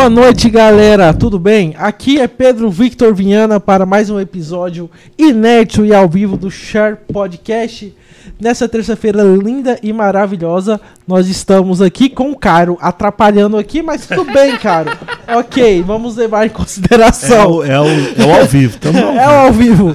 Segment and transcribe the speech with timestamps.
[0.00, 1.12] Boa noite, galera.
[1.12, 1.74] Tudo bem?
[1.76, 6.96] Aqui é Pedro Victor Vinhana para mais um episódio inédito e ao vivo do Share
[7.12, 7.94] Podcast.
[8.40, 14.32] Nessa terça-feira linda e maravilhosa, nós estamos aqui com o Caro, atrapalhando aqui, mas tudo
[14.32, 14.90] bem, Caro.
[15.36, 17.62] ok, vamos levar em consideração.
[17.62, 19.94] É o, é o, é o ao vivo, tamo ao É o ao vivo.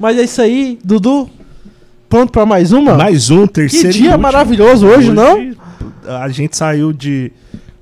[0.00, 1.28] Mas é isso aí, Dudu.
[2.08, 2.94] Pronto para mais uma?
[2.94, 3.90] Mais um, que terceiro.
[3.90, 5.54] e dia maravilhoso hoje, não?
[6.06, 7.30] A gente saiu de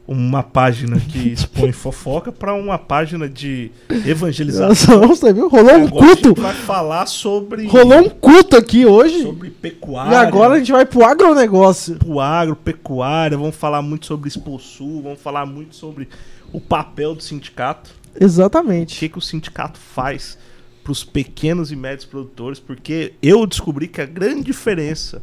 [0.09, 3.71] uma página que expõe fofoca pra uma página de
[4.05, 5.01] evangelização.
[5.01, 5.49] Nossa, você viu?
[5.49, 6.29] Rolou um culto.
[6.29, 9.23] gente vai falar sobre, Rolou um culto aqui hoje.
[9.23, 10.19] sobre E pecuária.
[10.21, 11.97] agora a gente vai pro agronegócio.
[11.97, 16.09] pro agro, pecuária, vamos falar muito sobre Exposul, vamos falar muito sobre
[16.53, 17.91] o papel do sindicato.
[18.19, 18.99] O Exatamente.
[18.99, 20.39] que, que o sindicato faz
[20.83, 25.21] para os pequenos e médios produtores, porque eu descobri que a grande diferença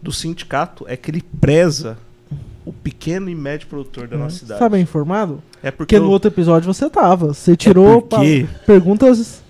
[0.00, 1.98] do sindicato é que ele preza
[2.66, 4.58] o pequeno e médio produtor da nossa cidade.
[4.60, 5.40] Tá bem informado?
[5.62, 7.28] É porque Porque no eu- outro episódio você tava.
[7.32, 9.40] Você tirou porque- pa- perguntas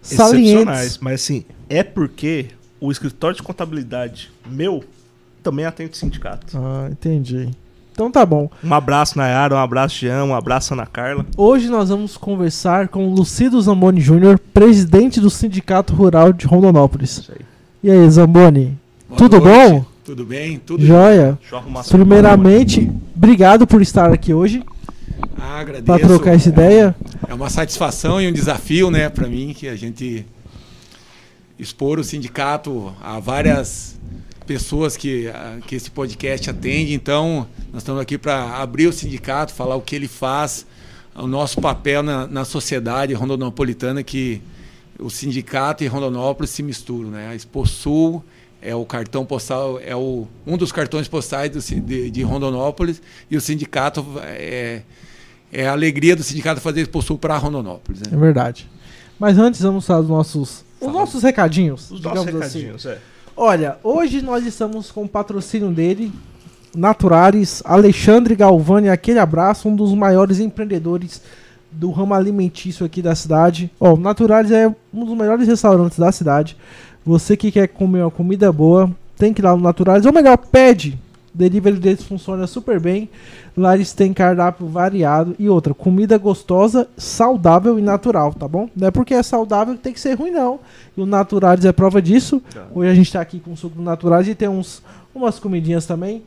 [0.00, 0.98] salientes.
[0.98, 2.46] mas assim, é porque
[2.80, 4.82] o escritório de contabilidade meu
[5.42, 6.56] também atende o sindicato.
[6.56, 7.50] Ah, entendi.
[7.92, 8.50] Então tá bom.
[8.64, 11.26] Um abraço Nayara, um abraço Jean, um abraço Ana Carla.
[11.36, 17.18] Hoje nós vamos conversar com o Lucido Zamboni Júnior, presidente do Sindicato Rural de Rondonópolis.
[17.18, 17.44] Isso aí.
[17.84, 18.78] E aí, Zamboni?
[19.08, 19.70] Boa Tudo noite.
[19.70, 19.84] bom?
[20.04, 20.58] Tudo bem?
[20.58, 21.38] Tudo Joia?
[21.90, 24.62] Primeiramente, obrigado por estar aqui hoje
[25.38, 25.84] Ah, agradeço.
[25.84, 26.94] para trocar essa ideia.
[27.28, 30.26] É uma satisfação e um desafio, né, para mim, que a gente
[31.58, 33.96] expor o sindicato a várias
[34.44, 36.94] pessoas que, a- que esse podcast atende.
[36.94, 40.66] Então, nós estamos aqui para abrir o sindicato, falar o que ele faz,
[41.14, 44.42] o nosso papel na, na sociedade rondonopolitana, que
[44.98, 47.28] o sindicato e Rondonópolis se misturam, né?
[47.28, 48.22] A Exposul
[48.62, 53.36] é o cartão postal, é o, um dos cartões postais do de, de Rondonópolis e
[53.36, 54.82] o sindicato é,
[55.52, 58.02] é a alegria do sindicato fazer Exposul para Rondonópolis.
[58.06, 58.16] É Né?
[58.16, 58.70] verdade.
[59.18, 61.90] Mas antes vamos falar dos nossos, os nossos recadinhos.
[61.90, 62.38] Os nossos assim.
[62.38, 62.98] recadinhos, é.
[63.36, 66.12] Olha, hoje nós estamos com o patrocínio dele,
[66.74, 71.20] Naturares, Alexandre Galvani, aquele abraço, um dos maiores empreendedores
[71.70, 73.70] do ramo alimentício aqui da cidade.
[73.80, 76.56] Ó, o Naturares é um dos melhores restaurantes da cidade.
[77.04, 80.36] Você que quer comer uma comida boa, tem que ir lá no Naturares, ou melhor,
[80.36, 80.98] pede.
[81.34, 83.08] O delivery deles funciona super bem.
[83.56, 88.68] Lá eles têm cardápio variado e outra, comida gostosa, saudável e natural, tá bom?
[88.74, 90.60] Não é porque é saudável que tem que ser ruim, não.
[90.96, 92.42] E o Naturares é prova disso.
[92.74, 94.82] Hoje a gente tá aqui com suco naturais e tem uns,
[95.14, 96.22] umas comidinhas também.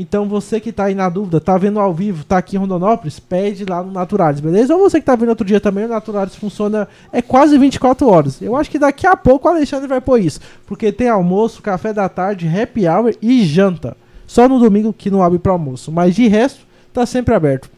[0.00, 3.20] Então você que tá aí na dúvida, tá vendo ao vivo, tá aqui em Rondonópolis,
[3.20, 4.74] pede lá no Naturares, beleza?
[4.74, 8.40] Ou você que tá vendo outro dia também, o Naturares funciona é quase 24 horas.
[8.40, 11.92] Eu acho que daqui a pouco o Alexandre vai pôr isso, porque tem almoço, café
[11.92, 13.94] da tarde, happy hour e janta.
[14.26, 17.68] Só no domingo que não abre para almoço, mas de resto tá sempre aberto.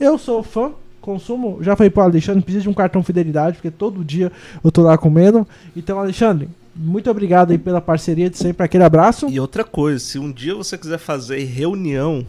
[0.00, 0.70] Eu sou fã,
[1.02, 4.32] consumo, já falei pro Alexandre, precisa de um cartão fidelidade, porque todo dia
[4.64, 5.46] eu tô lá comendo.
[5.76, 9.28] Então, Alexandre, muito obrigado aí pela parceria de sempre, aquele abraço.
[9.28, 12.24] E outra coisa, se um dia você quiser fazer reunião,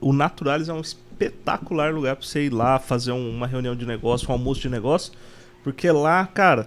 [0.00, 3.84] o Naturalis é um espetacular lugar pra você ir lá fazer um- uma reunião de
[3.86, 5.12] negócio, um almoço de negócio,
[5.62, 6.66] porque lá, cara,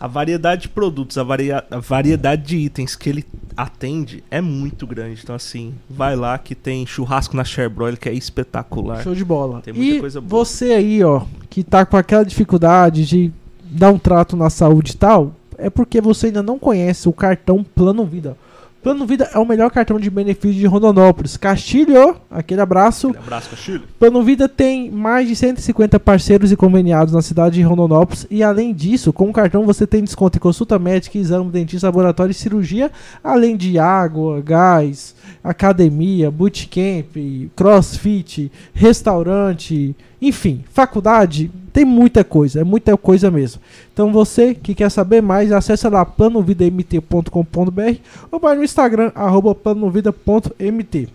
[0.00, 3.24] a variedade de produtos, a, varia- a variedade de itens que ele
[3.56, 5.20] atende é muito grande.
[5.20, 9.02] Então, assim, vai lá que tem churrasco na Sherbroil, que é espetacular.
[9.02, 9.60] Show de bola.
[9.60, 10.44] Tem muita e coisa boa.
[10.44, 13.32] você aí, ó, que tá com aquela dificuldade de
[13.64, 17.62] dar um trato na saúde e tal, é porque você ainda não conhece o cartão
[17.62, 18.36] Plano Vida.
[18.80, 21.36] Plano Vida é o melhor cartão de benefício de Rondonópolis.
[21.36, 23.08] Castilho, aquele abraço.
[23.08, 23.82] Aquele abraço, Castilho.
[23.98, 28.72] Plano Vida tem mais de 150 parceiros e conveniados na cidade de Rondonópolis e além
[28.72, 32.90] disso, com o cartão você tem desconto em consulta médica, exame, dentista, laboratório e cirurgia,
[33.22, 37.16] além de água, gás, academia, bootcamp,
[37.54, 43.60] crossfit, restaurante, enfim, faculdade, tem muita coisa, é muita coisa mesmo.
[43.92, 51.08] Então você que quer saber mais, acessa lá planovidamt.com.br ou vai no Instagram, arroba planovida.mt.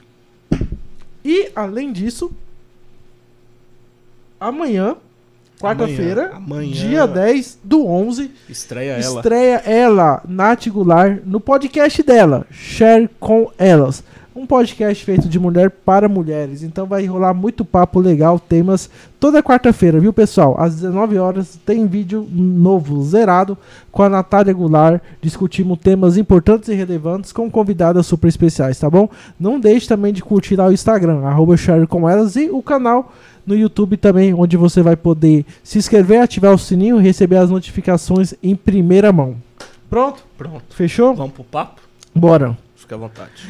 [1.25, 2.31] E além disso,
[4.39, 4.95] amanhã,
[5.63, 6.33] quarta-feira,
[6.71, 9.15] dia 10 do 11, Estreia ela.
[9.18, 14.04] estreia ela, Nath Goulart, no podcast dela, Share com Elas.
[14.35, 16.63] Um podcast feito de mulher para mulheres.
[16.63, 18.89] Então vai rolar muito papo legal, temas
[19.19, 20.56] toda quarta-feira, viu, pessoal?
[20.59, 23.56] Às 19 horas tem vídeo novo, zerado,
[23.91, 25.01] com a Natália Goulart.
[25.21, 29.07] Discutimos temas importantes e relevantes com convidadas super especiais, tá bom?
[29.39, 33.13] Não deixe também de curtir lá o Instagram, arroba Share com Elas, e o canal
[33.45, 37.51] no YouTube também, onde você vai poder se inscrever, ativar o sininho e receber as
[37.51, 39.36] notificações em primeira mão.
[39.89, 40.24] Pronto?
[40.36, 40.63] Pronto.
[40.71, 41.13] Fechou?
[41.13, 41.81] Vamos pro papo?
[42.15, 42.57] Bora.
[42.75, 43.47] Fica à vontade.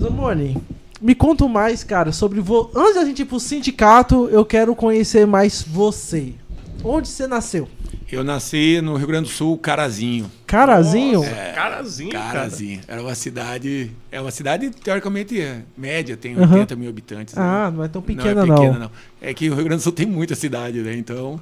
[0.00, 0.56] Zamoni,
[1.00, 2.40] Me conta mais, cara, sobre.
[2.40, 2.70] Vo...
[2.74, 6.34] Antes da gente ir pro sindicato, eu quero conhecer mais você.
[6.82, 7.68] Onde você nasceu?
[8.10, 10.30] Eu nasci no Rio Grande do Sul, Carazinho.
[10.46, 11.20] Carazinho?
[11.20, 12.32] Nossa, Carazinho, cara.
[12.32, 12.80] Carazinho.
[12.88, 13.90] Era uma cidade.
[14.10, 16.54] É uma cidade, teoricamente, é, média, tem Aham.
[16.54, 17.34] 80 mil habitantes.
[17.34, 17.42] né?
[17.42, 18.46] Ah, não é tão pequena, não.
[18.46, 18.54] não.
[18.54, 18.90] É pequena, não.
[19.20, 20.96] É que o Rio Grande do Sul tem muita cidade, né?
[20.96, 21.40] Então.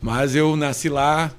[0.00, 1.32] Mas eu nasci lá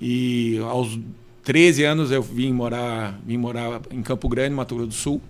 [0.00, 0.98] e aos
[1.44, 5.20] 13 anos eu vim morar, vim morar em Campo Grande, Mato Grosso do Sul.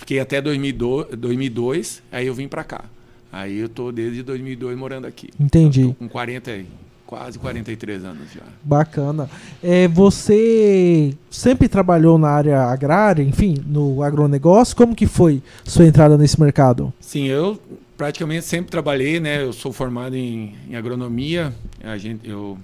[0.00, 2.84] Fiquei até 2002, 2002 aí eu vim para cá.
[3.30, 5.28] Aí eu tô desde 2002 morando aqui.
[5.38, 5.94] Entendi.
[5.98, 6.66] Com 40, e-
[7.06, 8.40] quase 43 anos já.
[8.64, 9.28] Bacana.
[9.62, 14.74] É, você sempre trabalhou na área agrária, enfim, no agronegócio?
[14.74, 16.92] Como que foi sua entrada nesse mercado?
[16.98, 17.60] Sim, eu
[17.96, 19.42] praticamente sempre trabalhei, né?
[19.42, 21.52] Eu sou formado em, em agronomia.
[21.84, 22.56] A gente, eu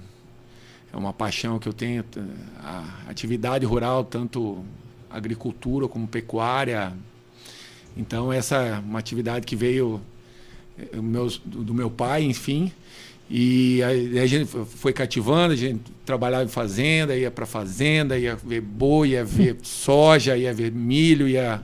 [0.91, 2.03] é uma paixão que eu tenho
[2.63, 4.57] a atividade rural, tanto
[5.07, 6.91] agricultura como pecuária.
[7.97, 9.99] Então essa é uma atividade que veio
[10.77, 10.97] eh,
[11.45, 12.71] do meu pai, enfim.
[13.29, 18.61] E a gente foi cativando, a gente trabalhava em fazenda, ia para fazenda, ia ver
[18.61, 21.61] boi, ia ver soja, ia ver milho, ia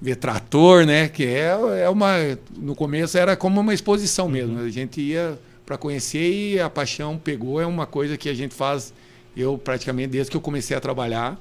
[0.00, 1.08] ver trator, né?
[1.08, 2.14] Que é, é uma.
[2.58, 4.58] No começo era como uma exposição mesmo.
[4.60, 7.58] A gente ia para conhecer e a paixão pegou.
[7.58, 8.92] É uma coisa que a gente faz.
[9.34, 11.40] Eu praticamente desde que eu comecei a trabalhar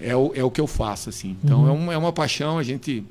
[0.00, 1.36] é o, é o que eu faço assim.
[1.44, 1.68] Então Uhum.
[1.68, 2.58] é, uma, é uma paixão.
[2.58, 3.04] A gente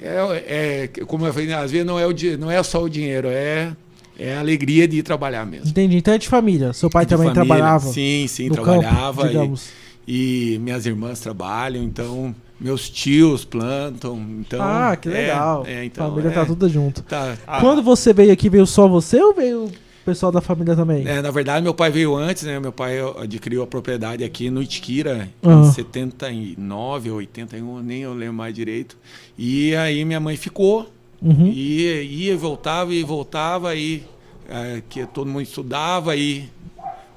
[0.00, 3.28] é, é como eu falei, às vezes não é o não é só o dinheiro,
[3.28, 3.72] é
[4.18, 5.68] é a alegria de ir trabalhar mesmo.
[5.68, 5.96] Entendi.
[5.96, 6.72] Então é de família.
[6.72, 7.46] Seu pai De também família.
[7.46, 9.22] trabalhava Sim, sim, no trabalhava.
[9.22, 9.68] campo, e- digamos.
[10.08, 15.64] e minhas irmãs trabalham, então meus tios plantam, então ah, que é, legal.
[15.66, 17.02] É, então, família é, tá tudo junto.
[17.02, 17.36] tá.
[17.46, 19.70] Ah, Quando você veio aqui, veio só você ou veio
[20.08, 21.06] pessoal da família também?
[21.06, 22.58] É, na verdade, meu pai veio antes, né?
[22.58, 25.68] Meu pai adquiriu a propriedade aqui no Itiquira Aham.
[25.68, 28.96] em 79 ou 81, nem eu lembro mais direito.
[29.36, 30.90] E aí minha mãe ficou,
[31.20, 31.46] Uhum.
[31.48, 34.02] e ia e voltava e voltava, e
[34.48, 36.48] é, que todo mundo estudava, e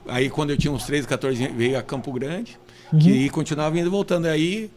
[0.07, 2.57] aí quando eu tinha uns 13, 14 anos, veio a Campo Grande,
[2.91, 2.99] Uhum.
[2.99, 4.25] que e continuava indo e voltando.
[4.25, 4.69] Aí,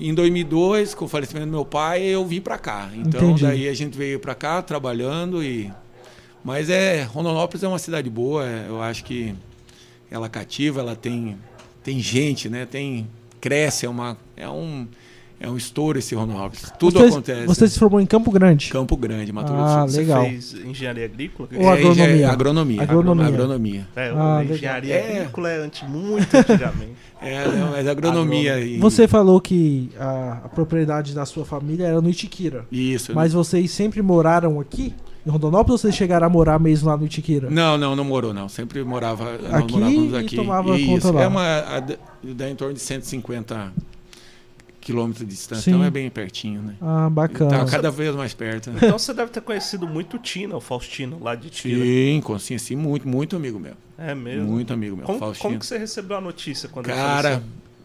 [0.00, 2.90] em 2002, com o falecimento do meu pai, eu vim para cá.
[2.94, 3.42] Então, Entendi.
[3.42, 5.70] daí a gente veio para cá trabalhando e
[6.44, 9.34] mas é Rondonópolis é uma cidade boa, é, eu acho que
[10.10, 11.36] ela cativa, ela tem
[11.82, 12.64] tem gente, né?
[12.66, 13.06] Tem
[13.40, 14.86] cresce, é uma é um
[15.40, 16.72] é um estouro esse Rondonópolis.
[16.78, 17.46] Tudo você, acontece.
[17.46, 18.70] Você se formou em Campo Grande.
[18.70, 19.88] Campo Grande, Mato Ah, Grosso do Sul.
[19.88, 20.24] Você legal.
[20.26, 21.48] fez engenharia agrícola?
[21.56, 22.04] Ou agronomia?
[22.04, 22.82] É, agronomia.
[22.82, 23.26] Agronomia.
[23.26, 23.88] Agronomia.
[23.96, 24.56] É, Ah, a legal.
[24.56, 25.16] engenharia É.
[25.18, 26.92] agrícola é anti, muito antigamente.
[27.24, 28.58] É, não, mas agronomia.
[28.60, 32.64] e- Você falou que a, a propriedade da sua família era no Itiquira.
[32.70, 33.12] Isso.
[33.14, 34.92] Mas vocês sempre moraram aqui?
[35.24, 37.48] Em Rondonópolis ou vocês chegaram a morar mesmo lá no Itiquira?
[37.48, 38.48] Não, não, não morou, não.
[38.48, 40.36] Sempre morava, nós Aqui morávamos e aqui.
[40.36, 41.22] tomava Isso, conta lá.
[41.22, 41.80] É uma, a,
[42.34, 43.72] dá em torno de 150
[44.80, 45.70] quilômetros de distância, Sim.
[45.70, 46.74] então é bem pertinho, né?
[46.82, 47.50] Ah, bacana.
[47.50, 48.70] Tá cada vez mais perto.
[48.70, 48.80] Né?
[48.82, 51.84] Então você deve ter conhecido muito o Tina, o Faustino, lá de Tira.
[51.84, 53.74] Sim, conheci muito, muito amigo meu.
[53.96, 54.48] É mesmo.
[54.48, 55.06] Muito amigo meu.
[55.06, 55.50] Como, Faustino.
[55.50, 57.42] como que você recebeu a notícia quando ele Cara,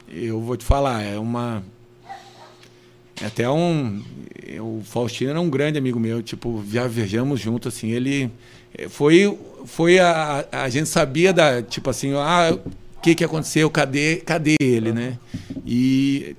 [0.09, 1.61] eu vou te falar, é uma.
[3.21, 4.01] É até um.
[4.59, 8.29] O Faustino era um grande amigo meu, tipo, já viajamos juntos, assim, ele.
[8.77, 9.37] eh, Foi.
[9.65, 10.45] Foi a.
[10.51, 11.61] A gente sabia da.
[11.61, 12.57] Tipo assim, ah,
[12.97, 13.69] o que que aconteceu?
[13.69, 15.17] Cadê, cadê ele, né?
[15.65, 16.35] E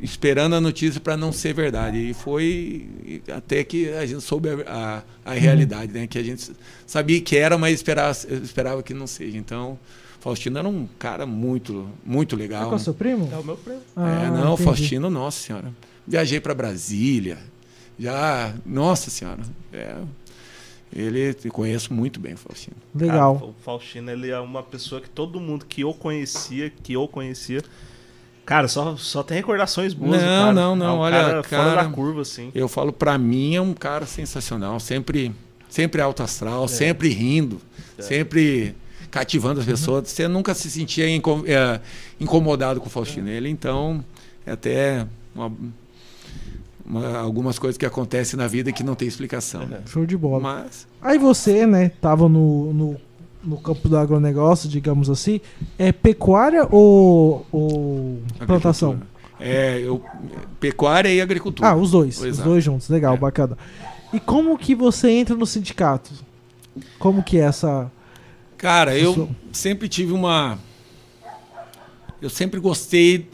[0.00, 1.98] esperando a notícia para não ser verdade.
[1.98, 2.88] E foi
[3.34, 6.06] até que a gente soube a, a, a realidade, né?
[6.06, 6.50] Que a gente
[6.86, 9.36] sabia que era, mas esperava, esperava que não seja.
[9.38, 9.78] Então,
[10.20, 12.68] Faustino era um cara muito, muito É legal.
[12.70, 13.28] com o seu primo?
[13.32, 13.80] É o meu primo.
[13.96, 14.62] Ah, é, não, entendi.
[14.64, 15.72] Faustino, nossa senhora.
[16.10, 17.38] Viajei para Brasília.
[17.98, 19.42] Já, nossa senhora.
[19.72, 19.94] É,
[20.92, 22.76] ele eu conheço muito bem o Faustino.
[22.94, 23.34] Legal.
[23.34, 27.06] Cara, o Faustino, ele é uma pessoa que todo mundo que o conhecia, que eu
[27.06, 27.62] conhecia,
[28.44, 30.20] cara, só, só tem recordações boas.
[30.20, 30.52] Não, cara.
[30.52, 32.50] não, não, É um olha, cara, fora cara- da curva, assim.
[32.54, 35.32] Eu falo, para mim é um cara sensacional, sempre,
[35.68, 36.68] sempre alto astral, É.
[36.68, 37.60] sempre rindo,
[38.00, 38.74] sempre
[39.12, 40.08] cativando as pessoas.
[40.08, 41.80] Você nunca se sentia é,
[42.18, 43.28] incomodado com o Faustino.
[43.28, 44.04] Ele, então,
[44.44, 45.52] é até uma-
[46.90, 49.66] uma- algumas coisas que acontecem na vida que não tem explicação.
[49.66, 49.80] né?
[49.86, 50.40] Show de bola.
[50.40, 52.96] Mas Aí você, né, tava no, no,
[53.44, 55.40] no campo do agronegócio, digamos assim.
[55.78, 59.00] É pecuária ou, ou plantação?
[59.38, 60.04] É, eu,
[60.58, 61.68] pecuária e agricultura.
[61.70, 62.18] Ah, os dois.
[62.18, 62.48] Os Exato.
[62.48, 62.88] dois juntos.
[62.90, 63.16] Legal, É.
[63.16, 63.56] bacana.
[64.12, 66.10] E como que você entra no sindicato?
[66.98, 67.90] Como que é essa...
[68.58, 69.28] Cara, eu Isso.
[69.52, 70.58] sempre tive uma.
[72.20, 73.26] Eu sempre gostei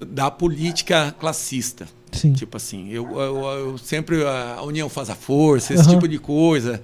[0.00, 1.86] da política classista.
[2.12, 2.32] Sim.
[2.32, 4.24] Tipo assim, eu, eu, eu sempre.
[4.24, 5.94] A união faz a força, esse Aham.
[5.94, 6.82] tipo de coisa.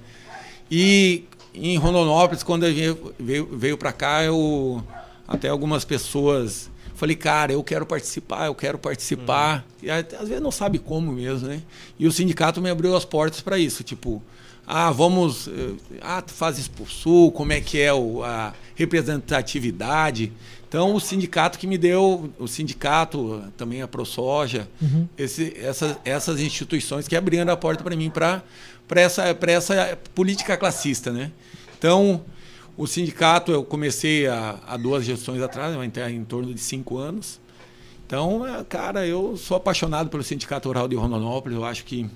[0.69, 4.83] E em Rondonópolis, quando a gente veio, veio para cá, eu.
[5.27, 9.63] Até algumas pessoas Falei, cara, eu quero participar, eu quero participar.
[9.83, 9.87] Uhum.
[9.87, 11.61] E às vezes não sabe como mesmo, né?
[11.99, 14.19] E o sindicato me abriu as portas para isso, tipo,
[14.65, 20.33] ah, vamos, eh, ah, faz expulsou, como é que é o, a representatividade.
[20.67, 25.07] Então, o sindicato que me deu, o sindicato, também a ProSoja, uhum.
[25.17, 28.43] esse, essas, essas instituições que abriram a porta para mim para
[28.95, 31.11] essa, essa política classista.
[31.11, 31.31] Né?
[31.77, 32.21] Então,
[32.75, 35.73] o sindicato, eu comecei há, duas gestões atrás,
[36.11, 37.39] em torno de cinco anos.
[38.05, 42.09] Então, é, cara, eu sou apaixonado pelo Sindicato Rural de Rondonópolis, eu acho que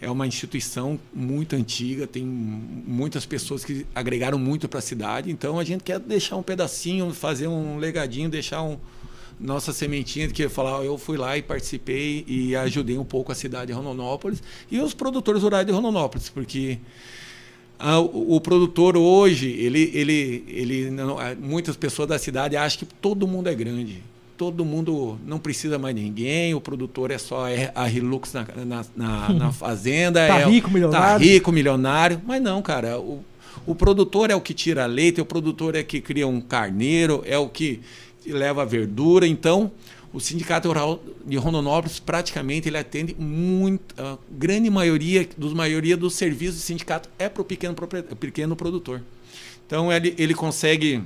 [0.00, 5.30] é uma instituição muito antiga, tem muitas pessoas que agregaram muito para a cidade.
[5.30, 8.78] Então a gente quer deixar um pedacinho, fazer um legadinho, deixar um
[9.38, 13.34] nossa sementinha de que falar, eu fui lá e participei e ajudei um pouco a
[13.34, 16.78] cidade de Rondonópolis e os produtores rurais de Rondonópolis, porque
[17.78, 23.26] o, o, produtor hoje, ele, ele, ele não, muitas pessoas da cidade acham que todo
[23.26, 24.02] mundo é grande
[24.36, 28.84] todo mundo não precisa mais de ninguém, o produtor é só a Hilux na, na,
[28.94, 30.26] na, na fazenda.
[30.26, 31.06] tá é, rico, milionário.
[31.06, 32.20] Tá rico, milionário.
[32.24, 32.98] Mas não, cara.
[32.98, 33.24] O,
[33.66, 37.38] o produtor é o que tira leite, o produtor é que cria um carneiro, é
[37.38, 37.80] o que
[38.26, 39.26] leva verdura.
[39.26, 39.70] Então,
[40.12, 46.14] o Sindicato Rural de Rondonópolis praticamente ele atende muito, a grande maioria dos maioria dos
[46.14, 47.74] serviços do sindicato é para o pequeno,
[48.18, 49.02] pequeno produtor.
[49.66, 51.02] Então ele, ele consegue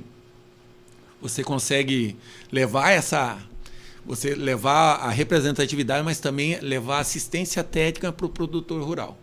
[1.21, 2.15] você consegue
[2.51, 3.37] levar essa
[4.05, 9.17] você levar a representatividade, mas também levar assistência técnica para o produtor rural.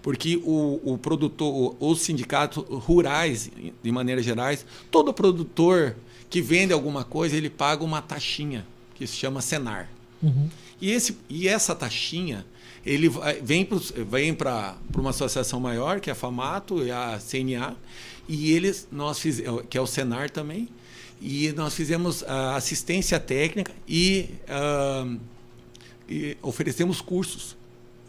[0.00, 3.50] Porque o, o produtor, os sindicatos rurais,
[3.82, 5.96] de maneira gerais, todo produtor
[6.28, 9.88] que vende alguma coisa, ele paga uma taxinha, que se chama Senar.
[10.22, 10.48] Uhum.
[10.80, 12.44] E, esse, e essa taxinha,
[12.84, 17.76] ele vai, vem para vem uma associação maior, que é a FAMATO e a CNA,
[18.28, 20.68] e eles, nós fiz, que é o Senar também,
[21.20, 25.18] e nós fizemos uh, assistência técnica e, uh,
[26.08, 27.56] e, oferecemos cursos.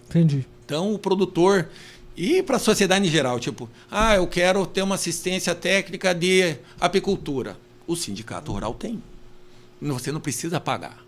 [0.09, 0.45] Entendi.
[0.65, 1.69] Então, o produtor
[2.17, 6.57] e para a sociedade em geral, tipo, ah, eu quero ter uma assistência técnica de
[6.79, 7.57] apicultura.
[7.85, 9.01] O sindicato rural tem.
[9.81, 11.05] Você não precisa pagar.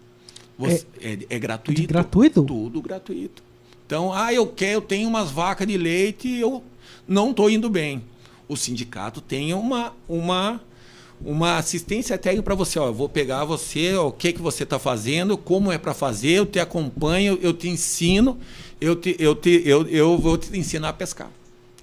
[0.58, 1.80] Você, é, é, é gratuito.
[1.80, 2.44] De gratuito?
[2.44, 3.44] Tudo gratuito.
[3.86, 6.62] Então, ah, eu quero, eu tenho umas vacas de leite e eu
[7.08, 8.04] não estou indo bem.
[8.48, 10.62] O sindicato tem uma, uma
[11.22, 12.80] uma assistência técnica para você.
[12.80, 15.94] Ó, eu vou pegar você, ó, o que, que você está fazendo, como é para
[15.94, 18.38] fazer, eu te acompanho, eu te ensino,
[18.80, 21.32] eu, te, eu, te, eu, eu vou te ensinar a pescar.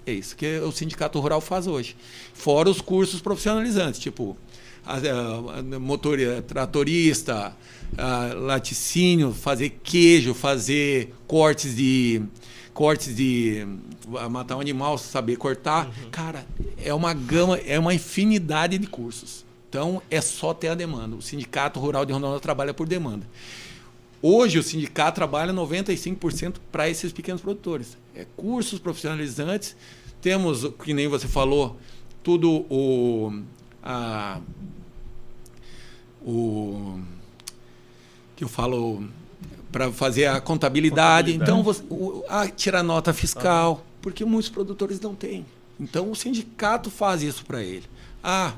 [0.07, 1.97] É isso que o Sindicato Rural faz hoje.
[2.35, 4.37] Fora os cursos profissionalizantes, tipo
[4.85, 7.57] a, a, a motor, tratorista,
[7.97, 12.23] a, laticínio, fazer queijo, fazer cortes de
[12.75, 13.67] cortes de
[14.31, 15.87] matar um animal, saber cortar.
[15.87, 16.11] Uhum.
[16.11, 16.45] Cara,
[16.77, 19.45] é uma gama, é uma infinidade de cursos.
[19.69, 21.17] Então, é só ter a demanda.
[21.17, 23.27] O Sindicato Rural de Rondônia trabalha por demanda.
[24.21, 27.99] Hoje, o sindicato trabalha 95% para esses pequenos produtores.
[28.15, 29.77] É cursos profissionalizantes.
[30.23, 31.79] Temos, que nem você falou,
[32.23, 33.43] tudo o.
[33.83, 34.41] A,
[36.25, 36.99] o
[38.35, 39.07] que eu falo
[39.75, 41.33] para fazer a contabilidade.
[41.33, 41.33] contabilidade.
[41.33, 43.99] Então, você, o, a, tirar nota fiscal, ah.
[44.01, 45.45] porque muitos produtores não têm.
[45.81, 47.83] Então, o sindicato faz isso para ele.
[48.23, 48.55] Ah,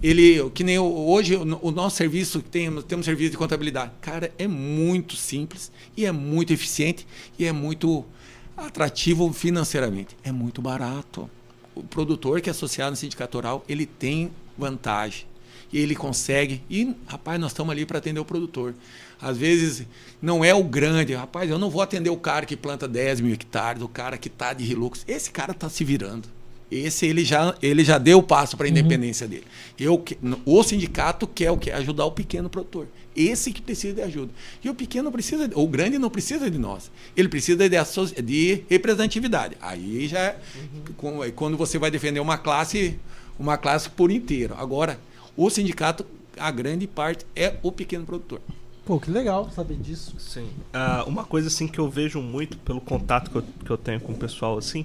[0.00, 3.90] ele, que nem hoje o, nosso serviço, temos, temos serviço de contabilidade.
[4.00, 7.04] Cara, é muito simples e é muito eficiente
[7.36, 8.04] e é muito
[8.56, 10.16] atrativo financeiramente.
[10.22, 11.28] É muito barato.
[11.74, 15.26] O produtor que é associado no sindicato rural, ele tem vantagem.
[15.72, 16.62] E ele consegue.
[16.68, 18.74] E, rapaz, nós estamos ali para atender o produtor.
[19.20, 19.86] Às vezes
[20.20, 23.34] não é o grande, rapaz, eu não vou atender o cara que planta 10 mil
[23.34, 25.04] hectares, o cara que está de Hilux.
[25.06, 26.28] Esse cara está se virando.
[26.70, 28.78] Esse ele já, ele já deu o passo para a uhum.
[28.78, 29.30] independência uhum.
[29.30, 29.44] dele.
[29.78, 30.04] Eu,
[30.46, 31.70] o sindicato quer o que?
[31.70, 32.86] Ajudar o pequeno produtor.
[33.14, 34.30] Esse que precisa de ajuda.
[34.62, 36.90] E o pequeno precisa, o grande não precisa de nós.
[37.16, 39.56] Ele precisa de, de representatividade.
[39.60, 40.36] Aí já
[40.96, 41.32] uhum.
[41.34, 42.98] quando você vai defender uma classe,
[43.38, 44.54] uma classe por inteiro.
[44.56, 44.98] Agora,
[45.46, 46.04] o sindicato,
[46.38, 48.42] a grande parte é o pequeno produtor.
[48.84, 50.14] Pô, que legal saber disso.
[50.18, 50.50] Sim.
[50.74, 54.00] Uh, uma coisa assim que eu vejo muito pelo contato que eu, que eu tenho
[54.00, 54.84] com o pessoal assim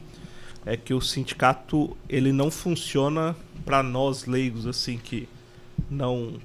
[0.66, 3.36] é que o sindicato ele não funciona
[3.66, 5.28] para nós leigos assim que
[5.90, 6.40] não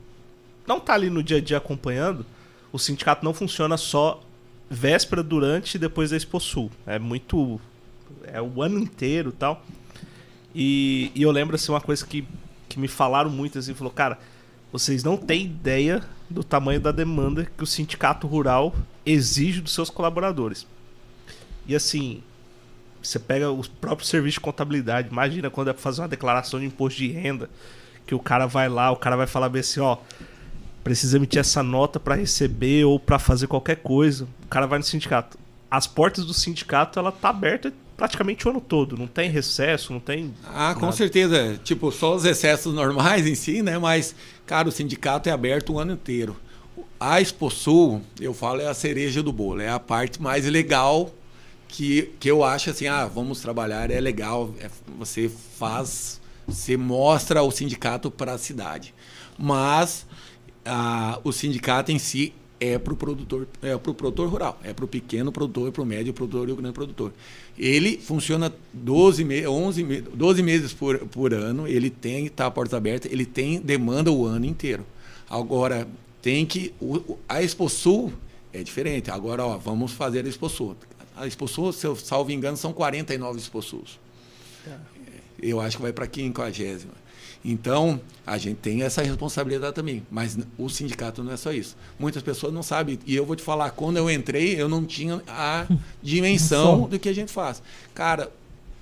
[0.67, 2.27] não tá ali no dia a dia acompanhando.
[2.73, 4.21] O sindicato não funciona só
[4.69, 6.71] véspera, durante e depois da Expo Sul.
[6.85, 7.61] É muito
[8.25, 9.65] é o ano inteiro, tal.
[10.53, 12.27] E, e eu lembro assim uma coisa que
[12.71, 14.17] que me falaram muito assim, falou, cara,
[14.73, 18.73] vocês não têm ideia do tamanho da demanda que o sindicato rural
[19.05, 20.65] exige dos seus colaboradores.
[21.67, 22.23] E assim,
[23.03, 26.67] você pega os próprios serviços de contabilidade, imagina quando é para fazer uma declaração de
[26.67, 27.51] imposto de renda,
[28.07, 29.99] que o cara vai lá, o cara vai falar bem assim, ó,
[30.85, 34.29] precisa emitir essa nota para receber ou para fazer qualquer coisa.
[34.45, 35.37] O cara vai no sindicato.
[35.71, 40.01] As portas do sindicato ela tá aberta praticamente o ano todo, não tem recesso, não
[40.01, 40.97] tem Ah, com nada.
[40.97, 43.77] certeza, tipo, só os excessos normais em si, né?
[43.77, 44.15] Mas,
[44.47, 46.35] cara, o sindicato é aberto o ano inteiro.
[46.99, 51.15] A Exposul, eu falo, é a cereja do bolo, é a parte mais legal
[51.69, 57.43] que, que eu acho assim, ah, vamos trabalhar, é legal, é- você faz, você mostra
[57.43, 58.95] o sindicato para a cidade.
[59.39, 60.07] Mas
[60.65, 64.73] ah, o sindicato em si é para o produtor, é para o produtor rural, é
[64.75, 67.11] para o pequeno produtor, para o médio produtor e o grande produtor.
[67.59, 72.51] Ele funciona 12, me 11 me 12 meses por, por ano, ele tem tá a
[72.51, 74.85] porta aberta, ele tem demanda o ano inteiro.
[75.29, 75.89] Agora
[76.21, 78.13] tem que o- a Exposul
[78.53, 79.11] é diferente.
[79.11, 80.77] Agora, ó, vamos fazer a Exposul.
[81.17, 83.99] A Exposul, se eu salvo engano, são 49 Exposus.
[85.43, 86.87] Eu acho que vai para 50.
[87.45, 90.03] Então, a gente tem essa responsabilidade também.
[90.11, 91.77] Mas o sindicato não é só isso.
[91.99, 92.99] Muitas pessoas não sabem.
[93.07, 95.67] E eu vou te falar, quando eu entrei, eu não tinha a
[96.03, 97.63] dimensão do que a gente faz.
[97.95, 98.31] Cara,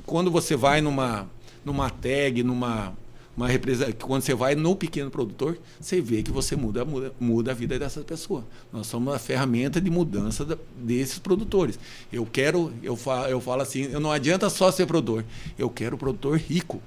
[0.05, 1.29] quando você vai numa,
[1.65, 2.93] numa tag, numa
[3.37, 7.53] uma represa, quando você vai no pequeno produtor, você vê que você muda, muda, muda
[7.53, 8.43] a vida dessas pessoas.
[8.73, 11.79] Nós somos uma ferramenta de mudança da- desses produtores.
[12.13, 15.25] Eu quero, eu falo, eu falo assim, eu não adianta só ser produtor.
[15.57, 16.83] Eu quero produtor rico.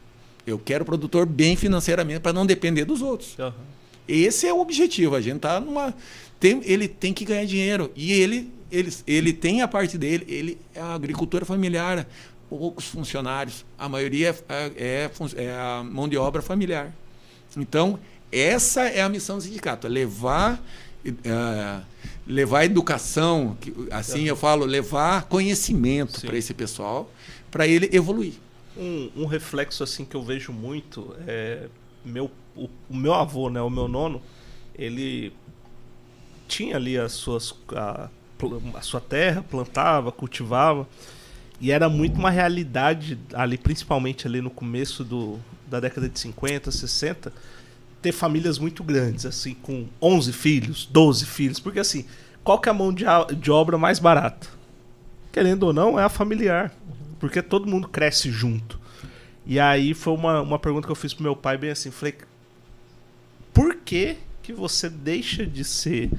[0.46, 3.38] Eu quero produtor bem financeiramente para não depender dos outros.
[3.40, 3.54] Aham.
[4.08, 5.16] Esse é o objetivo.
[5.16, 5.94] A gente tá numa.
[6.40, 7.92] Tem, ele tem que ganhar dinheiro.
[7.96, 12.08] E ele, ele, ele tem a parte dele, ele é a agricultura familiar,
[12.50, 13.64] poucos funcionários.
[13.78, 14.72] A maioria é,
[15.06, 16.92] é, fun- é a mão de obra familiar.
[17.56, 18.00] Então,
[18.32, 20.62] essa é a missão do sindicato, é levar.
[21.06, 21.82] eh,
[22.28, 23.58] levar educação,
[23.92, 27.12] assim eu falo, levar conhecimento para esse pessoal,
[27.50, 28.34] para ele evoluir.
[28.78, 31.68] Um, um reflexo assim que eu vejo muito é
[32.06, 34.22] meu o, o meu avô, né, o meu nono,
[34.76, 35.34] ele
[36.48, 38.10] tinha ali as suas a,
[38.74, 40.88] a sua terra, plantava, cultivava
[41.62, 46.72] e era muito uma realidade ali, principalmente ali no começo do, da década de 50,
[46.72, 47.32] 60,
[48.02, 52.06] ter famílias muito grandes, assim, com 11 filhos, 12 filhos, porque assim,
[52.44, 53.06] qual que é a mão de,
[53.40, 54.48] de obra mais barata?
[55.32, 56.74] Querendo ou não, é a familiar,
[57.22, 58.80] porque todo mundo cresce junto.
[59.46, 62.16] E aí foi uma, uma pergunta que eu fiz pro meu pai, bem assim, falei,
[63.54, 66.10] por que que você deixa de ser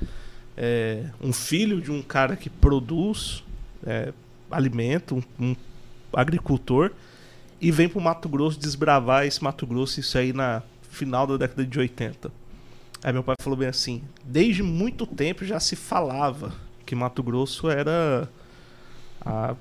[0.57, 3.43] é, um filho de um cara que produz
[3.85, 4.13] é,
[4.49, 5.57] alimento, um, um
[6.13, 6.93] agricultor,
[7.61, 11.67] e vem pro Mato Grosso desbravar esse Mato Grosso, isso aí na final da década
[11.67, 12.31] de 80.
[13.03, 16.55] Aí meu pai falou bem assim, desde muito tempo já se falava
[16.87, 18.29] que Mato Grosso era
[19.21, 19.57] a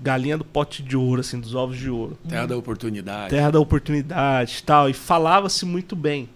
[0.00, 2.18] galinha do pote de ouro, assim, dos ovos de ouro.
[2.28, 3.30] Terra da oportunidade.
[3.30, 4.88] Terra da oportunidade e tal.
[4.88, 6.28] E falava-se muito bem.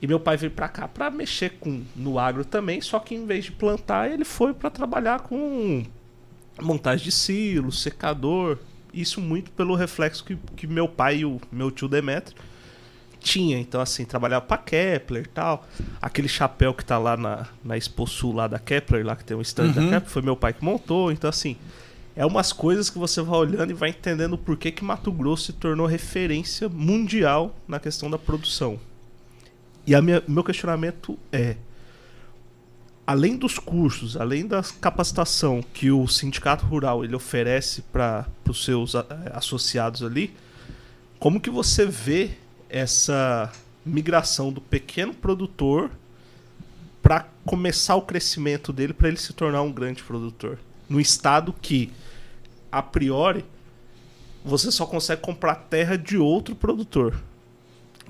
[0.00, 3.24] E meu pai veio pra cá pra mexer com no agro também, só que em
[3.24, 5.82] vez de plantar, ele foi pra trabalhar com
[6.60, 8.58] montagem de silo, secador.
[8.92, 12.36] Isso muito pelo reflexo que, que meu pai e o meu tio Demetrio
[13.18, 13.58] tinha.
[13.58, 15.66] Então, assim, trabalhava pra Kepler e tal.
[16.00, 19.36] Aquele chapéu que tá lá na, na Expo Sul lá da Kepler, lá que tem
[19.36, 19.90] um stand da Uhum.
[19.90, 21.10] Kepler, foi meu pai que montou.
[21.10, 21.56] Então, assim,
[22.16, 25.46] é umas coisas que você vai olhando e vai entendendo por que, que Mato Grosso
[25.46, 28.78] se tornou referência mundial na questão da produção.
[29.86, 31.56] E a minha, meu questionamento é:
[33.06, 38.94] além dos cursos, além da capacitação que o sindicato rural ele oferece para os seus
[38.94, 40.32] a- associados ali,
[41.18, 42.30] como que você vê
[42.70, 43.52] essa
[43.84, 45.90] migração do pequeno produtor
[47.02, 51.90] para começar o crescimento dele para ele se tornar um grande produtor no estado que
[52.70, 53.44] a priori
[54.44, 57.18] você só consegue comprar terra de outro produtor.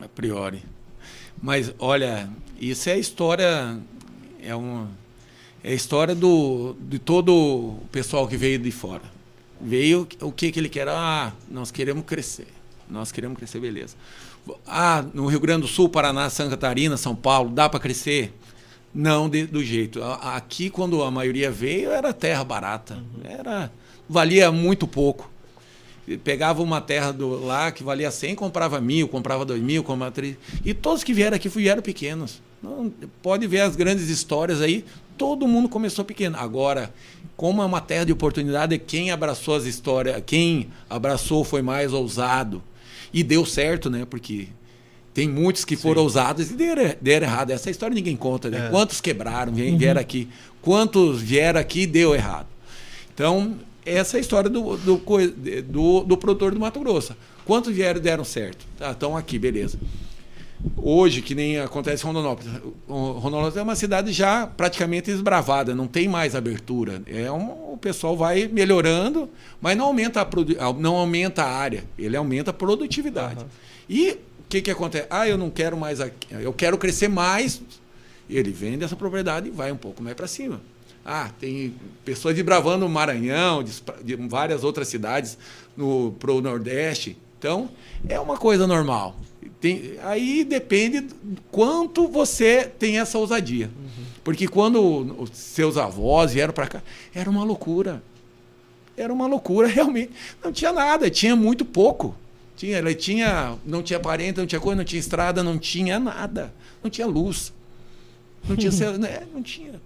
[0.00, 0.62] A priori.
[1.40, 2.28] Mas olha,
[2.60, 3.78] isso é a história.
[4.42, 4.88] É uma.
[5.62, 9.02] É a história do, de todo o pessoal que veio de fora.
[9.60, 10.88] Veio o que, que ele quer?
[10.88, 12.48] Ah, nós queremos crescer.
[12.90, 13.96] Nós queremos crescer, beleza.
[14.66, 18.34] Ah, no Rio Grande do Sul, Paraná, Santa Catarina, São Paulo, dá para crescer?
[18.94, 20.02] Não de- do jeito.
[20.02, 23.02] Aqui, quando a maioria veio, era terra barata.
[23.24, 23.70] Era,
[24.09, 25.30] valia muito pouco.
[26.22, 30.37] Pegava uma terra do, lá que valia 100, comprava mil, comprava dois mil, comprava três.
[30.64, 32.42] E todos que vieram aqui vieram pequenos.
[32.62, 34.85] Não, pode ver as grandes histórias aí,
[35.16, 36.37] todo mundo começou pequeno.
[36.38, 36.92] Agora,
[37.37, 42.62] como é uma terra de oportunidade, quem abraçou as histórias, quem abraçou foi mais ousado.
[43.12, 44.04] E deu certo, né?
[44.04, 44.48] Porque
[45.14, 47.50] tem muitos que foram ousados e deram, deram errado.
[47.53, 48.66] Essa história ninguém conta, né?
[48.66, 48.70] É.
[48.70, 50.29] Quantos quebraram, vieram, vieram aqui?
[50.61, 52.48] Quantos vieram aqui e deu errado?
[53.14, 53.55] Então,
[53.87, 55.00] essa é a história do, do,
[55.68, 57.14] do, do produtor do Mato Grosso.
[57.44, 58.66] Quantos vieram e deram certo?
[58.77, 59.79] Tá, estão aqui, beleza.
[60.77, 62.50] hoje, que nem acontece em Rondonópolis.
[62.88, 67.03] Rondonópolis é uma cidade já praticamente esbravada, não tem mais abertura.
[67.07, 69.29] É um, o pessoal vai melhorando,
[69.61, 73.40] mas não aumenta a, não aumenta a área, ele aumenta a produtividade.
[73.40, 73.48] Uhum.
[73.88, 74.18] E
[74.55, 75.07] que, que acontece?
[75.11, 77.61] Ah, eu não quero mais, aqui, eu quero crescer mais.
[78.29, 80.61] Ele vende essa propriedade e vai um pouco mais para cima.
[81.05, 85.37] Ah, tem pessoas desbravando o Maranhão, de, de várias outras cidades
[85.77, 87.19] no pro Nordeste.
[87.38, 87.69] Então,
[88.09, 89.17] é uma coisa normal.
[89.61, 91.07] Tem, aí depende
[91.51, 93.67] quanto você tem essa ousadia.
[93.67, 94.05] Uhum.
[94.23, 94.81] Porque quando
[95.21, 96.83] os seus avós vieram para cá,
[97.14, 98.03] era uma loucura.
[98.97, 100.12] Era uma loucura, realmente.
[100.43, 102.17] Não tinha nada, tinha muito pouco.
[102.57, 106.53] Tinha, ele tinha, não tinha parente, não tinha coisa, não tinha estrada, não tinha nada.
[106.83, 107.53] Não tinha luz.
[108.49, 109.81] Não tinha, né, não tinha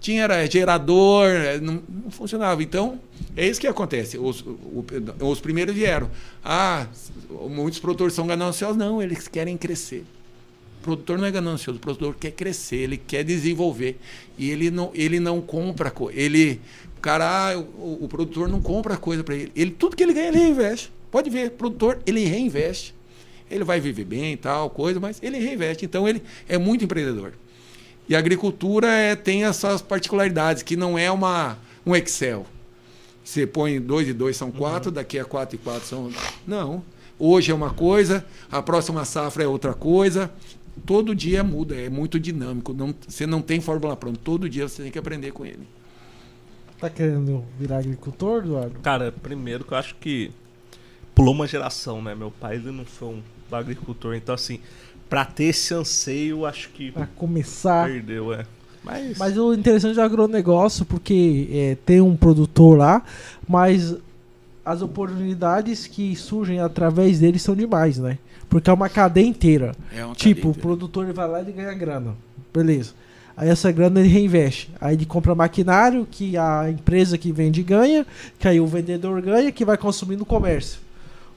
[0.00, 2.62] tinha era gerador, é, não, não, funcionava.
[2.62, 3.00] Então,
[3.36, 4.18] é isso que acontece.
[4.18, 4.84] Os, o,
[5.20, 6.10] os primeiros vieram.
[6.44, 6.86] Ah,
[7.48, 8.76] muitos produtores são gananciosos.
[8.76, 10.04] Não, eles querem crescer.
[10.80, 13.98] O produtor não é ganancioso, o produtor quer crescer, ele quer desenvolver.
[14.38, 15.92] E ele não, ele não compra.
[16.12, 16.60] Ele,
[16.96, 19.52] o cara, ah, o, o, produtor não compra coisa para ele.
[19.54, 19.70] ele.
[19.72, 20.92] Tudo que ele ganha, ele reinveste.
[21.10, 22.94] Pode ver, produtor, ele reinveste.
[23.50, 25.84] Ele vai viver bem e tal, coisa, mas ele reinveste.
[25.84, 27.32] Então, ele é muito empreendedor.
[28.08, 32.46] E a agricultura é, tem essas particularidades, que não é uma, um Excel.
[33.22, 34.94] Você põe 2 e 2 são 4, uhum.
[34.94, 36.10] daqui a 4 e 4 são.
[36.46, 36.82] Não.
[37.18, 40.30] Hoje é uma coisa, a próxima safra é outra coisa.
[40.86, 42.72] Todo dia muda, é muito dinâmico.
[42.72, 44.18] Não, você não tem fórmula pronta.
[44.22, 45.66] Todo dia você tem que aprender com ele.
[46.78, 48.78] Tá querendo virar agricultor, Eduardo?
[48.80, 50.30] Cara, primeiro que eu acho que
[51.18, 52.14] pulou uma geração, né?
[52.14, 54.60] Meu pai ele não foi um agricultor, então assim,
[55.10, 56.92] para ter esse anseio, acho que.
[56.92, 57.88] Pra começar.
[57.88, 58.46] Perdeu, é.
[58.84, 63.02] Mas, mas o interessante do agronegócio, porque é, tem um produtor lá,
[63.46, 63.96] mas
[64.64, 68.16] as oportunidades que surgem através dele são demais, né?
[68.48, 69.74] Porque é uma cadeia inteira.
[69.92, 72.14] É uma tipo, o produtor ele vai lá e ganha grana.
[72.54, 72.92] Beleza.
[73.36, 74.70] Aí essa grana ele reinveste.
[74.80, 78.06] Aí ele compra maquinário que a empresa que vende ganha,
[78.38, 80.87] que aí o vendedor ganha, que vai consumir no comércio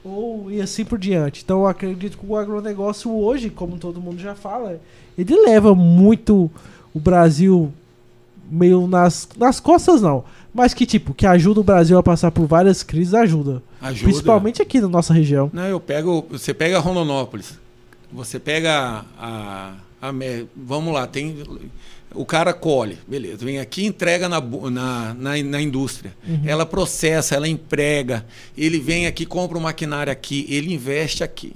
[0.04, 1.42] ou e assim por diante.
[1.44, 4.80] Então eu acredito que o agronegócio hoje, como todo mundo já fala,
[5.16, 6.50] ele leva muito
[6.94, 7.72] o Brasil
[8.50, 12.46] meio nas, nas costas não, mas que tipo, que ajuda o Brasil a passar por
[12.46, 13.62] várias crises, ajuda.
[13.80, 14.04] Ajuda.
[14.04, 15.50] Principalmente aqui na nossa região.
[15.52, 17.58] Não, eu pego, você pega Rondonópolis,
[18.12, 20.12] você pega a, a, a
[20.54, 21.36] vamos lá, tem
[22.14, 26.14] o cara colhe, beleza, vem aqui entrega na, na, na, na indústria.
[26.26, 26.42] Uhum.
[26.44, 28.24] Ela processa, ela emprega.
[28.56, 31.52] Ele vem aqui, compra um maquinário aqui, ele investe aqui.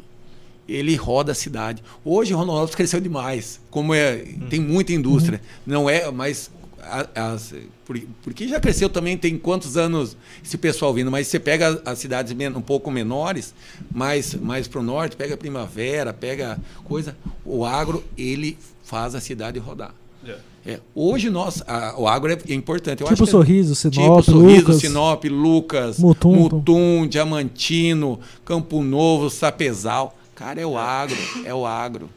[0.68, 1.82] Ele roda a cidade.
[2.04, 3.60] Hoje Rondonópolis cresceu demais.
[3.70, 4.48] Como é, uhum.
[4.48, 5.40] tem muita indústria.
[5.66, 5.72] Uhum.
[5.72, 6.50] Não é, mas
[7.14, 7.54] as,
[8.22, 12.34] porque já cresceu também, tem quantos anos esse pessoal vindo, mas você pega as cidades
[12.54, 13.54] um pouco menores,
[13.92, 19.58] mais, mais para o norte, pega Primavera, pega coisa, o agro, ele faz a cidade
[19.58, 19.94] rodar.
[20.66, 23.00] É, hoje nós, a, o agro é, é importante.
[23.00, 29.30] Eu tipo acho Sorriso, Sinop, tipo Sorriso, Lucas, Sinop, Lucas, Mutum, Mutum, Diamantino, Campo Novo,
[29.30, 30.18] Sapezal.
[30.34, 32.10] Cara, é o agro, é o agro.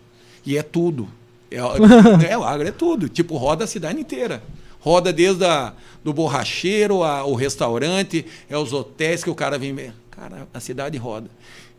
[0.44, 1.08] E é tudo.
[1.52, 1.58] É,
[2.32, 3.08] é o agro, é tudo.
[3.08, 4.42] Tipo, roda a cidade inteira.
[4.80, 9.94] Roda desde a, do borracheiro ao restaurante, é os hotéis que o cara vem.
[10.10, 11.30] Cara, a cidade roda.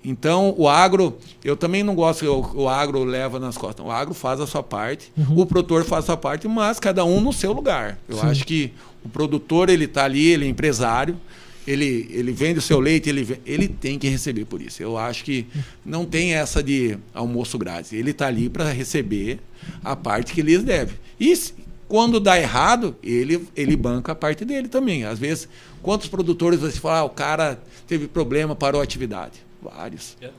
[0.05, 3.85] Então, o agro, eu também não gosto que o, o, agro leva nas costas.
[3.85, 5.41] O agro faz a sua parte, uhum.
[5.41, 7.99] o produtor faz a sua parte, mas cada um no seu lugar.
[8.09, 8.27] Eu Sim.
[8.27, 8.73] acho que
[9.05, 11.19] o produtor, ele está ali, ele é empresário,
[11.67, 14.83] ele, ele vende o seu leite, ele, ele tem que receber por isso.
[14.83, 15.47] Eu acho que
[15.85, 17.93] não tem essa de almoço grátis.
[17.93, 19.39] Ele está ali para receber
[19.85, 20.95] a parte que lhes deve.
[21.19, 21.39] E
[21.87, 25.05] quando dá errado, ele, ele banca a parte dele também.
[25.05, 25.47] Às vezes,
[25.83, 30.17] quantos produtores você fala, ah, o cara teve problema, parou a atividade Vários.
[30.21, 30.31] É.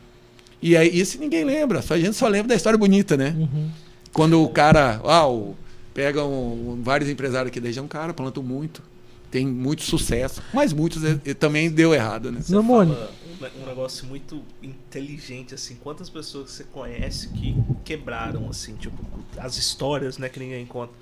[0.61, 1.81] E aí, isso ninguém lembra.
[1.81, 3.35] Só a gente só lembra da história bonita, né?
[3.37, 3.69] Uhum.
[4.13, 5.01] Quando o cara.
[5.03, 5.55] Uau,
[5.93, 8.83] pega um, vários empresários aqui da região, cara, plantam muito.
[9.31, 10.43] Tem muito sucesso.
[10.53, 12.41] Mas muitos eh, também deu errado, né?
[12.41, 13.09] Você fala
[13.49, 15.75] um negócio muito inteligente, assim.
[15.75, 18.97] Quantas pessoas você conhece que quebraram, assim, tipo,
[19.37, 20.93] as histórias, né, que ninguém conta.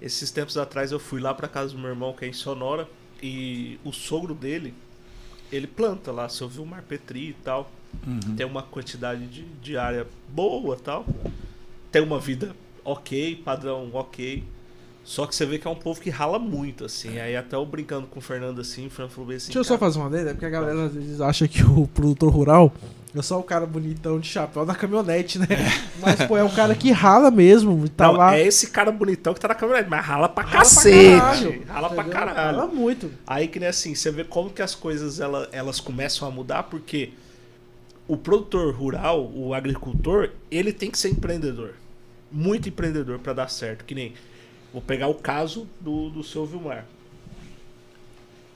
[0.00, 2.88] Esses tempos atrás eu fui lá pra casa do meu irmão, que é em Sonora,
[3.22, 4.72] e o sogro dele
[5.52, 7.70] ele planta lá, se eu vi o marpetri e tal.
[8.06, 8.34] Uhum.
[8.34, 11.04] Tem uma quantidade de, de área boa tal.
[11.90, 14.42] Tem uma vida ok, padrão ok.
[15.04, 17.18] Só que você vê que é um povo que rala muito, assim.
[17.18, 19.46] Aí até eu brincando com o Fernando assim, o Fernando falou bem assim.
[19.46, 22.32] Deixa eu só fazer uma ideia, porque a galera às vezes acha que o produtor
[22.32, 22.72] rural
[23.14, 25.46] é só o cara bonitão de chapéu na caminhonete, né?
[26.00, 27.86] Mas, pô, é um cara que rala mesmo.
[27.90, 28.36] Tá Não, lá...
[28.36, 31.16] É esse cara bonitão que tá na caminhonete, mas rala pra rala cacete.
[31.16, 32.56] Pra caralho, rala pra caralho.
[32.56, 33.10] Rala muito.
[33.26, 36.62] Aí que nem assim, você vê como que as coisas ela, elas começam a mudar,
[36.64, 37.12] porque
[38.08, 41.74] o produtor rural, o agricultor, ele tem que ser empreendedor.
[42.30, 43.84] Muito empreendedor para dar certo.
[43.84, 44.14] Que nem.
[44.72, 46.86] Vou pegar o caso do, do seu Vilmar.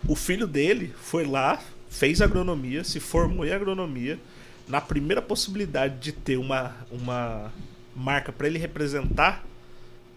[0.09, 4.19] O filho dele foi lá, fez agronomia, se formou em agronomia.
[4.69, 7.53] Na primeira possibilidade de ter uma, uma
[7.95, 9.45] marca para ele representar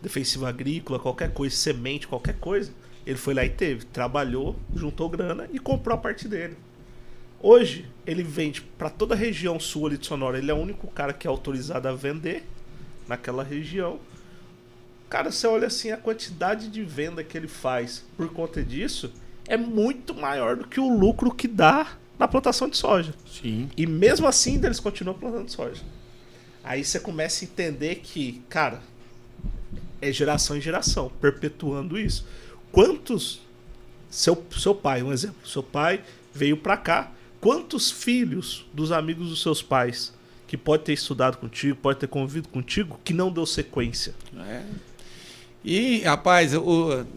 [0.01, 2.71] defensivo agrícola, qualquer coisa, semente, qualquer coisa,
[3.05, 3.85] ele foi lá e teve.
[3.85, 6.55] Trabalhou, juntou grana e comprou a parte dele.
[7.41, 10.37] Hoje, ele vende para toda a região sul ali de Sonora.
[10.37, 12.45] Ele é o único cara que é autorizado a vender
[13.07, 13.99] naquela região.
[15.09, 19.11] Cara, você olha assim, a quantidade de venda que ele faz por conta disso
[19.47, 23.15] é muito maior do que o lucro que dá na plantação de soja.
[23.25, 23.69] Sim.
[23.77, 25.81] E mesmo assim, eles continuam plantando soja.
[26.61, 28.81] Aí você começa a entender que, cara,
[30.01, 32.27] é geração em geração, perpetuando isso.
[32.71, 33.41] Quantos.
[34.09, 35.47] Seu, seu pai, um exemplo.
[35.47, 36.03] Seu pai
[36.33, 37.11] veio pra cá.
[37.39, 40.13] Quantos filhos dos amigos dos seus pais
[40.45, 44.13] que pode ter estudado contigo, pode ter convivido contigo, que não deu sequência?
[44.35, 44.63] É.
[45.63, 46.65] E, rapaz, eu,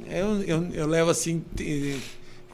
[0.07, 1.43] eu, eu, eu levo assim.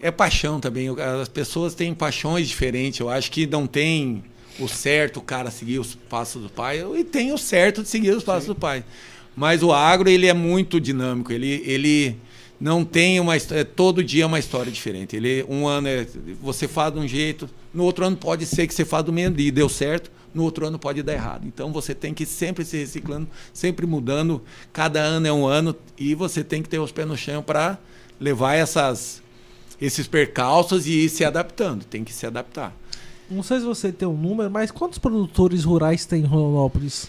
[0.01, 0.89] É paixão também.
[1.21, 3.01] As pessoas têm paixões diferentes.
[3.01, 4.23] Eu acho que não tem
[4.59, 8.11] o certo o cara seguir os passos do pai, e tem o certo de seguir
[8.11, 8.51] os passos Sim.
[8.51, 8.85] do pai.
[9.37, 11.33] Mas o agro, ele é muito dinâmico.
[11.33, 12.17] Ele, ele
[12.61, 13.65] não tem uma história.
[13.65, 15.15] Todo dia é uma história diferente.
[15.15, 16.07] Ele, um ano é,
[16.43, 19.39] você faz de um jeito, no outro ano pode ser que você faça do mesmo
[19.39, 21.47] e deu certo, no outro ano pode dar errado.
[21.47, 24.43] Então você tem que sempre se reciclando, sempre mudando.
[24.73, 27.79] Cada ano é um ano e você tem que ter os pés no chão para
[28.21, 29.23] levar essas,
[29.81, 31.85] esses percalços e ir se adaptando.
[31.85, 32.75] Tem que se adaptar.
[33.31, 37.09] Não sei se você tem um número, mas quantos produtores rurais tem em Rondonópolis?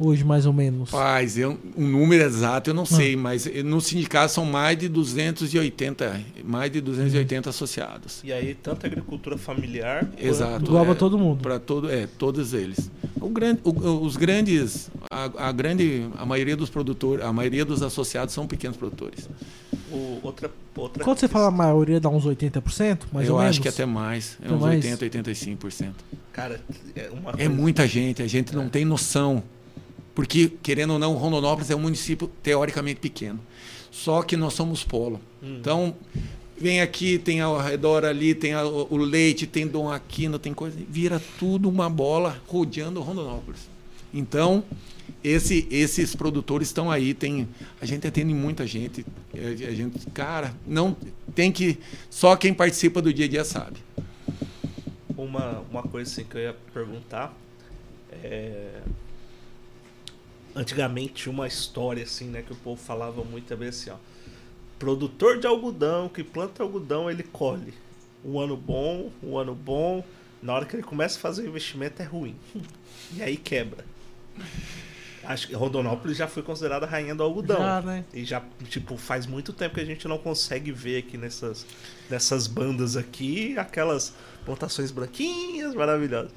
[0.00, 0.90] Hoje, mais ou menos?
[0.90, 2.86] Paz, eu, um número exato eu não ah.
[2.86, 7.50] sei, mas no sindicato são mais de 280, mais de 280 hum.
[7.50, 8.20] associados.
[8.24, 10.08] E aí, tanto a agricultura familiar...
[10.18, 10.64] Exato.
[10.64, 11.42] Igual é, todo mundo.
[11.42, 12.90] Para todo, é, todos eles.
[13.20, 13.70] O grande, o,
[14.02, 18.76] os grandes, a, a, grande, a maioria dos produtores, a maioria dos associados são pequenos
[18.76, 19.28] produtores.
[19.92, 22.62] O, outra, outra Quando você fala a maioria, dá uns 80%,
[23.12, 23.40] mais eu ou menos?
[23.40, 24.84] Eu acho que até mais, é uns mais?
[24.84, 25.92] 80, 85%.
[26.32, 26.60] Cara,
[26.94, 28.56] é uma É muita gente, a gente é.
[28.56, 29.42] não tem noção
[30.14, 33.40] porque, querendo ou não, Rondonópolis é um município teoricamente pequeno.
[33.90, 35.20] Só que nós somos polo.
[35.42, 35.58] Hum.
[35.60, 35.94] Então,
[36.56, 40.76] vem aqui, tem ao redor ali, tem a, o leite, tem Dom Aquino, tem coisa.
[40.88, 43.68] Vira tudo uma bola rodeando Rondonópolis.
[44.12, 44.64] Então,
[45.22, 47.14] esse, esses produtores estão aí.
[47.14, 47.48] Tem,
[47.80, 49.04] a gente atende muita gente.
[49.34, 50.96] A, a gente, cara, não
[51.34, 51.78] tem que.
[52.08, 53.78] Só quem participa do dia a dia sabe.
[55.16, 57.34] Uma, uma coisa assim que eu ia perguntar.
[58.22, 58.80] É,
[60.54, 63.96] antigamente uma história assim, né, que o povo falava muito também assim, ó.
[64.78, 67.74] Produtor de algodão que planta algodão, ele colhe.
[68.24, 70.02] Um ano bom, um ano bom.
[70.42, 72.34] Na hora que ele começa a fazer o investimento é ruim.
[73.14, 73.84] E aí quebra.
[75.22, 77.58] Acho que Rondonópolis já foi considerada a rainha do algodão.
[77.58, 78.04] Já, né?
[78.12, 81.66] E já, tipo, faz muito tempo que a gente não consegue ver aqui nessas,
[82.08, 84.14] nessas bandas aqui aquelas
[84.46, 86.32] plantações branquinhas maravilhosas.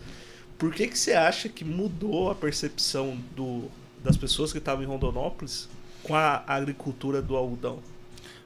[0.57, 3.69] Por que, que você acha que mudou a percepção do,
[4.03, 5.69] das pessoas que estavam em Rondonópolis
[6.03, 7.79] com a agricultura do algodão?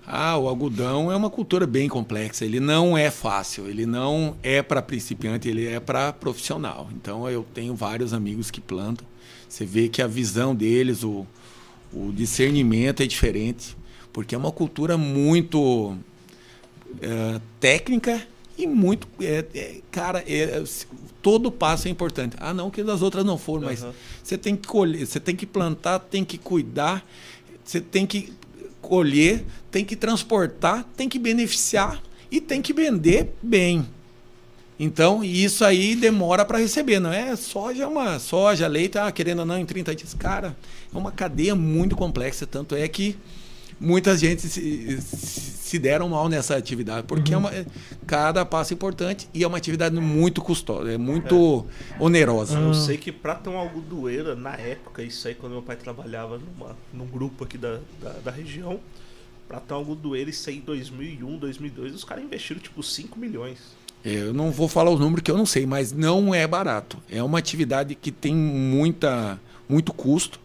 [0.05, 2.45] Ah, o algodão é uma cultura bem complexa.
[2.45, 3.67] Ele não é fácil.
[3.67, 5.49] Ele não é para principiante.
[5.49, 6.89] Ele é para profissional.
[6.93, 9.05] Então eu tenho vários amigos que plantam.
[9.49, 11.27] Você vê que a visão deles, o,
[11.93, 13.75] o discernimento é diferente,
[14.13, 15.97] porque é uma cultura muito
[17.01, 18.25] é, técnica
[18.57, 19.07] e muito.
[19.21, 20.63] É, é, cara, é,
[21.21, 22.35] todo passo é importante.
[22.39, 23.69] Ah, não, que das outras não foram, uhum.
[23.69, 23.85] mas
[24.23, 27.05] você tem que colher, você tem que plantar, tem que cuidar,
[27.63, 28.33] você tem que
[28.81, 33.85] colher, tem que transportar, tem que beneficiar e tem que vender bem.
[34.79, 39.39] Então, isso aí demora para receber, não é soja, é uma soja, leite, ah, querendo
[39.39, 40.13] ou não, em 30 dias.
[40.13, 40.55] Cara,
[40.93, 43.17] é uma cadeia muito complexa, tanto é que
[43.79, 47.47] muita gente se, se deram mal nessa atividade, porque uhum.
[47.47, 47.65] é uma,
[48.05, 52.03] cada passo é importante e é uma atividade muito custosa, é muito é.
[52.03, 52.57] onerosa.
[52.57, 56.39] Eu sei que para ter uma algodoeira, na época, isso aí quando meu pai trabalhava
[56.39, 58.79] numa, num grupo aqui da, da, da região,
[59.47, 63.57] para ter uma algodoeira, isso aí em 2001, 2002, os caras investiram tipo 5 milhões.
[64.03, 66.97] É, eu não vou falar os números que eu não sei, mas não é barato.
[67.09, 70.39] É uma atividade que tem muita, muito custo.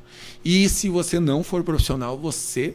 [0.44, 2.74] E se você não for profissional, você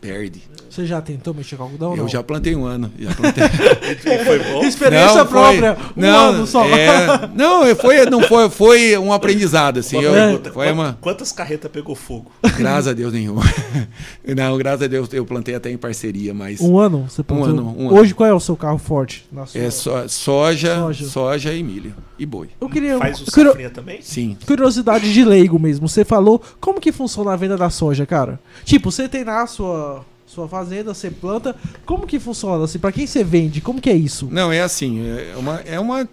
[0.00, 0.42] perde.
[0.70, 1.92] Você já tentou mexer com algodão?
[1.92, 2.08] eu não?
[2.08, 2.90] já plantei um ano.
[2.98, 3.44] Já plantei.
[4.24, 4.62] Foi bom?
[4.64, 5.76] Experiência Não, foi- própria.
[5.96, 6.64] Um não, ano só.
[6.66, 9.96] é, não, foi, não foi, foi um aprendizado assim.
[9.96, 12.30] Uma eu- pergunta, foi uma, Quantas carretas pegou fogo?
[12.56, 13.42] graças a Deus nenhuma.
[14.36, 17.06] Não, graças a Deus eu plantei até em parceria, mas Um ano?
[17.08, 17.48] Você plantou?
[17.48, 17.98] ano, um ano.
[17.98, 19.26] Hoje qual é o seu carro forte?
[19.32, 21.04] na sua- é só, soja, Soja.
[21.08, 22.48] soja, e milho e boi.
[22.60, 22.98] Eu queria.
[22.98, 24.00] Faz o curio- safrinha também?
[24.02, 24.36] Sim.
[24.46, 25.88] Curiosidade de leigo mesmo.
[25.88, 28.38] Você falou como que funciona a venda da soja, cara?
[28.64, 29.97] Tipo, você tem lá a sua,
[30.28, 31.56] sua fazenda, você planta.
[31.84, 32.62] Como que funciona?
[32.64, 33.60] Assim, pra quem você vende?
[33.60, 34.28] Como que é isso?
[34.30, 35.60] Não, é assim, é uma.
[35.66, 36.08] É uma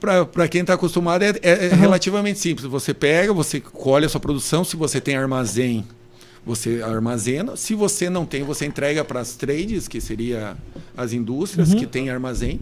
[0.00, 1.76] para quem está acostumado, é, é- é Aham.
[1.76, 2.66] relativamente simples.
[2.66, 4.64] Você pega, você colhe a sua produção.
[4.64, 5.84] Se você tem armazém,
[6.46, 7.56] você armazena.
[7.56, 10.56] Se você não tem, você entrega para as trades, que seria
[10.96, 11.78] as indústrias Uhum.
[11.78, 12.60] que têm armazém.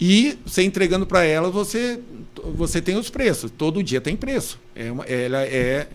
[0.00, 1.98] E você entregando para elas, você,
[2.54, 3.50] você tem os preços.
[3.50, 4.58] Todo dia tem preço.
[4.74, 5.86] É uma, ela é,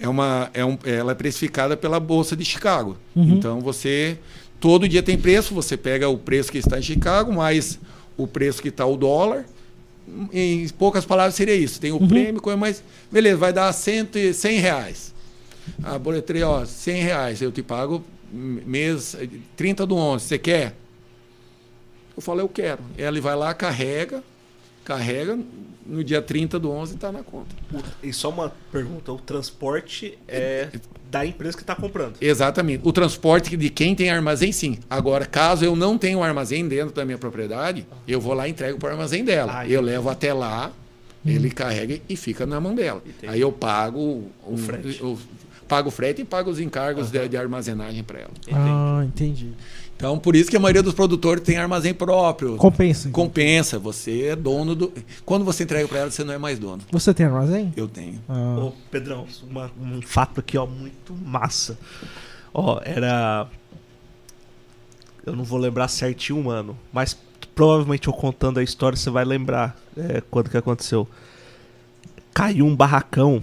[0.00, 2.96] é uma, é um, ela é precificada pela Bolsa de Chicago.
[3.14, 3.34] Uhum.
[3.34, 4.18] Então você
[4.58, 5.54] todo dia tem preço.
[5.54, 7.78] Você pega o preço que está em Chicago, mais
[8.16, 9.44] o preço que está o dólar.
[10.32, 11.80] Em poucas palavras seria isso.
[11.80, 12.08] Tem o Uhum.
[12.08, 12.82] prêmio, coisa, mas
[13.12, 15.14] beleza, vai dar cento, e- 100 reais.
[15.84, 17.40] A boleteria, ó, 100 reais.
[17.42, 19.16] Eu te pago mês
[19.56, 20.24] 30 do 11.
[20.24, 20.74] Você quer?
[22.16, 22.80] Eu falo, eu quero.
[22.98, 24.22] Ela vai lá, carrega,
[24.90, 25.38] carrega,
[25.86, 27.54] no dia 30 do 11 está na conta.
[28.02, 30.68] E só uma pergunta: o transporte é
[31.08, 32.16] da empresa que está comprando.
[32.20, 32.82] Exatamente.
[32.86, 34.78] O transporte de quem tem armazém, sim.
[34.88, 38.50] Agora, caso eu não tenha um armazém dentro da minha propriedade, eu vou lá e
[38.50, 39.60] entrego para o armazém dela.
[39.60, 40.72] Ah, eu levo até lá,
[41.24, 43.00] ele carrega e fica na mão dela.
[43.06, 43.32] Entendi.
[43.32, 45.00] Aí eu pago um, frete.
[45.00, 45.16] eu
[45.68, 48.32] pago o frete e pago os encargos de, de armazenagem para ela.
[48.36, 48.56] Entendi.
[48.56, 49.52] Ah, entendi.
[50.00, 52.56] Então, por isso que a maioria dos produtores tem armazém próprio.
[52.56, 53.06] Compensa.
[53.06, 53.22] então.
[53.22, 54.90] Compensa, você é dono do.
[55.26, 56.82] Quando você entrega para ela, você não é mais dono.
[56.90, 57.70] Você tem armazém?
[57.76, 58.18] Eu tenho.
[58.26, 58.56] Ah.
[58.58, 61.78] Ô, Pedrão, uma- um fato aqui, ó, muito massa.
[62.54, 63.46] Ó, era.
[65.26, 67.14] Eu não vou lembrar certinho um ano, mas
[67.54, 71.06] provavelmente eu contando a história você vai lembrar é, quando que aconteceu.
[72.32, 73.42] Caiu um barracão,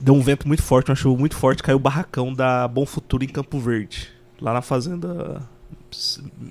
[0.00, 3.24] deu um vento muito forte, uma chuva muito forte, caiu o barracão da Bom Futuro
[3.24, 4.08] em Campo Verde,
[4.40, 5.42] lá na fazenda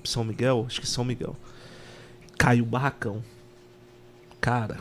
[0.04, 1.36] São Miguel, acho que São Miguel.
[2.38, 3.24] Caiu o barracão.
[4.40, 4.80] Cara,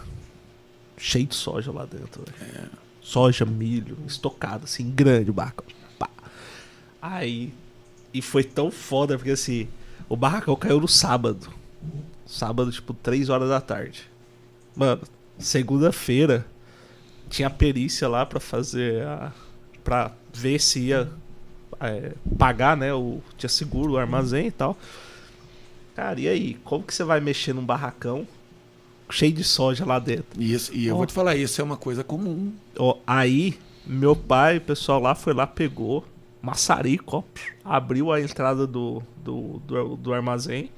[0.99, 5.67] cheio de soja lá dentro, velho soja, milho, estocado, assim, grande o barracão.
[5.99, 6.09] Pá.
[7.01, 7.53] Aí.
[8.12, 9.69] E foi tão foda, porque assim,
[10.09, 11.53] o barracão caiu no sábado.
[12.27, 14.09] Sábado, tipo, 3 horas da tarde.
[14.75, 15.03] Mano,
[15.38, 16.47] segunda-feira
[17.29, 19.33] tinha perícia lá pra fazer a.
[19.83, 21.11] pra ver se ia
[21.80, 22.92] é, pagar, né?
[22.92, 24.76] O, tinha seguro, o armazém e tal.
[25.94, 26.54] Cara, e aí?
[26.64, 28.26] Como que você vai mexer num barracão
[29.10, 30.40] cheio de soja lá dentro?
[30.40, 30.98] Isso, e eu Ó.
[30.98, 32.52] vou te falar, isso é uma coisa comum.
[32.78, 36.04] Ó, aí, meu pai, o pessoal lá foi lá, pegou
[36.42, 37.22] maçarico, ó,
[37.64, 40.70] abriu a entrada do, do, do, do armazém,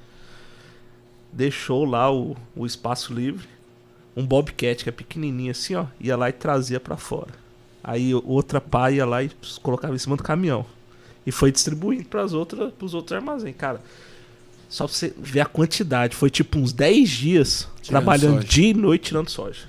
[1.31, 3.45] deixou lá o, o espaço livre,
[4.15, 7.33] um bobcat que é pequenininho assim, ó, ia lá e trazia pra fora.
[7.83, 9.31] Aí outra pá ia lá e
[9.61, 10.65] colocava em cima do caminhão.
[11.27, 13.81] E foi distribuindo outras, pros outros armazéns, cara.
[14.69, 18.47] Só pra você ver a quantidade, foi tipo uns 10 dias Tirando trabalhando soja.
[18.47, 19.65] dia e noite tirando soja.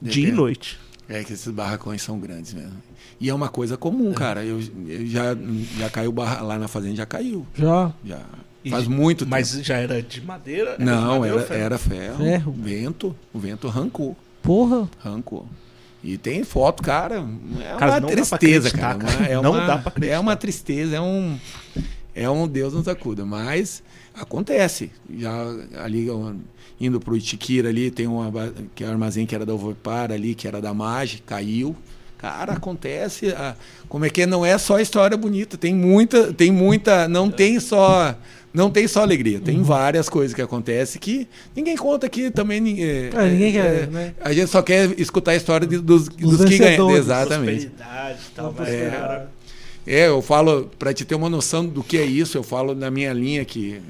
[0.00, 0.32] Dia e Depende.
[0.32, 0.78] noite.
[1.08, 2.82] É que esses barracões são grandes mesmo.
[3.20, 4.44] E é uma coisa comum, cara.
[4.44, 5.36] Eu, eu já,
[5.78, 7.46] já caiu barra, lá na fazenda, já caiu.
[7.54, 7.92] Já.
[8.04, 8.20] Já.
[8.64, 9.30] E Faz de- muito tempo.
[9.30, 10.70] Mas já era de madeira?
[10.70, 11.62] Era de Não, madeira ou era, ferro?
[11.62, 12.16] era ferro.
[12.18, 12.52] Ferro.
[12.52, 13.16] Vento.
[13.32, 14.16] O vento arrancou.
[14.42, 14.88] Porra.
[15.02, 15.46] Arrancou.
[16.12, 17.24] E tem foto, cara.
[17.60, 19.12] É Cara, uma não tristeza, acreditar, cara.
[19.18, 19.30] cara.
[19.30, 20.14] É Não uma, dá pra acreditar.
[20.14, 21.38] É uma tristeza, é um.
[22.14, 23.26] É um Deus nos acuda.
[23.26, 23.82] Mas
[24.14, 24.90] acontece.
[25.18, 25.30] Já
[25.84, 26.08] ali
[26.80, 28.32] indo pro Itiquira ali, tem uma
[28.74, 31.76] que é um armazém que era da Ovopar ali, que era da Mage, caiu.
[32.16, 33.28] Cara, acontece.
[33.28, 33.54] a-
[33.88, 34.26] como é que é?
[34.26, 38.14] não é só história bonita, tem muita, tem muita, não tem só
[38.52, 39.44] não tem só alegria, Uhum.
[39.44, 42.60] tem várias coisas que acontecem que ninguém conta aqui também.
[42.60, 42.84] ninguém-
[43.14, 44.14] É, ninguém quer, é, né?
[44.20, 46.90] A gente só quer escutar a história de- dos, dos, que ganham.
[46.96, 47.66] Exatamente.
[47.66, 49.26] Prosperidade e tal, mas, É.
[49.86, 52.90] É, eu falo, para te ter uma noção do que é isso, eu falo na
[52.90, 53.80] minha linha que,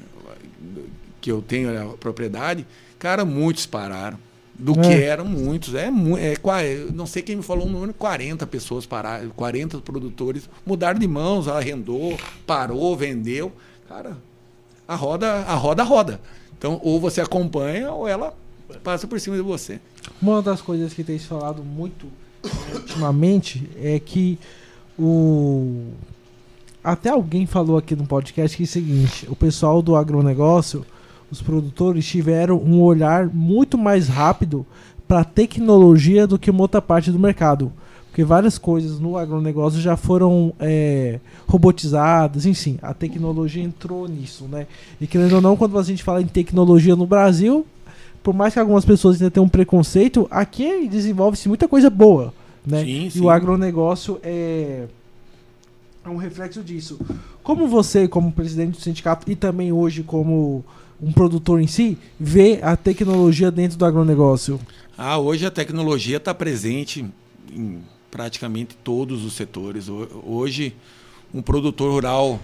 [1.19, 2.65] que eu tenho a propriedade,
[2.97, 4.17] cara, muitos pararam.
[4.57, 4.81] Do É.
[4.81, 5.73] que eram muitos.
[5.73, 10.49] É, é, eu não sei quem me falou um número, 40 pessoas pararam, 40 produtores
[10.65, 13.53] mudaram de mãos, arrendou, parou, vendeu.
[13.87, 14.17] Cara,
[14.89, 16.19] a roda, a roda roda.
[16.57, 18.33] Então, ou você acompanha ou ela
[18.83, 19.79] passa por cima de você.
[20.19, 22.07] Uma das coisas que tem se falado muito
[22.43, 24.39] eh, ultimamente é que
[24.97, 25.91] o.
[26.83, 30.83] Até alguém falou aqui no podcast que é o seguinte: o pessoal do agronegócio,
[31.29, 34.65] os produtores, tiveram um olhar muito mais rápido
[35.07, 37.71] para tecnologia do que uma outra parte do mercado.
[38.09, 44.65] Porque várias coisas no agronegócio já foram é, robotizadas, enfim, a tecnologia entrou nisso, né?
[44.99, 47.65] E querendo ou não, quando a gente fala em tecnologia no Brasil,
[48.23, 52.33] por mais que algumas pessoas ainda tenham um preconceito, aqui desenvolve-se muita coisa boa,
[52.65, 52.83] né?
[52.83, 53.21] Sim, e sim.
[53.21, 54.85] o agronegócio é,
[56.03, 56.99] é um reflexo disso.
[57.43, 60.65] Como você, como presidente do sindicato e também hoje como
[61.01, 64.59] um produtor em si, vê a tecnologia dentro do agronegócio?
[64.97, 67.05] Ah, hoje a tecnologia está presente
[67.53, 67.79] em
[68.11, 69.87] praticamente todos os setores.
[69.89, 70.73] Ho- Hoje,
[71.33, 72.39] um produtor rural,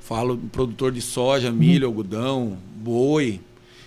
[0.00, 3.40] falo um produtor de soja, milho, algodão, boi,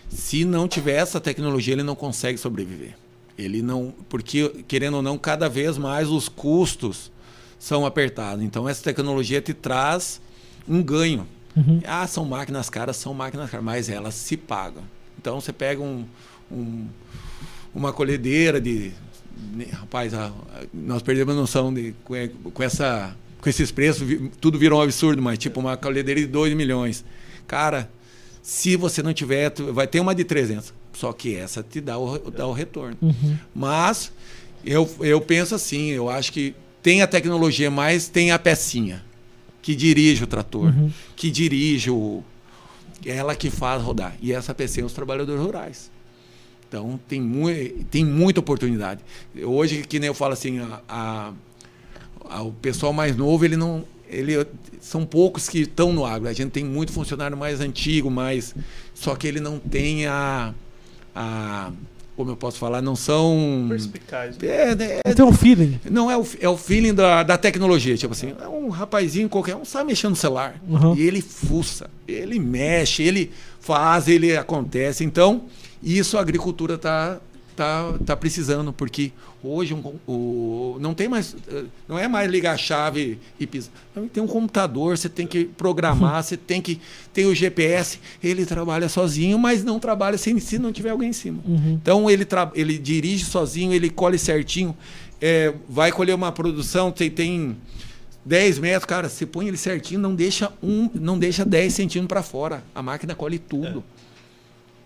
[0.09, 2.95] se não tiver essa tecnologia, ele não consegue sobreviver.
[3.37, 7.11] Ele não, porque querendo ou não, cada vez mais os custos
[7.57, 8.43] são apertados.
[8.43, 10.21] Então essa tecnologia te traz
[10.67, 11.27] um ganho.
[11.55, 11.81] Uhum.
[11.85, 14.83] Ah, são máquinas caras, são máquinas caras, mas elas se pagam.
[15.19, 16.05] Então você pega um,
[16.51, 16.85] um-
[17.73, 18.91] uma colhedeira de.
[19.53, 20.13] Né, Rapaz,
[20.73, 24.07] nós perdemos a noção de com, essa, com esses preços,
[24.39, 27.03] tudo virou um absurdo, mas tipo uma colhedeira de 2 milhões.
[27.47, 27.89] Cara,
[28.41, 30.73] se você não tiver, vai ter uma de 300.
[30.93, 32.95] Só que essa te dá o, dá o retorno.
[33.01, 33.37] Uhum.
[33.55, 34.11] Mas
[34.63, 39.03] eu, eu penso assim, eu acho que tem a tecnologia, mas tem a pecinha
[39.61, 40.91] que dirige o trator, Uhum.
[41.15, 42.23] que dirige o.
[43.05, 44.15] Ela que faz rodar.
[44.21, 45.91] E essa pecinha são os trabalhadores rurais.
[46.73, 47.45] Então tem, mu
[47.91, 48.99] tem muita oportunidade.
[49.43, 51.33] Hoje, que nem eu falo assim, a, a-
[52.27, 53.83] a- o pessoal mais novo, ele não.
[54.09, 54.43] Ele,
[54.81, 56.27] são poucos que estão no agro.
[56.27, 58.55] A gente tem muito funcionário mais antigo, mais.
[58.95, 60.51] Só que ele não tem a.
[61.15, 61.71] a
[62.15, 63.65] como eu posso falar, não são.
[63.69, 64.35] Perspicaz.
[64.39, 64.47] né?
[64.47, 65.79] É, é- Tem um feeling.
[65.89, 67.95] não é o, é o feeling da, da tecnologia.
[67.97, 70.59] Tipo assim, é um rapazinho qualquer um sabe mexer no celular.
[70.67, 70.95] Uhum.
[70.95, 75.03] E ele fuça, ele mexe, ele faz, ele acontece.
[75.03, 75.43] Então,
[75.83, 77.19] isso a agricultura tá,
[77.55, 79.11] tá, tá precisando, porque
[79.43, 81.35] hoje um o, não tem mais.
[81.47, 83.71] eh, Não é mais ligar a chave e pisar.
[84.11, 86.79] Tem um computador, você tem que programar, você tem que.
[87.13, 91.13] Tem o GPS, ele trabalha sozinho, mas não trabalha se, se não tiver alguém em
[91.13, 91.39] cima.
[91.45, 91.77] Uhum.
[91.81, 92.25] Então ele,
[92.55, 94.75] ele dirige sozinho, ele colhe certinho,
[95.21, 97.57] é, vai colher uma produção, tem, tem
[98.25, 102.23] 10 metros, cara, você põe ele certinho, não deixa um, não deixa 10 centímetros para
[102.23, 102.63] fora.
[102.73, 103.83] A máquina colhe tudo.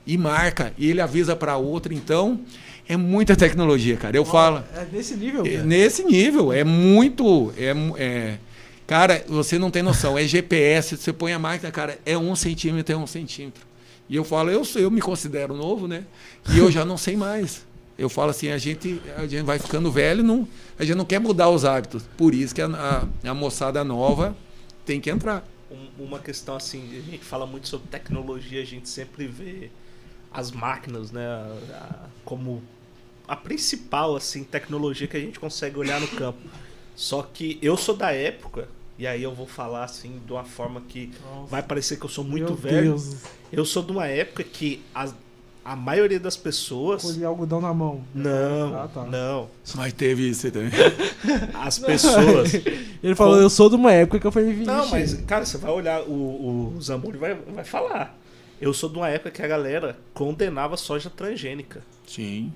[0.07, 2.39] E marca, e ele avisa para outra, então
[2.87, 4.15] é muita tecnologia, cara.
[4.15, 5.45] Eu falo, É nesse nível.
[5.45, 7.53] é, nesse nível, é muito.
[7.57, 8.37] É, é-
[8.87, 10.17] cara, você não tem noção.
[10.17, 13.67] É GPS, você põe a máquina, cara, é um centímetro, é um centímetro.
[14.09, 16.05] E eu falo, eu, sou- eu me considero novo, né?
[16.53, 17.65] E eu já não sei mais.
[17.99, 20.47] Eu falo assim, a gente, a gente vai ficando velho, não,
[20.79, 22.03] a gente não quer mudar os hábitos.
[22.15, 22.67] Por isso que a,
[23.25, 24.37] a, a moçada nova
[24.85, 25.45] tem que entrar.
[25.69, 29.69] Um- uma questão assim, a gente fala muito sobre tecnologia, a gente sempre vê
[30.31, 32.61] as máquinas, né, a- a- como
[33.27, 36.39] a principal assim tecnologia que a gente consegue olhar no campo.
[36.95, 38.67] Só que eu sou da época
[38.97, 41.47] e aí eu vou falar assim de uma forma que Nossa.
[41.47, 42.83] vai parecer que eu sou muito Meu velho.
[42.91, 43.15] Deus.
[43.51, 45.07] Eu sou de uma época que a,
[45.63, 48.01] a maioria das pessoas Colher algodão na mão.
[48.15, 49.03] não, Ah, tá.
[49.05, 50.71] não, Mas teve isso aí também.
[51.53, 52.53] as pessoas
[53.03, 55.57] Ele falou, Com- eu sou de uma época que eu falei, Não, mas, cara, você
[55.57, 58.17] vai olhar, o, o Zamboni vai, vai falar.
[58.59, 61.83] Eu sou de uma época que a galera condenava soja transgênica.
[62.07, 62.51] Sim.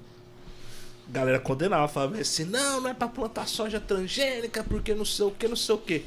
[1.09, 5.25] A galera condenava, falava assim, não, não é pra plantar soja transgênica, porque não sei
[5.25, 6.05] o que, não sei o que.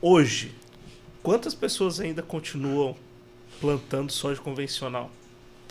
[0.00, 0.52] Hoje,
[1.22, 2.96] quantas pessoas ainda continuam
[3.60, 5.10] plantando soja convencional?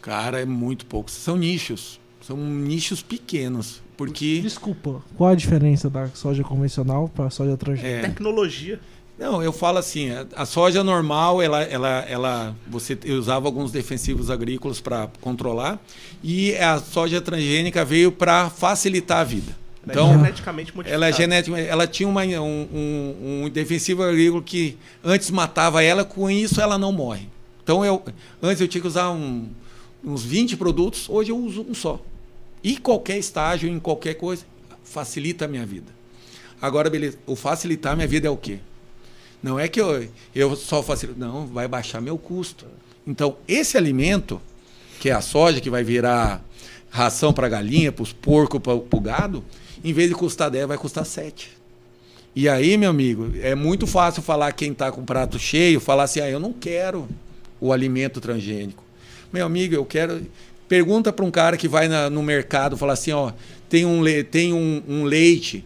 [0.02, 1.10] Cara, é muito pouco.
[1.10, 2.00] São nichos.
[2.22, 3.82] São nichos pequenos.
[3.96, 4.42] Porque.
[4.42, 8.08] Desculpa, qual a diferença da soja convencional para soja transgênica?
[8.08, 8.80] É, Tecnologia.
[9.18, 14.80] Não, eu falo assim, a- soja normal, ela, ela, ela, você usava alguns defensivos agrícolas
[14.80, 15.80] para controlar
[16.24, 19.56] e a soja transgênica veio para facilitar a vida.
[19.84, 20.94] Ela Então, é geneticamente modificada.
[20.96, 26.04] ela é genética, ela tinha uma, um, um, um defensivo agrícola que antes matava ela,
[26.06, 27.28] com isso ela não morre.
[27.64, 28.04] Então eu
[28.42, 29.48] antes eu tinha que usar um-
[30.04, 32.00] uns 20 produtos, hoje eu uso um só.
[32.64, 34.46] E qualquer estágio, em qualquer coisa,
[34.84, 35.92] facilita a minha vida.
[36.62, 38.60] Agora, beleza, o facilitar a minha vida é o quê?
[39.42, 42.66] Não é que eu, eu só facilito, não, vai baixar meu custo.
[43.06, 44.42] Então, esse alimento,
[45.00, 46.44] que é a soja, que vai virar
[46.90, 49.44] ração para galinha, para os porcos, para o gado,
[49.84, 51.50] em vez de custar 10, vai custar 7.
[52.36, 56.04] E aí, meu amigo, é muito fácil falar quem está com o prato cheio, falar
[56.04, 57.08] assim, ah, eu não quero
[57.60, 58.84] o alimento transgênico.
[59.32, 60.22] Meu amigo, eu quero.
[60.68, 63.32] Pergunta para um cara que vai na- no mercado, fala assim, ó,
[63.70, 65.64] tem um, le- tem um, um leite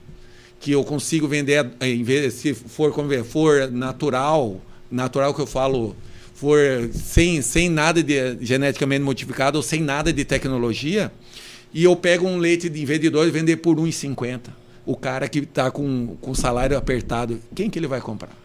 [0.62, 5.96] que eu consigo vender, eh, se for, conver- for natural, natural que eu falo,
[6.36, 6.58] for
[6.94, 11.12] sem, sem nada de geneticamente modificado ou sem nada de tecnologia,
[11.74, 14.40] e eu pego um leite de, em vez de dois, vender por 1,50.
[14.86, 18.36] o cara que está com, com salário apertado, quem que ele vai comprar?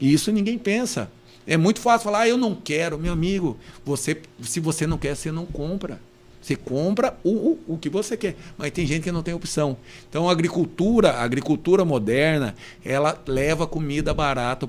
[0.00, 1.10] E isso ninguém pensa.
[1.46, 3.56] É muito fácil falar, ah, eu não quero, meu amigo.
[3.84, 6.00] Você, se você não quer, você não compra.
[6.42, 8.34] Você compra o, o, que você quer.
[8.58, 9.76] Mas tem gente que não tem opção.
[10.08, 14.68] Então a agricultura, a agricultura moderna, ela leva comida barata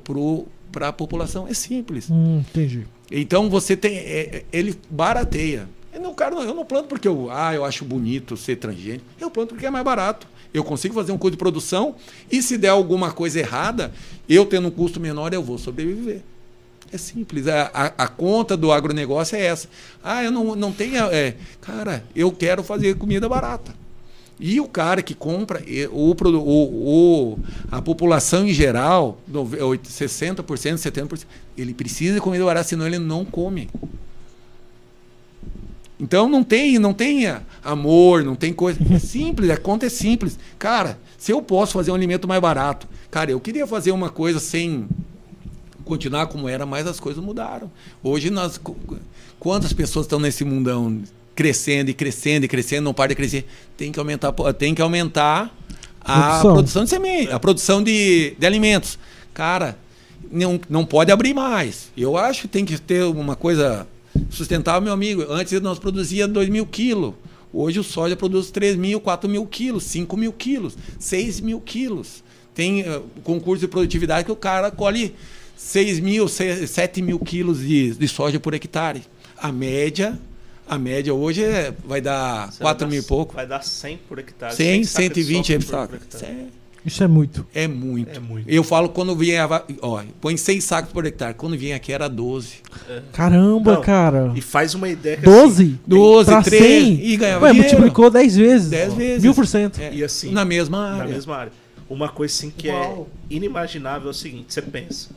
[0.71, 1.47] para a população.
[1.47, 2.09] É simples.
[2.11, 2.85] Hum, entendi.
[3.11, 3.97] Então você tem.
[3.97, 5.67] É, é ele barateia.
[5.91, 9.05] Eu não, cara, eu não planto porque eu, ah, eu acho bonito ser transgênico.
[9.19, 10.27] Eu planto porque é mais barato.
[10.53, 11.95] Eu consigo fazer um custo de produção
[12.31, 13.91] e se der alguma coisa errada,
[14.29, 16.21] eu tendo um custo menor, eu vou sobreviver.
[16.93, 17.47] É simples.
[17.47, 19.67] A, a, a, conta do agronegócio é essa.
[20.03, 20.95] Ah, eu não, não tenho.
[21.05, 23.73] É, cara, eu quero fazer comida barata.
[24.39, 27.39] E o cara que compra, o, o, o,
[27.71, 31.25] a população em geral, 60%, 70%,
[31.57, 33.67] ele precisa de comida barata, senão ele não come.
[35.99, 37.25] Então não tem, não tem
[37.63, 38.79] amor, não tem coisa.
[38.93, 40.37] É simples, a conta é simples.
[40.59, 44.39] Cara, se eu posso fazer um alimento mais barato, cara, eu queria fazer uma coisa
[44.39, 44.87] sem
[45.85, 47.71] continuar como era, mas as coisas mudaram.
[48.01, 48.59] Hoje nós
[49.39, 51.01] quantas pessoas estão nesse mundão
[51.35, 55.55] crescendo e crescendo e crescendo, não para de crescer, tem que aumentar, tem que aumentar
[55.99, 58.99] a produção, produção de semente, a produção de, de alimentos.
[59.33, 59.77] Cara,
[60.31, 61.91] não, não pode abrir mais.
[61.97, 63.87] Eu acho que tem que ter uma coisa
[64.29, 65.25] sustentável, meu amigo.
[65.29, 67.13] Antes nós produzia 2 mil quilos.
[67.51, 72.23] Hoje o soja produz 3 mil, 4 mil quilos, 5 mil quilos, 6 mil quilos.
[72.53, 75.15] Tem uh, concurso de produtividade que o cara colhe
[75.63, 79.01] 6 mil, 7 mil quilos de, de soja por hectare.
[79.37, 80.19] A média
[80.67, 83.35] a média hoje é, vai dar Você 4 mil e pouco.
[83.35, 84.55] Vai dar 100 por hectare.
[84.55, 85.99] 100, 120 hectares.
[86.85, 87.47] Isso é muito.
[87.53, 88.17] É muito.
[88.17, 88.49] É muito.
[88.49, 89.47] Eu falo quando vinha.
[89.81, 91.33] Ó, põe 100 sacos por hectare.
[91.33, 92.55] Quando vinha aqui era 12.
[92.89, 93.01] É.
[93.13, 94.33] Caramba, Não, cara.
[94.35, 95.17] E faz uma ideia.
[95.17, 95.63] 12?
[95.63, 96.61] Assim, 12, pra 3.
[96.61, 97.05] 100?
[97.05, 98.69] E ganhava Ué, multiplicou 10 vezes.
[98.69, 99.23] 10 vezes.
[99.23, 99.79] Mil por cento.
[99.79, 100.31] É, e assim.
[100.31, 101.05] Na mesma área.
[101.05, 101.51] Na mesma área.
[101.89, 103.07] Uma coisa assim que é Uau.
[103.29, 105.09] é inimaginável é o seguinte: você pensa.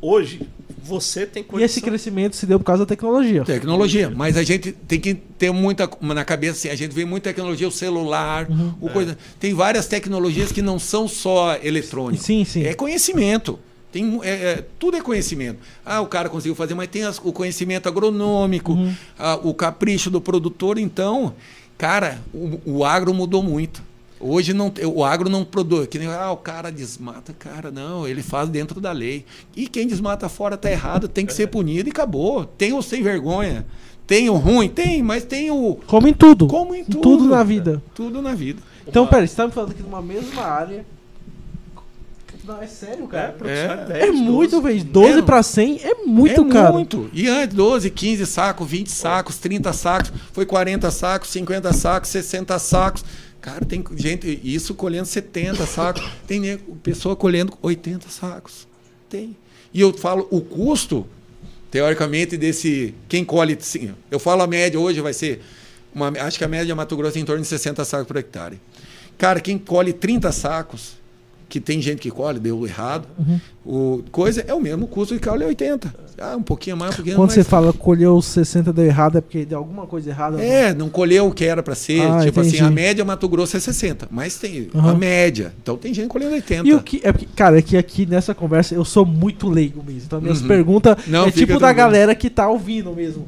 [0.00, 0.48] Hoje,
[0.82, 1.60] você tem condição...
[1.60, 3.44] E esse crescimento se deu por causa da tecnologia.
[3.44, 7.30] Tecnologia, mas a gente tem que ter muita na cabeça assim, a gente vê muita
[7.30, 8.74] tecnologia, o celular, uhum.
[8.80, 9.12] o coisa.
[9.12, 9.16] É.
[9.40, 12.24] Tem várias tecnologias que não são só eletrônicas.
[12.24, 12.62] Sim, sim.
[12.62, 13.58] É conhecimento.
[13.90, 15.58] Tem, é, é, tudo é conhecimento.
[15.84, 18.94] Ah, o cara conseguiu fazer, mas tem as, o conhecimento agronômico, uhum.
[19.18, 20.78] a, o capricho do produtor.
[20.78, 21.34] Então,
[21.76, 23.82] cara, o, o agro mudou muito.
[24.20, 28.22] Hoje não, o agro não produz, que nem ah, o cara desmata, cara, não, ele
[28.22, 29.24] faz dentro da lei.
[29.54, 32.44] E quem desmata fora está errado, tem que ser punido e acabou.
[32.44, 33.64] Tem o sem vergonha,
[34.06, 37.44] tem o ruim, tem, mas tem o como em tudo, como em tudo, tudo na
[37.44, 38.60] vida, tudo na vida.
[38.86, 39.10] Então, Uma...
[39.10, 40.84] pera, estamos falando aqui de uma mesma área.
[42.48, 43.36] Não, é sério, cara.
[43.44, 44.82] É, é, é muito, velho.
[44.82, 46.72] 12 para 100 é muito, é cara.
[46.72, 47.10] muito.
[47.12, 52.58] E antes, 12, 15 sacos, 20 sacos, 30 sacos, foi 40 sacos, 50 sacos, 60
[52.58, 53.04] sacos.
[53.48, 58.68] Cara, tem gente, isso colhendo 70 sacos, tem pessoa colhendo 80 sacos.
[59.08, 59.34] Tem.
[59.72, 61.06] E eu falo, o custo,
[61.70, 62.94] teoricamente, desse.
[63.08, 63.56] Quem colhe.
[63.58, 65.40] Sim, eu falo a média hoje vai ser.
[65.94, 68.18] Uma, acho que a média de Mato Grosso é em torno de 60 sacos por
[68.18, 68.60] hectare.
[69.16, 70.97] Cara, quem colhe 30 sacos,
[71.48, 73.08] que tem gente que colhe, deu errado.
[73.18, 73.40] Uhum.
[73.64, 75.94] O coisa é o mesmo custo de colhe 80.
[76.20, 77.34] Ah, um pouquinho mais, um pouquinho Quando mais.
[77.34, 80.42] você fala colheu 60 deu errado, é porque deu alguma coisa errada?
[80.42, 82.02] É, não colheu o que era para ser.
[82.02, 82.56] Ah, tipo entendi.
[82.56, 84.88] assim, a média Mato Grosso é 60, mas tem uhum.
[84.88, 85.54] a média.
[85.62, 86.68] Então tem gente colhendo 80.
[86.68, 89.82] E o que é porque, cara, é que aqui nessa conversa eu sou muito leigo
[89.82, 90.02] mesmo.
[90.06, 90.48] Então minhas uhum.
[90.48, 93.26] perguntas não, é tipo da galera que tá ouvindo mesmo.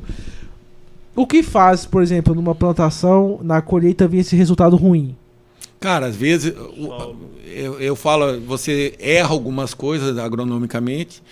[1.16, 5.16] O que faz, por exemplo, numa plantação, na colheita vir esse resultado ruim?
[5.80, 6.54] Cara, às vezes
[7.46, 11.22] eu, eu falo, você erra algumas coisas agronomicamente,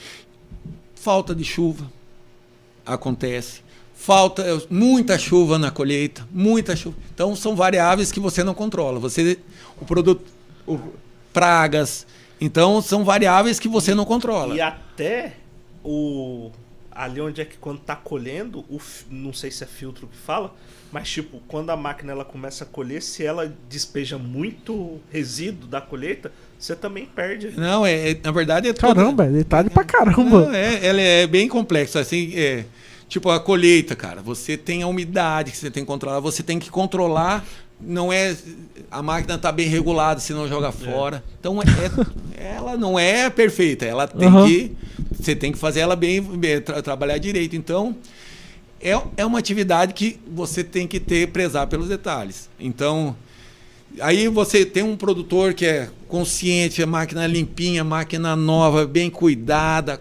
[0.94, 1.84] falta de chuva
[2.86, 3.60] acontece,
[3.94, 6.96] falta muita chuva na colheita, muita chuva.
[7.14, 8.98] Então são variáveis que você não controla.
[8.98, 9.38] Você
[9.78, 10.24] o produto
[10.66, 10.78] o,
[11.30, 12.06] pragas,
[12.40, 14.54] então são variáveis que você não controla.
[14.54, 15.34] E até
[15.84, 16.50] o
[16.98, 20.52] ali onde é que quando tá colhendo, o, não sei se é filtro que fala,
[20.90, 25.80] mas tipo, quando a máquina ela começa a colher, se ela despeja muito resíduo da
[25.80, 27.52] colheita, você também perde.
[27.56, 30.46] Não, é, é na verdade é Caramba, é detalhe pra caramba.
[30.46, 32.64] Não, é, ela é bem complexa, assim, é,
[33.08, 36.58] tipo a colheita, cara, você tem a umidade que você tem que controlar, você tem
[36.58, 37.46] que controlar
[37.80, 38.36] não é
[38.90, 40.72] a máquina tá bem regulada, senão joga é.
[40.72, 41.24] fora.
[41.38, 44.46] Então é, ela não é perfeita, ela tem uhum.
[44.46, 44.76] que
[45.12, 47.54] você tem que fazer ela bem, bem tra trabalhar direito.
[47.56, 47.96] Então
[48.80, 52.48] é, é uma atividade que você tem que ter prezar pelos detalhes.
[52.58, 53.16] Então
[54.00, 60.00] aí você tem um produtor que é consciente, a máquina limpinha, máquina nova, bem cuidada,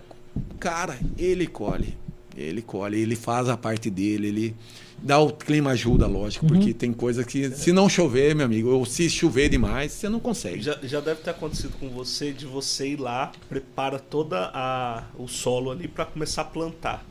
[0.60, 1.96] cara, ele colhe.
[2.36, 4.56] Ele colhe, ele faz a parte dele, ele
[5.02, 6.54] dá o clima ajuda, lógico, Uhum.
[6.54, 10.20] porque tem coisa que se não chover, meu amigo, ou se chover demais, você não
[10.20, 10.62] consegue.
[10.62, 15.28] Já, já deve ter acontecido com você de você ir lá, prepara toda a o
[15.28, 17.06] solo ali para começar a plantar.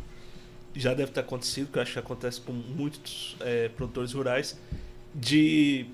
[0.74, 4.58] Já deve ter acontecido, que eu acho que acontece com muitos é, produtores rurais,
[5.14, 5.86] de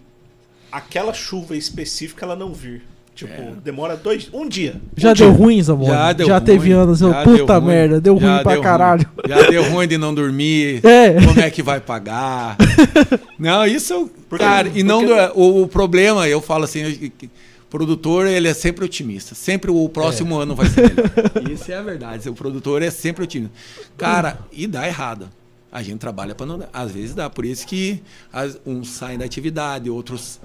[0.72, 2.82] aquela chuva específica ela não vir.
[3.15, 3.53] Tipo, É.
[3.63, 4.81] demora dois, um dia.
[4.97, 5.39] Já um deu dia.
[5.39, 5.91] ruim, Zamora?
[5.93, 8.43] Já Já, deu ruim, teve anos, eu, já deu puta ruim, merda, deu já ruim
[8.43, 9.07] pra deu caralho.
[9.29, 10.81] Já deu ruim de não dormir.
[10.85, 11.13] É.
[11.27, 12.57] Como é que vai pagar?
[13.39, 17.29] Não, isso, Porque- cara, e não porque- o, o problema, eu falo assim, eu-
[17.69, 20.43] produtor ele é sempre otimista, sempre o próximo É.
[20.45, 21.11] ano vai ser melhor.
[21.53, 23.53] Isso é a verdade, o produtor é sempre otimista.
[23.97, 25.29] Cara, e dá errado.
[25.73, 26.68] A gente trabalha para não dar.
[26.73, 28.03] Às vezes dá, por isso que
[28.33, 30.39] as- uns saem da atividade, outros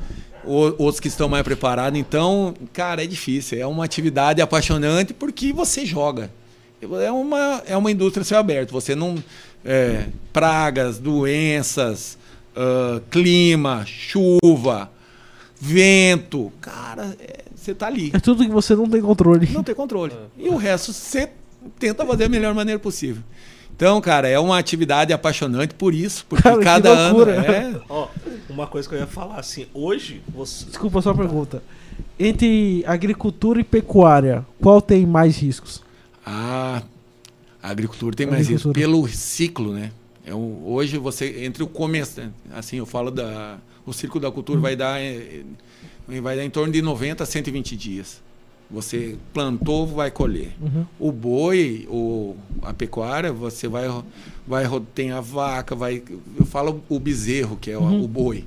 [0.45, 1.99] outros que estão mais preparados.
[1.99, 3.59] Então, cara, é difícil.
[3.59, 6.32] É uma atividade apaixonante porque você joga.
[7.03, 8.71] É uma, é uma indústria céu aberto.
[8.71, 9.21] Você não.
[9.65, 12.17] é, pragas, doenças,
[12.55, 14.89] ah, clima, chuva,
[15.59, 16.51] vento.
[16.61, 18.11] Cara, é, você tá ali.
[18.13, 19.47] É tudo que você não tem controle.
[19.51, 20.13] Não tem controle.
[20.38, 21.30] E o resto você
[21.80, 23.21] tenta fazer da melhor maneira possível.
[23.78, 27.15] Então, cara, é uma atividade apaixonante por isso, porque Cara, que cada ano.
[27.15, 27.36] loucura.
[27.45, 28.07] É, Ó,
[28.49, 31.61] uma coisa que eu ia falar assim, hoje você Desculpa só a pergunta.
[32.17, 35.84] Entre agricultura e pecuária, qual tem mais riscos?
[36.25, 36.82] A,
[37.61, 38.80] a agricultura tem mais Agricultura.
[38.80, 39.91] pelo ciclo, né?
[40.25, 42.32] É um- hoje você entre o começo, né?
[42.55, 45.43] assim eu falo da o ciclo da cultura vai dar eh,
[46.21, 48.21] vai dar em torno de 90 a 120 dias.
[48.70, 50.51] Você plantou, vai colher.
[50.61, 50.86] Uhum.
[50.99, 53.88] O boi, o, a pecuária, você vai
[54.45, 56.01] vai tem a vaca, vai
[56.38, 58.03] eu falo o bezerro que é o, Uhum.
[58.03, 58.43] o boi.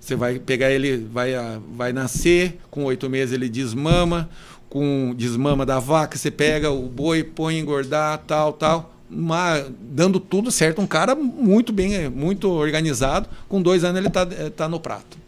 [0.00, 4.28] Você vai pegar ele, vai, a- vai nascer, com oito meses ele desmama,
[4.68, 8.94] com desmama da vaca, você pega o boi, põe engordar, tal, tal.
[9.10, 14.26] Uma- dando tudo certo, um cara muito bem, muito organizado, com dois anos ele está
[14.56, 15.18] tá no prato.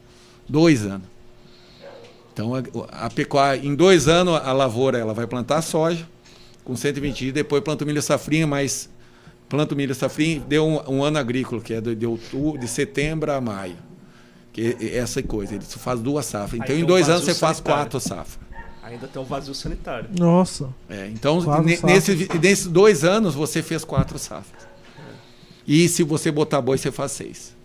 [0.48, 1.11] Dois anos.
[2.32, 6.06] Então a, a pecuária, em dois anos a lavoura ela vai plantar soja,
[6.64, 8.88] com 120 dias, depois planta o milho safrinha, mas
[9.48, 12.68] planta o milho safrinha, deu um, um ano agrícola, que é de, de, outubro, de
[12.68, 13.76] setembro a maio.
[14.52, 16.60] Que é essa coisa, ele faz duas safras.
[16.62, 17.82] Então, em dois anos, você faz sanitário.
[17.82, 18.38] quatro safras.
[18.82, 20.10] ainda tem um vazio sanitário.
[20.18, 20.68] Nossa.
[20.90, 22.08] É, então, Quatro ne- safras.
[22.08, 24.66] nesse, nesses dois anos, você fez quatro safras.
[25.66, 27.56] E se você botar boi, você faz seis.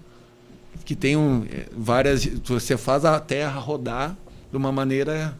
[0.85, 2.25] Que tem um, é, várias.
[2.25, 4.15] Você faz a terra rodar
[4.57, 5.37] de uma maneira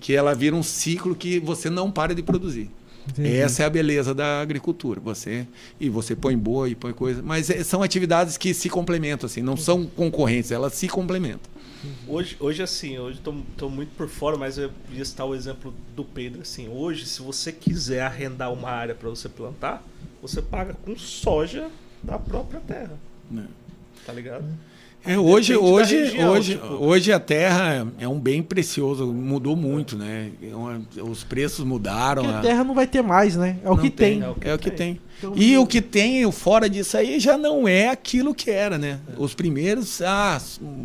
[0.00, 2.70] que ela vira um ciclo que você não para de produzir.
[3.08, 3.36] Entendi.
[3.36, 5.00] Essa é a beleza da agricultura.
[5.00, 5.46] Você
[5.80, 9.56] e você põe boi, põe coisa, mas é, são atividades que se complementam assim, não
[9.56, 11.50] são concorrentes, elas se complementam.
[12.06, 13.20] Hoje, hoje assim, hoje
[13.56, 17.22] tô muito por fora, mas eu ia citar o exemplo do Pedro, assim, hoje se
[17.22, 19.82] você quiser arrendar uma área para você plantar,
[20.20, 21.70] você paga com soja
[22.02, 22.98] da própria terra,
[23.30, 23.46] né?
[24.04, 24.44] tá ligado?
[25.06, 29.96] É, hoje, hoje, região, hoje, tipo- hoje a terra é um bem precioso, mudou muito,
[29.96, 30.32] né?
[30.42, 32.22] É os preços mudaram.
[32.24, 33.58] Porque a- terra não vai ter mais, né?
[33.64, 34.20] É o que tem.
[34.22, 34.94] é o que É o que tem.
[34.94, 35.00] tem.
[35.18, 38.98] Então, E o que tem fora disso aí já não é aquilo que era, né?
[39.16, 40.40] Os primeiros, ah,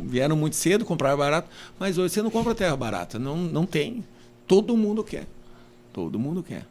[0.06, 1.50] vieram muito cedo, compraram barato,
[1.80, 4.04] mas hoje você não compra terra barata, não, não tem.
[4.48, 5.26] Todo mundo quer.
[5.92, 6.66] Todo mundo quer.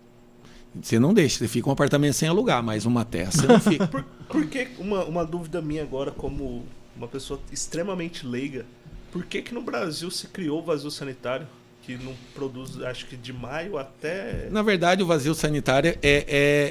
[0.80, 3.86] Você não deixa, você fica um apartamento sem alugar, mas uma terra você não fica.
[3.86, 6.64] Por, por que, uma, uma dúvida minha agora, como
[6.96, 8.64] uma pessoa extremamente leiga,
[9.10, 11.46] por que que no Brasil se criou o vazio sanitário?
[11.82, 14.48] Que não produz, acho que de maio até...
[14.50, 16.24] Na verdade, o vazio sanitário é, é,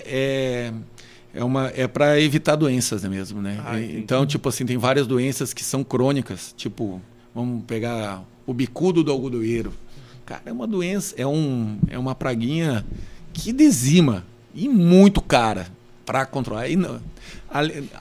[0.05, 0.73] é,
[1.33, 3.61] é, uma, é para evitar doenças né, mesmo, né?
[3.65, 7.01] Ah, então, tipo assim, tem várias doenças que são crônicas, tipo,
[7.35, 9.73] vamos pegar o bicudo do algodoeiro.
[10.25, 12.85] Cara, é uma doença, é, um, é uma praguinha
[13.33, 15.67] que dizima e muito cara
[16.05, 16.67] para controlar.
[16.69, 16.99] E não,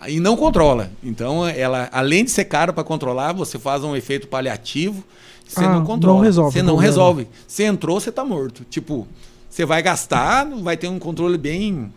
[0.09, 0.91] e não controla.
[1.03, 5.05] Então, ela, além de ser cara para controlar, você faz um efeito paliativo,
[5.47, 6.17] você Ah, não controla.
[6.19, 6.87] não resolve Você não problema.
[6.91, 7.29] resolve.
[7.47, 8.65] Você entrou, você tá morto.
[8.71, 9.07] Tipo,
[9.49, 11.93] você vai gastar, vai ter um controle bem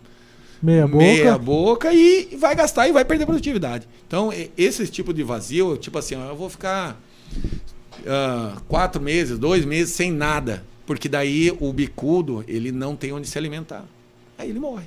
[0.61, 0.97] Meia boca.
[1.03, 3.87] meia boca e vai gastar e vai perder produtividade.
[4.07, 6.97] Então, esse tipo de vazio, tipo assim, eu vou ficar
[8.07, 13.27] ah, quatro meses, dois meses sem nada, porque daí o bicudo ele não tem onde
[13.27, 13.85] se alimentar.
[14.37, 14.85] Aí ele morre.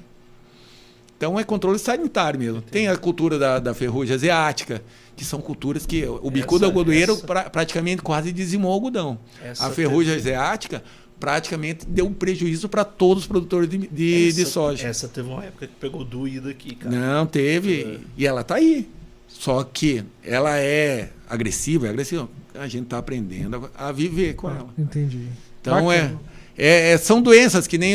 [1.17, 2.61] Então é controle sanitário mesmo.
[2.61, 4.83] Tem a cultura da, da ferrugem asiática,
[5.17, 9.19] que são culturas que o bicudo algodoeiro essa- pra- praticamente quase dizimou o algodão.
[9.43, 10.83] Essa a ferrugem teve- asiática
[11.19, 14.87] praticamente deu um prejuízo para todos os produtores de, de, de essa- soja.
[14.87, 16.95] Essa teve uma época que pegou doída aqui, cara.
[16.95, 17.83] Não, teve.
[17.83, 17.99] É.
[18.19, 18.87] E ela tá aí.
[19.29, 22.29] Só que ela é agressiva, é agressiva.
[22.55, 24.69] A gente tá aprendendo a, a viver com ela.
[24.79, 25.27] Entendi.
[25.61, 26.15] Então é,
[26.57, 27.95] é- é- são doenças que nem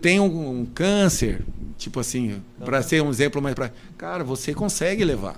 [0.00, 1.42] tem um, um câncer,
[1.80, 5.34] Tipo assim, para ser um exemplo mais para, cara, você consegue levar.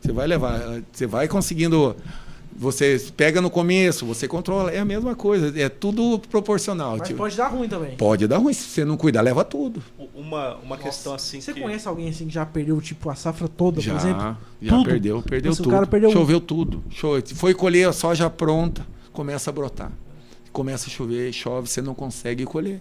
[0.00, 1.94] Você vai levar, você vai conseguindo
[2.60, 6.96] você pega no começo, você controla, é a mesma coisa, é tudo proporcional.
[6.98, 7.94] Mas tipo, pode dar ruim também.
[7.96, 9.80] pode dar ruim, se você não cuidar, leva tudo.
[10.12, 11.60] Uma, uma questão assim Você que...
[11.60, 14.36] conhece alguém assim que já perdeu tipo a safra toda, Já, por exemplo?
[14.60, 14.84] já Tudo?
[14.88, 15.72] perdeu, perdeu Tipo, o tudo.
[15.72, 16.82] cara perdeu um- Choveu tudo.
[16.90, 19.92] Cho- Foi colher a soja pronta, começa a brotar.
[20.52, 22.80] Começa a chover, chove, você não consegue colher.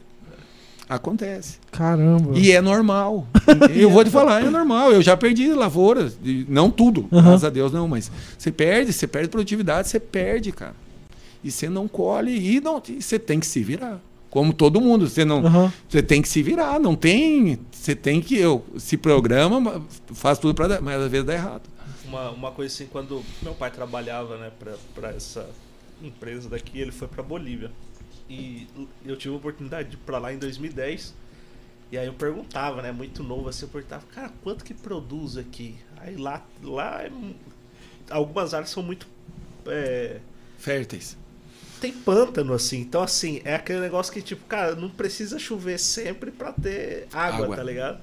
[0.90, 1.58] Acontece.
[1.72, 2.38] Caramba.
[2.38, 3.28] E é normal.
[3.76, 4.92] Eu vou te falar, é normal.
[4.92, 6.18] Eu já perdi lavouras.
[6.48, 7.24] Não tudo, Aham.
[7.24, 10.76] graças a Deus não, mas você perde, você perde produtividade, você perde, cara.
[11.44, 14.00] E você não colhe e não, e você tem que se virar.
[14.30, 15.72] Como todo mundo, você não, Aham.
[15.90, 19.82] você tem que se virar, não tem, você tem que eu se programa, ma-
[20.14, 21.62] faz tudo para mas às vezes dá errado.
[22.06, 24.52] Uma, uma coisa assim, quando meu pai trabalhava, né,
[24.96, 25.46] pra essa
[26.04, 27.72] empresa daqui, ele foi pra Bolívia.
[28.30, 28.68] E
[29.06, 31.14] eu tive a oportunidade de ir pra lá em 2010.
[31.92, 35.76] E aí eu perguntava, né, muito novo assim, eu perguntava, cara, quanto que produz aqui?
[35.98, 37.12] Aí lá, lá é
[38.10, 39.08] algumas áreas são muito.
[39.68, 40.20] é,
[40.58, 41.18] Férteis.
[41.80, 42.80] tem pântano, assim.
[42.82, 47.46] Então, assim, é aquele negócio que, tipo, cara, não precisa chover sempre pra ter água,
[47.46, 47.56] Água.
[47.56, 48.02] tá ligado?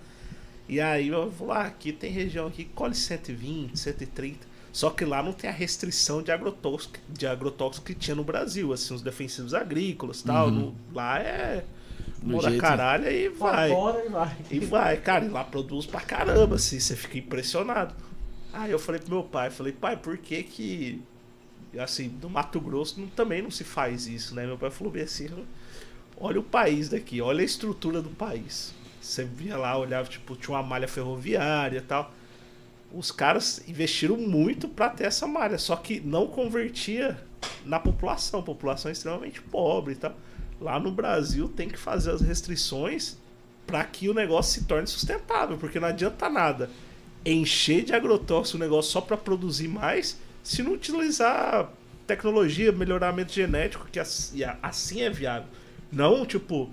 [0.68, 4.46] E aí eu vou lá, aqui tem região aqui que colhe 120, 130.
[4.74, 8.72] Só que lá não tem a restrição de agrotóxico, de agrotóxico que tinha no Brasil,
[8.72, 10.48] assim, os defensivos agrícolas e tal.
[10.48, 10.52] Uhum.
[10.52, 11.64] No- lá é.
[12.20, 13.70] Mora jeito- caralho e vai.
[13.70, 14.36] E vai.
[14.50, 17.94] E vai, cara, e lá produz pra caramba, assim, você fica impressionado.
[18.52, 21.00] Aí eu falei pro meu pai, falei, pai, por que que,
[21.78, 24.44] assim, no Mato Grosso não- também não se faz isso, né?
[24.44, 25.28] Meu pai falou bem assim,
[26.16, 28.74] olha o país daqui, olha a estrutura do país.
[29.00, 32.12] Você via lá, olhava, tipo, tinha uma malha ferroviária e tal.
[32.96, 37.18] Os caras investiram muito pra ter essa malha, só que não convertia
[37.64, 40.14] na população, população extremamente pobre e tal.
[40.60, 43.16] Lá no Brasil tem que fazer as restrições
[43.66, 46.70] para que o negócio se torne sustentável, porque não adianta nada
[47.26, 51.70] encher de agrotóxico o negócio só para produzir mais, se não utilizar
[52.06, 55.48] tecnologia, melhoramento genético, que assim, é viável.
[55.90, 56.70] Não, tipo,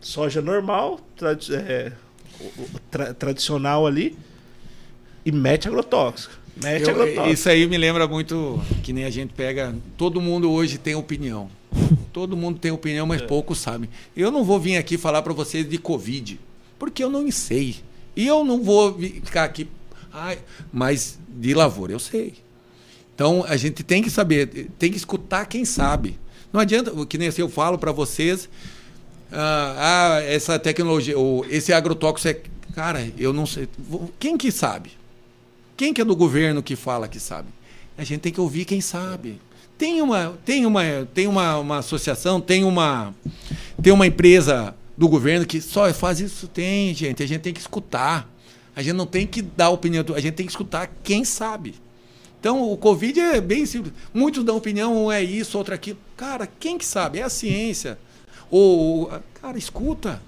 [0.00, 1.92] soja normal, tradi- é,
[3.18, 4.18] tradicional ali,
[5.28, 6.32] e mete agrotóxico.
[6.62, 7.28] Mete Eu- agrotóxico.
[7.28, 9.74] isso aí me lembra muito que nem a gente pega.
[9.96, 11.48] Todo mundo hoje tem opinião.
[12.12, 13.26] Todo mundo tem opinião, mas É.
[13.26, 13.88] poucos sabem.
[14.16, 16.40] Eu não vou vir aqui falar para vocês de Covid,
[16.78, 17.76] porque eu não sei.
[18.16, 19.68] E eu não vou ficar aqui.
[20.12, 20.38] Ai,
[20.72, 22.34] mas de lavoura eu sei.
[23.14, 26.18] Então a gente tem que saber, tem que escutar quem sabe.
[26.52, 28.48] Não adianta, que nem assim eu falo para vocês,
[29.30, 32.40] ah, ah, essa tecnologia, ou esse agrotóxico é.
[32.74, 33.68] Cara, eu não sei.
[34.18, 34.90] Quem que sabe?
[35.78, 37.46] Quem que é do governo que fala que sabe?
[37.96, 39.40] A gente tem que ouvir quem sabe.
[39.78, 40.82] Tem uma, tem uma,
[41.14, 43.14] tem uma, uma associação, tem uma,
[43.80, 46.48] tem uma empresa do governo que só faz isso.
[46.48, 47.22] Tem, gente.
[47.22, 48.28] A gente tem que escutar.
[48.74, 50.04] A gente não tem que dar opinião.
[50.16, 51.76] A gente tem que escutar quem sabe.
[52.40, 53.92] Então, o Covid é bem simples.
[54.12, 55.98] Muitos dão opinião, um é isso, outro é aquilo.
[56.16, 57.20] Cara, quem que sabe?
[57.20, 57.96] É a ciência.
[58.50, 60.20] Ou, cara, escuta.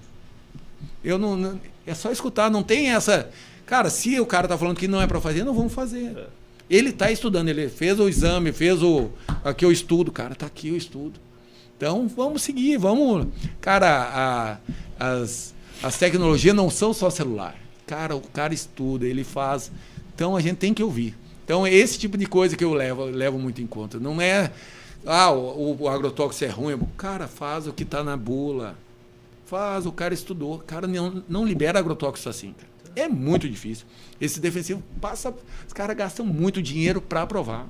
[1.02, 3.28] Eu não, não- é só escutar, não tem essa.
[3.70, 6.26] Cara, se o cara tá falando que não é para fazer, não vamos fazer.
[6.68, 9.10] Ele tá estudando, ele fez o exame, fez o
[9.44, 11.20] aqui o estudo, cara, tá aqui o estudo.
[11.76, 13.28] Então, vamos seguir, vamos.
[13.60, 14.58] Cara,
[14.98, 17.54] a- as, as tecnologias não são só celular.
[17.86, 19.70] Cara, o cara estuda, ele faz.
[20.12, 21.16] Então, a gente tem que ouvir.
[21.44, 24.00] Então, é esse tipo de coisa que eu levo, eu levo muito em conta.
[24.00, 24.50] Não é,
[25.06, 26.76] ah, o, o agrotóxico é ruim.
[26.96, 28.76] Cara, faz o que está na bula.
[29.46, 30.58] Faz, o cara estudou.
[30.58, 32.52] Cara, não, não libera agrotóxico assim.
[32.52, 32.69] cara.
[32.96, 33.86] É muito difícil.
[34.20, 35.32] Esse defensivo passa.
[35.66, 37.66] Os caras gastam muito dinheiro para aprovar.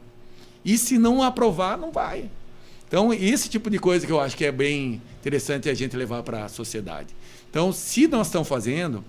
[0.65, 2.25] E se não aprovar, não vai.
[2.89, 6.23] Então, esse tipo de coisa que eu acho que é bem interessante a gente levar
[6.23, 7.09] para a sociedade.
[7.49, 9.05] Então, se nós estamos fazendo,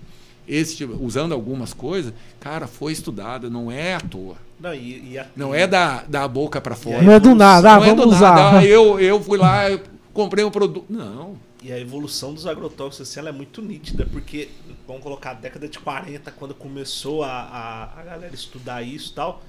[0.46, 4.36] esse tipo, usando algumas coisas, cara, foi estudado, não é à toa.
[4.60, 7.02] Não, e, e a- Não é da, da boca para fora.
[7.02, 8.34] Não é do nada, ah, Não é vamos do usar.
[8.36, 8.58] nada.
[8.58, 9.80] Ah, eu, eu fui lá, eu
[10.12, 10.86] comprei um produto.
[10.88, 11.34] Não.
[11.62, 14.48] E a evolução dos agrotóxicos assim, ela é muito nítida, porque,
[14.86, 19.14] vamos colocar, a década de 40, quando começou a, a, a galera estudar isso e
[19.14, 19.42] tal,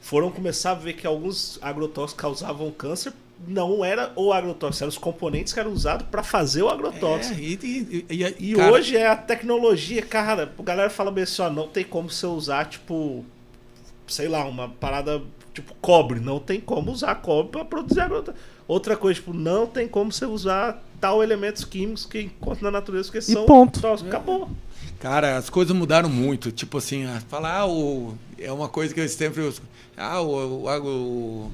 [0.00, 3.12] foram começar a ver que alguns agrotóxicos causavam câncer.
[3.48, 7.34] Não era o agrotóxico, eram os componentes que eram usados para fazer o agrotóxico.
[7.40, 11.24] É, e, e, e- E cara, hoje é a tecnologia, cara, a galera fala bem
[11.24, 13.24] assim, ó, não tem como você usar, tipo,
[14.06, 15.22] sei lá, uma parada
[15.54, 18.46] tipo cobre, não tem como usar cobre para produzir agrotóxico.
[18.68, 23.10] Outra coisa, tipo, não tem como você usar tal elementos químicos que encontra na natureza
[23.10, 23.80] que são ponto.
[23.80, 24.12] tóxicos.
[24.12, 24.50] Acabou.
[24.98, 26.52] Cara, as coisas mudaram muito.
[26.52, 29.62] Tipo assim, falar ah, o, é uma coisa que eu sempre uso.
[29.96, 31.52] Ah, o, o, agro- o,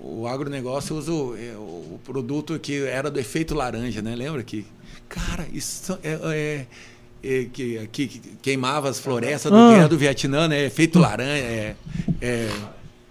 [0.00, 4.14] o agronegócio usa o, é, o produto que era do efeito laranja, né?
[4.16, 4.64] Lembra que?
[5.08, 6.66] Cara, isso é, é-
[7.22, 9.86] eh, que, que- que queimava as florestas do, Ah.
[9.86, 10.64] do Vietnã, né?
[10.64, 11.30] Efeito laranja.
[11.30, 11.76] É,
[12.22, 12.50] é,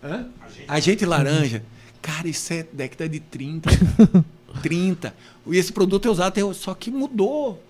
[0.04, 0.26] hã?
[0.68, 1.62] Agente laranja.
[2.02, 3.70] Cara, isso é década de 30.
[3.70, 4.26] cara.
[4.62, 5.14] 30.
[5.48, 7.62] E esse produto é usado até hoje, só que mudou.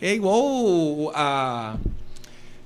[0.00, 1.76] É igual a,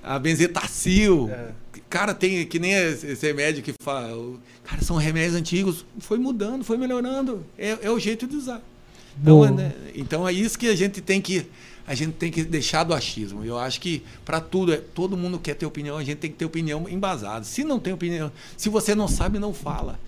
[0.02, 1.30] a benzetacil.
[1.30, 1.52] É.
[1.88, 4.36] Cara, tem que nem esse remédio que fala.
[4.64, 5.84] Cara, são remédios antigos.
[5.98, 7.44] Foi mudando, foi melhorando.
[7.58, 8.62] É, é o jeito de usar.
[9.20, 11.46] Então é, né, então é isso que a gente tem que
[11.86, 13.44] a gente tem que deixar do achismo.
[13.44, 16.36] Eu acho que para tudo, é, todo mundo quer ter opinião, a gente tem que
[16.36, 17.44] ter opinião embasada.
[17.44, 19.98] Se não tem opinião, se você não sabe, não fala.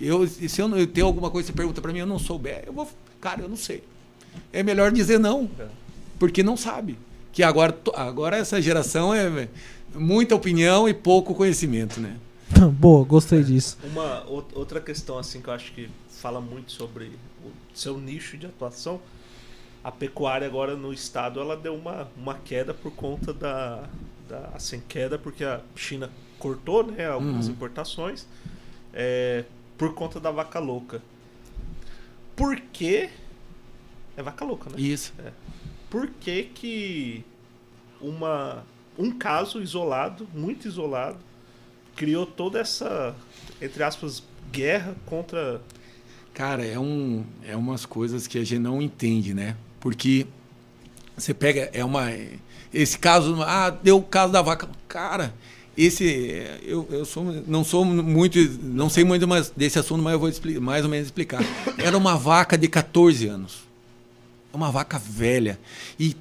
[0.00, 2.62] Eu, se eu, eu tenho alguma coisa que você pergunta para mim, eu não souber,
[2.66, 2.88] eu vou,
[3.20, 3.82] cara, eu não sei.
[4.52, 5.66] É melhor dizer não, É.
[6.18, 6.98] porque não sabe.
[7.32, 9.48] Que agora, agora essa geração é
[9.94, 12.16] muita opinião e pouco conhecimento, né?
[12.78, 13.76] Boa, gostei disso.
[13.84, 17.12] Uma ou- outra questão assim que eu acho que fala muito sobre
[17.44, 19.00] o seu nicho de atuação,
[19.84, 23.84] a pecuária agora no estado ela deu uma, uma queda por conta da,
[24.28, 27.52] da assim queda porque a China cortou né algumas Uhum.
[27.52, 28.26] importações
[28.92, 29.44] é,
[29.76, 31.00] por conta da vaca louca.
[32.38, 33.10] Por que
[34.16, 34.76] é vaca louca, né?
[34.80, 35.12] Isso.
[35.90, 37.24] Por que que
[38.00, 38.64] uma
[38.96, 41.18] um caso isolado, muito isolado,
[41.94, 43.14] criou toda essa
[43.60, 45.60] entre aspas guerra contra
[46.38, 49.56] Cara, é, um, é umas coisas que a gente não entende, né?
[49.80, 50.24] Porque
[51.16, 52.12] você pega, é uma.
[52.72, 54.68] Esse caso, ah, deu o caso da vaca.
[54.86, 55.34] Cara,
[55.78, 56.42] esse.
[56.64, 58.38] Eu, eu sou, não sou muito.
[58.62, 61.40] Não sei muito mais desse assunto, mas eu vou expli- mais ou menos explicar.
[61.78, 63.60] Era uma vaca de 14 anos.
[64.52, 65.58] Uma vaca velha.
[65.98, 66.16] E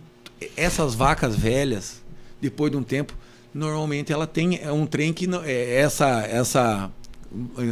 [0.56, 2.02] essas vacas velhas,
[2.40, 3.14] depois de um tempo,
[3.54, 6.92] normalmente ela tem é um trem que não, é essa essa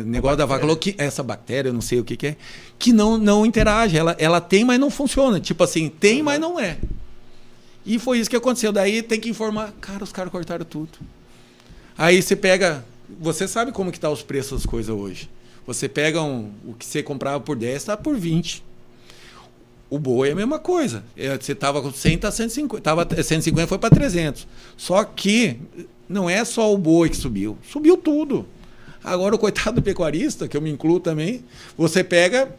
[0.05, 2.35] negócio da vaca louca, essa bactéria, eu não sei o que, que é,
[2.77, 5.39] que não não interage, ela ela tem, mas não funciona.
[5.39, 6.77] Tipo assim, tem, mas não é.
[7.85, 8.71] E foi isso que aconteceu.
[8.71, 10.89] Daí tem que informar, cara, os caras cortaram tudo.
[11.97, 12.83] Aí você pega,
[13.19, 15.29] você sabe como que tá os preços das coisas hoje.
[15.65, 18.63] Você pega um, o que você comprava por 10, está por 20.
[19.89, 21.03] O boi é a mesma coisa.
[21.15, 22.81] É, Você tava com 100, tá 150.
[22.81, 24.47] Tava 150 foi para 300.
[24.75, 25.57] Só que
[26.09, 27.57] não é só o boi que subiu.
[27.63, 28.45] Subiu tudo.
[29.03, 31.43] Agora o coitado do pecuarista, que eu me incluo também,
[31.77, 32.49] você pega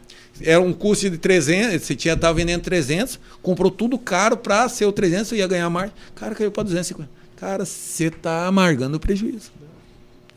[0.41, 4.85] era um custo de 300, você tinha tava vendendo 300, comprou tudo caro para ser
[4.85, 5.91] o 300 e ia ganhar mais.
[6.15, 7.09] Cara, caiu para 250.
[7.37, 9.51] Cara, você tá amargando o prejuízo.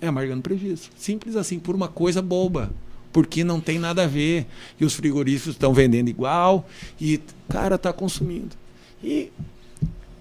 [0.01, 0.89] É amargando prejuízo.
[0.97, 2.71] Simples assim, por uma coisa boba.
[3.13, 4.47] Porque não tem nada a ver.
[4.79, 6.69] E os frigoríficos estão vendendo igual.
[7.01, 8.51] E, cara, tá consumindo.
[9.03, 9.31] E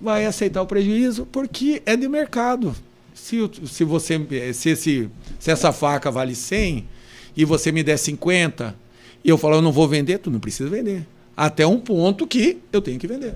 [0.02, 2.74] vai aceitar o prejuízo porque é de mercado.
[3.14, 4.18] Se, o- se você
[4.54, 6.86] se, esse, se essa faca vale 100
[7.36, 8.74] e você me der 50
[9.24, 11.06] e eu falar eu não vou vender, tu não precisa vender.
[11.36, 13.34] Até um ponto que eu tenho que vender.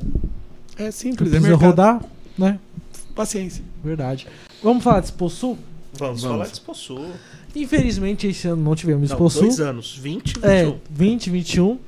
[0.77, 1.61] É simples, é mercado.
[1.69, 2.03] rodar,
[2.37, 2.57] né?
[3.15, 3.63] Paciência.
[3.83, 4.27] Verdade.
[4.61, 5.57] Vamos falar de Exposul?
[5.97, 6.35] vamos, Vamos.
[6.37, 7.05] falar de Exposul.
[7.55, 9.43] Infelizmente, esse ano não tivemos Exposul.
[9.43, 10.49] dois anos, 20 e 21.
[10.49, 11.79] É, 20, 21.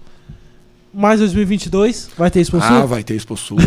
[0.93, 2.69] Mais 2022 vai ter Exposul?
[2.69, 3.57] Ah, vai ter Exposul.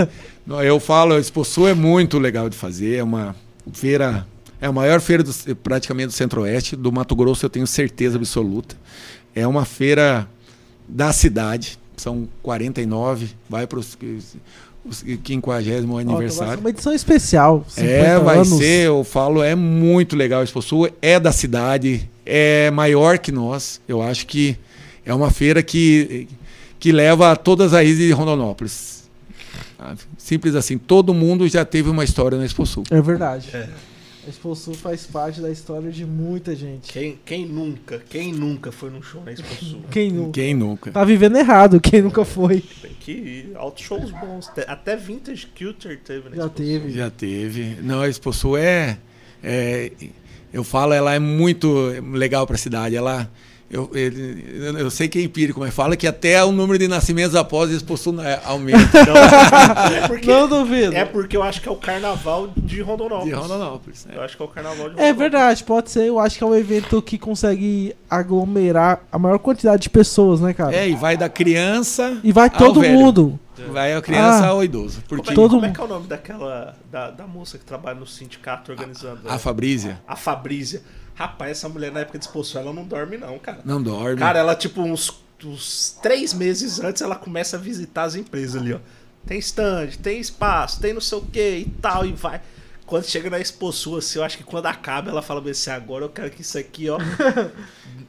[0.46, 2.96] Não, eu falo, Exposul é muito legal de fazer.
[2.96, 3.36] É uma
[3.74, 4.26] feira,
[4.58, 6.76] é a maior feira do, praticamente do Centro-Oeste.
[6.76, 8.74] Do Mato Grosso, eu tenho certeza absoluta.
[9.34, 10.26] É uma feira
[10.88, 11.78] da cidade.
[11.94, 13.98] São 49, vai para os
[14.90, 16.60] 50 vai ser aniversário.
[16.60, 17.64] uma edição especial.
[17.68, 18.48] 50 É, vai anos.
[18.48, 20.40] ser, eu falo, é muito legal.
[20.40, 23.80] A Expo Sul é da cidade, é maior que nós.
[23.88, 24.56] Eu acho que
[25.04, 26.26] é uma feira que,
[26.78, 29.08] que leva todas as raízes de Rondonópolis.
[29.78, 30.00] sabe?
[30.16, 32.84] Simples assim, todo mundo já teve uma história na Expo Sul.
[32.90, 33.48] É verdade.
[33.54, 33.68] É.
[34.28, 36.92] A Exposul faz parte da história de muita gente.
[36.92, 39.80] Quem, quem nunca, quem nunca foi num show na Exposul?
[39.90, 40.32] Quem nunca?
[40.32, 40.90] Quem nunca?
[40.92, 42.60] Tá vivendo errado, quem nunca foi.
[42.82, 44.50] Tem que ir, altos shows bons.
[44.66, 46.50] Até Vintage Culture teve na Já Exposul.
[46.66, 46.90] teve.
[46.92, 47.76] Já teve.
[47.80, 48.98] Não, a Expo Sul é,
[49.42, 49.92] é-
[50.52, 51.72] eu falo, ela é muito
[52.12, 52.94] legal para a cidade.
[52.96, 53.30] Ela,
[53.70, 56.88] eu, ele- eu, eu sei que é empírico, mas fala que até o número de
[56.88, 58.78] nascimentos após a Expo Sul é, aumenta.
[59.04, 59.16] Não,
[59.96, 60.94] é, porque, Não duvido.
[60.94, 63.26] é porque eu acho que é o carnaval de Rondonópolis.
[63.34, 64.04] de Rondonópolis.
[64.06, 64.14] né?
[64.16, 65.18] Eu acho que é o carnaval de É Rondonópolis.
[65.18, 66.04] verdade, pode ser.
[66.06, 70.52] Eu acho que é um evento que consegue aglomerar a maior quantidade de pessoas, né,
[70.52, 70.74] cara?
[70.74, 72.94] É, e vai da criança E vai ao todo velho.
[72.94, 73.38] mundo.
[73.72, 74.48] Vai a criança Ah.
[74.50, 75.02] ao idoso.
[75.08, 76.76] Como, Porque é, Todo como é que é o nome daquela.
[76.92, 79.20] Da, da moça que trabalha no sindicato organizando?
[79.28, 80.80] a Fabrícia A Fabrícia.
[81.18, 83.58] Rapaz, essa mulher na época de exposição, ela não dorme, não, cara.
[83.64, 84.18] não dorme.
[84.18, 88.72] Cara, ela, tipo, uns, uns três meses antes, ela começa a visitar as empresas ali,
[88.72, 88.78] ó.
[89.26, 92.40] Tem stand, tem espaço, tem não sei o que e tal, e vai.
[92.88, 96.04] Quando chega na Expo Sul, assim, eu acho que quando acaba, ela fala assim, agora
[96.06, 96.98] eu quero que isso aqui, ó.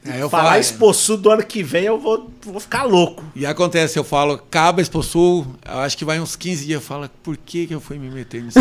[0.06, 3.22] É, eu falar falo- Expo Sul do ano que vem, eu vou, vou ficar louco.
[3.36, 6.86] E acontece, eu falo, acaba Expo Sul, eu acho que vai uns 15 dias, eu
[6.86, 8.58] falo, por que, que eu fui me meter nisso?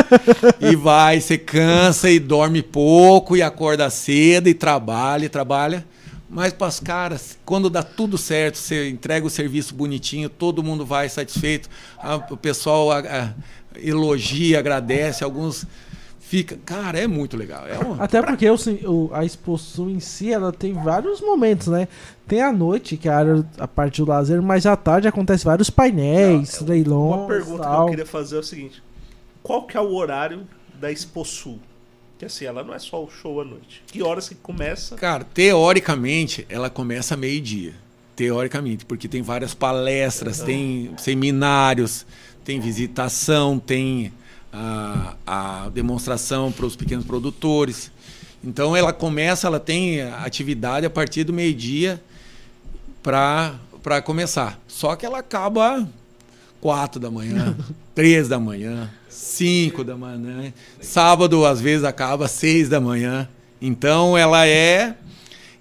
[0.60, 5.86] e vai, você cansa e dorme pouco, e acorda cedo, e trabalha, e trabalha.
[6.32, 10.86] Mas para os caras, quando dá tudo certo, você entrega o serviço bonitinho, todo mundo
[10.86, 13.34] vai satisfeito, a- o pessoal a- a-
[13.76, 15.66] elogia, agradece, alguns
[16.20, 17.66] fica, cara, é muito legal.
[17.66, 18.54] É uma, Até porque o,
[18.84, 21.88] o- a Expo Sul em si, ela tem vários momentos, né?
[22.28, 25.44] Tem a noite, que é a, área, a parte do lazer, mas à tarde acontece
[25.44, 27.82] vários painéis, leilões Uma pergunta que tal.
[27.82, 28.80] eu queria fazer é o seguinte:
[29.42, 30.46] qual que é o horário
[30.78, 31.58] da Expo Sul?
[32.16, 33.82] Que assim, ela não é só o show à noite.
[33.86, 34.94] Que horas que começa?
[34.94, 37.74] Cara, teoricamente, ela começa meio-dia.
[38.20, 42.04] Teoricamente, porque tem várias palestras, tem seminários,
[42.44, 44.12] tem visitação, tem
[44.52, 47.90] a, a demonstração para os pequenos produtores.
[48.44, 51.98] Então, ela começa, ela tem atividade a partir do meio-dia
[53.02, 54.60] para começar.
[54.68, 55.88] Só que ela acaba
[56.60, 57.56] quatro da manhã,
[57.94, 60.52] três da manhã, cinco da manhã.
[60.78, 63.26] Sábado às vezes acaba seis da manhã.
[63.62, 64.94] Então ela é,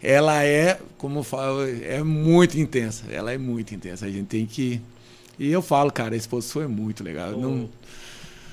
[0.01, 3.05] ela é, como eu falo, é muito intensa.
[3.11, 4.05] Ela é muito intensa.
[4.05, 4.81] A gente tem que
[5.37, 7.33] e eu falo, cara, a exposição é muito legal.
[7.33, 7.69] O- Não,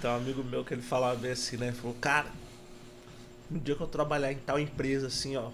[0.01, 1.69] Tem um amigo meu que ele falava bem assim, né?
[1.69, 2.27] Ele falou, cara,
[3.51, 5.51] no dia que eu trabalhar em tal empresa, assim, ó,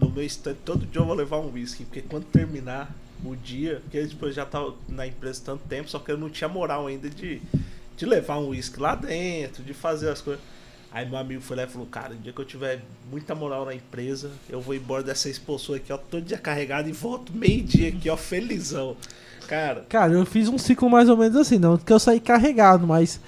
[0.00, 2.94] no meu stand, todo dia eu vou levar um whisky, porque quando terminar
[3.24, 6.28] o dia, porque ele depois já tava na empresa tanto tempo, só que eu não
[6.28, 7.40] tinha moral ainda de,
[7.96, 10.42] de levar um whisky lá dentro, de fazer as coisas.
[10.92, 13.64] Aí meu amigo foi lá e falou, cara, no dia que eu tiver muita moral
[13.64, 17.88] na empresa, eu vou embora dessa expulsão aqui, ó, todo dia carregado e volto meio-dia
[17.88, 18.96] aqui, ó, felizão.
[19.48, 22.86] Cara, Cara, eu fiz um ciclo mais ou menos assim, não que eu saí carregado,
[22.86, 23.20] mas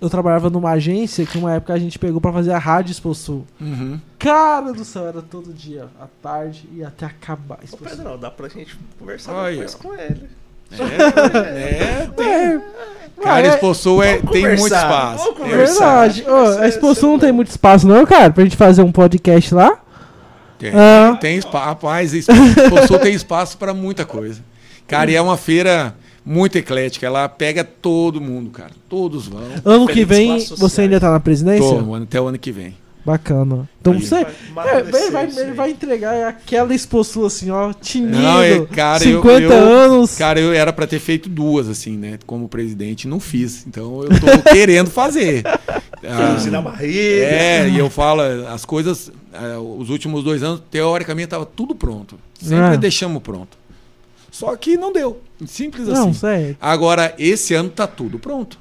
[0.00, 3.14] eu trabalhava numa agência que uma época a gente pegou pra fazer a rádio Expo
[3.14, 3.46] Sul.
[3.60, 4.00] Uhum.
[4.18, 7.88] Cara do céu, era todo dia, à tarde e até acabar a Ô Expo Sul.
[7.88, 9.52] Pedrão, dá pra gente conversar Olha.
[9.52, 10.28] depois com ele.
[10.70, 12.60] É, é, tem, É,
[13.22, 15.34] cara, é, Expo Sul é, Vamos tem muito espaço.
[15.40, 16.24] é verdade.
[16.28, 18.92] Ô, Essa- a Sul não é tem muito espaço não, cara, pra gente fazer um
[18.92, 19.78] podcast lá.
[20.58, 21.16] Tem, Ah.
[21.20, 22.32] tem espaço, rapaz, Expo
[22.86, 24.40] Sul tem espaço para muita coisa.
[24.86, 25.94] Cara, e é uma feira
[26.24, 28.70] muito eclética, ela pega todo mundo, cara.
[28.88, 29.40] Todos vão.
[29.64, 31.62] Ano que vem, você ainda tá na presidência?
[31.82, 32.74] Tô, até o ano que vem.
[33.08, 33.68] Bacana.
[33.80, 34.00] Então Aí.
[34.04, 34.26] você.
[34.54, 38.18] Vai É, ele, vai, ele vai entregar aquela Expo Sul assim, ó, tinindo.
[38.18, 40.14] Não, é, cara, eu- 50 eu- anos.
[40.16, 42.18] Cara, eu era para ter feito duas, assim, né?
[42.26, 43.66] Como presidente, não fiz.
[43.66, 45.42] Então eu tô querendo fazer.
[45.46, 46.98] Ah, na barriga.
[47.24, 48.20] É, e eu falo,
[48.52, 52.18] as coisas, ah, os últimos dois anos, teoricamente, tava tudo pronto.
[52.38, 52.76] Sempre É.
[52.76, 53.56] deixamos pronto.
[54.30, 55.20] Só que não deu.
[55.46, 56.12] Simples Não, assim.
[56.12, 56.56] sério.
[56.60, 58.58] Agora, esse ano tá tudo pronto.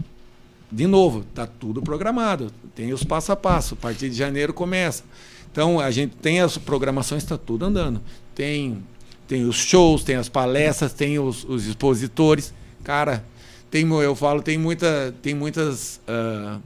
[0.72, 2.52] De novo, tá tudo programado.
[2.78, 3.74] Tem os passo a passo.
[3.74, 5.04] A partir de janeiro começa.
[5.52, 8.00] Então, a gente tem as programações, está tudo andando.
[8.36, 8.84] Tem,
[9.28, 12.54] tem os shows, tem as palestras, tem os, os expositores.
[12.84, 13.26] Cara,
[13.72, 16.60] tem, eu falo, tem, muita, tem muitas ah,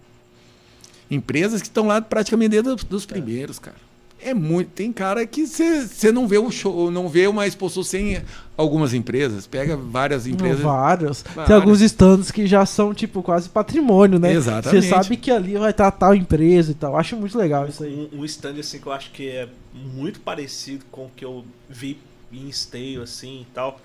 [1.09, 3.77] empresas que estão lá praticamente desde os dos primeiros, cara.
[4.23, 4.69] É muito.
[4.69, 8.21] Tem cara que você não vê um show, não vê uma exposição sem
[8.55, 9.47] algumas empresas.
[9.47, 10.59] Pega várias empresas.
[10.59, 11.23] Não, vários.
[11.45, 14.31] Tem alguns stands que já são, tipo, quase patrimônio, né?
[14.31, 14.83] Exatamente.
[14.83, 16.95] Você sabe que ali vai estar tal empresa e tal.
[16.95, 18.09] Acho muito legal isso aí.
[18.13, 21.43] Um, um stand assim que eu acho que é muito parecido com o que eu
[21.69, 21.97] vi
[22.31, 23.79] em esteio assim e tal,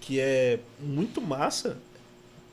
[0.00, 1.76] que é muito massa,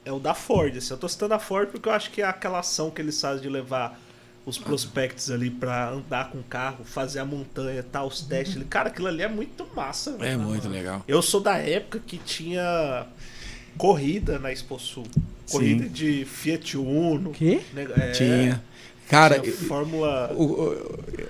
[0.04, 0.76] é o da Ford.
[0.78, 0.94] Assim.
[0.94, 3.42] Eu tô citando a Ford porque eu acho que é aquela ação que eles fazem
[3.42, 4.00] de levar
[4.48, 8.56] os prospectos ali pra andar com o carro, fazer a montanha, tal, os testes.
[8.56, 8.66] ali.
[8.66, 10.32] Cara, aquilo ali é muito massa, velho.
[10.32, 11.04] É muito legal.
[11.08, 13.06] Eu sou da época que tinha
[13.78, 15.04] corrida na Expo Sul.
[15.52, 15.90] Corrida Sim.
[15.90, 17.30] de Fiat Uno.
[17.30, 17.60] O quê?
[17.74, 18.64] né, é, Tinha.
[19.10, 20.32] Cara, tinha Fórmula.
[20.34, 20.44] o,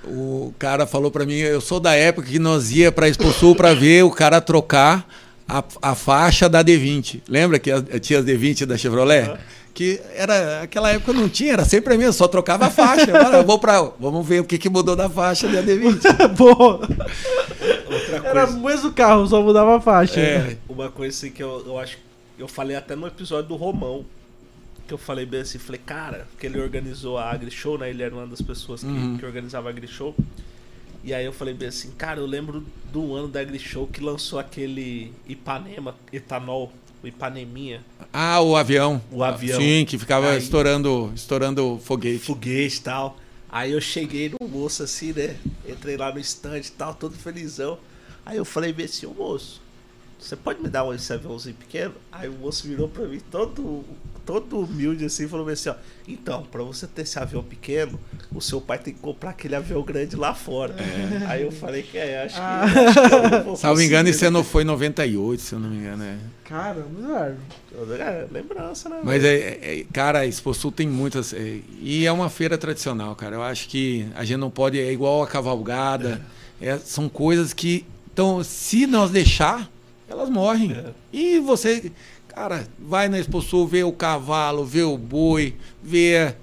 [0.08, 3.32] o, o cara falou pra mim, eu sou da época que nós ia pra Expo
[3.32, 5.08] Sul pra ver o cara trocar
[5.48, 7.22] a, a faixa da D20.
[7.28, 9.28] Lembra que as- tinha as D20 da Chevrolet?
[9.30, 9.38] Aham.
[9.78, 13.16] Que era, aquela época não tinha, era sempre a mesma, só trocava a faixa.
[13.16, 16.30] Agora, eu vou pra, vamos ver o que, que mudou da faixa da D20.
[16.36, 16.80] Boa.
[18.24, 20.20] Era o mesmo carro, só mudava a faixa.
[20.20, 21.96] É, uma coisa assim que eu, eu acho.
[22.40, 24.04] Eu falei até no episódio do Romão.
[24.88, 27.92] Que eu falei bem assim, falei, cara, que ele organizou a Agri Show, né?
[27.92, 29.18] Ele era uma das pessoas que, Uhum.
[29.20, 30.16] que organizava a Agri Show.
[31.04, 34.02] E aí eu falei bem assim, cara, eu lembro do ano da Agri Show que
[34.02, 36.72] lançou aquele Ipanema, etanol,
[37.04, 39.02] o Ipaneminha, Ah, o avião.
[39.12, 39.60] o avião.
[39.60, 42.20] Sim, que ficava Aí- estourando, estourando foguete.
[42.20, 43.18] foguete e tal.
[43.50, 45.38] Aí eu cheguei no moço assim, né?
[45.68, 47.78] Entrei lá no stand e tal, todo felizão.
[48.26, 49.62] Aí eu falei bem assim, ô moço,
[50.20, 51.94] você pode me dar esse aviãozinho pequeno?
[52.12, 53.86] Aí o moço virou pra mim todo,
[54.28, 55.76] todo humilde assim e falou assim, ó.
[56.08, 57.98] Então, pra você ter esse avião pequeno,
[58.36, 60.76] o seu pai tem que comprar aquele avião grande lá fora.
[60.78, 61.26] É.
[61.28, 62.42] Aí eu falei que é, acho que.
[62.42, 62.64] Ah.
[62.64, 64.10] acho que eu não vou Salvo engano, conseguir.
[64.18, 66.04] esse ano foi 98, se eu não me engano.
[66.04, 66.18] É.
[66.44, 67.38] Caramba.
[68.00, 69.00] É, lembrança, né?
[69.04, 71.34] Mas, é, é- cara, a Expo Sul tem muitas.
[71.34, 73.36] é, e é uma feira tradicional, cara.
[73.36, 74.80] Eu acho que a gente não pode.
[74.80, 76.22] É igual a cavalgada.
[76.62, 77.86] é, são coisas que.
[78.14, 79.70] Então, se nós deixar,
[80.10, 80.72] elas morrem.
[80.72, 80.86] É.
[81.14, 81.92] E você,
[82.38, 86.34] cara, vai na Expo Sul, vê o cavalo, vê o boi, vê.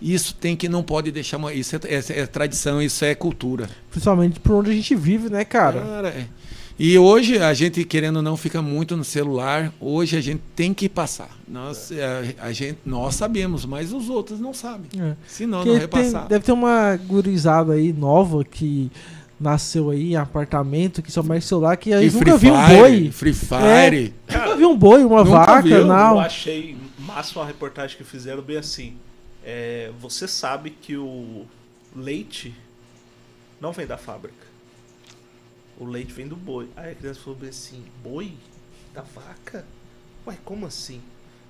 [0.00, 1.40] Isso tem que não pode deixar.
[1.54, 3.68] Isso é, é- é tradição, isso é cultura.
[3.90, 5.80] Principalmente por onde a gente vive, né, cara?
[5.80, 6.26] Cara, é.
[6.78, 9.72] E hoje a gente, querendo ou não, fica muito no celular.
[9.80, 11.30] Hoje a gente tem que passar.
[11.48, 14.86] Nós, é, a, gente, nós sabemos, mas os outros não sabem.
[15.00, 15.16] É.
[15.26, 16.28] Se não, não tem- repassar.
[16.28, 18.92] deve ter uma gurizada aí nova que
[19.40, 23.10] nasceu aí em apartamento, que só mexe celular, que aí E nunca viu um boi.
[23.12, 24.14] Free Fire.
[24.28, 26.18] Nunca viu um boi, uma vaca, viu, Eu não.
[26.18, 28.96] achei massa uma reportagem que fizeram bem assim.
[29.44, 31.46] É, você sabe que o
[31.94, 32.54] leite
[33.60, 34.46] não vem da fábrica.
[35.78, 36.68] O leite vem do boi.
[36.76, 38.34] Aí a criança falou bem assim: boi?
[38.92, 39.64] Da vaca?
[40.26, 41.00] Ué, como assim?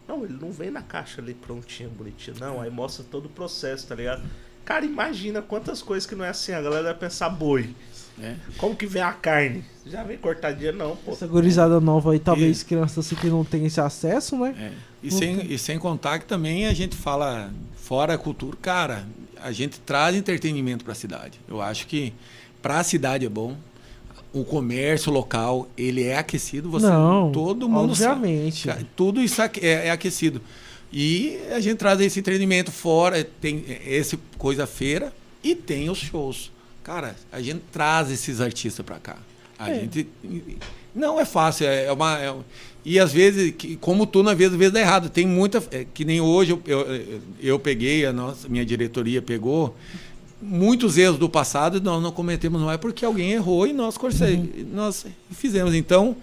[0.06, 2.36] Não, ele não vem na caixa ali prontinho, bonitinho.
[2.38, 4.22] Não, aí mostra todo o processo, tá ligado?
[4.68, 6.52] Cara, imagina quantas coisas que não é assim.
[6.52, 7.70] A galera vai pensar boi.
[8.20, 8.34] É.
[8.58, 9.64] Como que vem a carne?
[9.86, 11.12] Já vem cortadinha, não, pô.
[11.12, 14.54] Essa gurizada nova aí, talvez crianças assim que não tem esse acesso, né?
[14.60, 14.72] É.
[15.02, 18.58] E, sem, e sem contar que também a gente fala fora a cultura.
[18.60, 19.06] Cara,
[19.42, 21.40] a gente traz entretenimento para a cidade.
[21.48, 22.12] Eu acho que
[22.60, 23.56] para a cidade é bom.
[24.34, 26.68] O comércio local, ele é aquecido.
[26.68, 28.20] Você, não, todo mundo sabe.
[28.20, 28.68] obviamente.
[28.68, 30.42] Cara, Tudo isso é, é aquecido.
[30.92, 35.12] E a gente traz esse entretenimento fora, tem esse coisa feira
[35.44, 36.50] e tem os shows.
[36.82, 39.16] Cara, a gente traz esses artistas para cá.
[39.58, 39.80] A É.
[39.80, 40.06] gente
[40.94, 42.34] não é fácil, é é uma é
[42.84, 45.10] e às vezes, que- como tu na vez, às vezes dá errado.
[45.10, 49.76] Tem muita é, que nem hoje eu, eu, eu peguei a nossa minha diretoria pegou
[50.40, 54.38] muitos erros do passado nós não cometemos mais porque alguém errou e nós corse-
[54.72, 55.74] nós fizemos.
[55.74, 56.16] Então,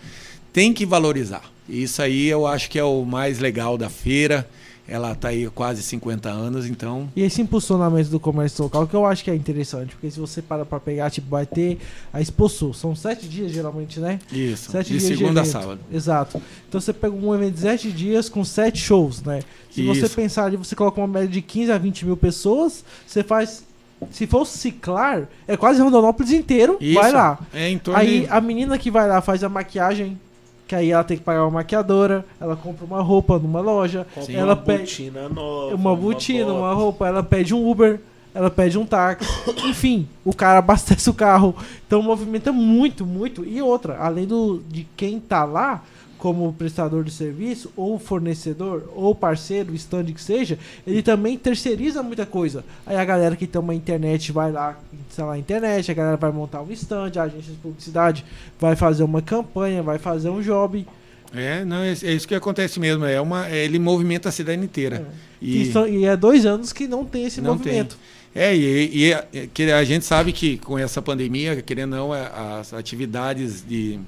[0.53, 1.43] tem que valorizar.
[1.67, 4.47] Isso aí eu acho que é o mais legal da feira.
[4.87, 8.95] Ela está aí há quase 50 anos, então E esse impulsionamento do comércio local que
[8.95, 11.79] eu acho que é interessante, porque se você para pra pegar, tipo, vai ter
[12.13, 14.19] a Expo Sul, são sete dias geralmente, né?
[14.31, 14.71] isso.
[14.71, 15.79] Sete de dias segunda a sábado.
[15.91, 16.39] Exato.
[16.69, 19.41] Então você pega um evento de sete dias com sete shows, né?
[19.71, 20.15] Se você Isso.
[20.15, 23.63] pensar ali, você coloca uma média de 15 a 20 mil pessoas, você faz.
[24.11, 26.93] Se for ciclar, é quase Rondonópolis inteiro, Isso.
[26.93, 27.39] vai lá.
[27.53, 28.27] É em torno Aí de...
[28.29, 30.19] a menina que vai lá faz a maquiagem,
[30.67, 34.33] que aí ela tem que pagar uma maquiadora, ela compra uma roupa numa loja, Compra
[34.33, 35.75] ela uma pede botina nova.
[35.75, 36.57] uma botina, bota.
[36.57, 37.99] uma roupa, ela pede um Uber,
[38.33, 39.29] ela pede um táxi,
[39.65, 41.55] enfim, o cara abastece o carro.
[41.85, 43.45] Então movimenta muito, muito.
[43.45, 45.83] E outra, além do, de quem tá lá,
[46.25, 50.57] como prestador de serviço, ou fornecedor, ou parceiro, stand que seja,
[50.87, 52.65] ele também terceiriza muita coisa.
[52.83, 54.75] Aí a galera que tem uma internet vai lá
[55.07, 58.25] instalar a internet, a galera vai montar um stand, a agência de publicidade
[58.59, 60.87] vai fazer uma campanha, vai fazer um job.
[61.31, 63.05] É, não, é, é isso que acontece mesmo.
[63.05, 65.05] É uma, é, ele movimenta a cidade inteira.
[65.39, 67.99] E, E, são- e é dois anos que não tem esse Não movimento.
[68.33, 72.07] é, e, e é- é que a gente sabe que com essa pandemia, querendo ou
[72.07, 73.99] não, é, as atividades de,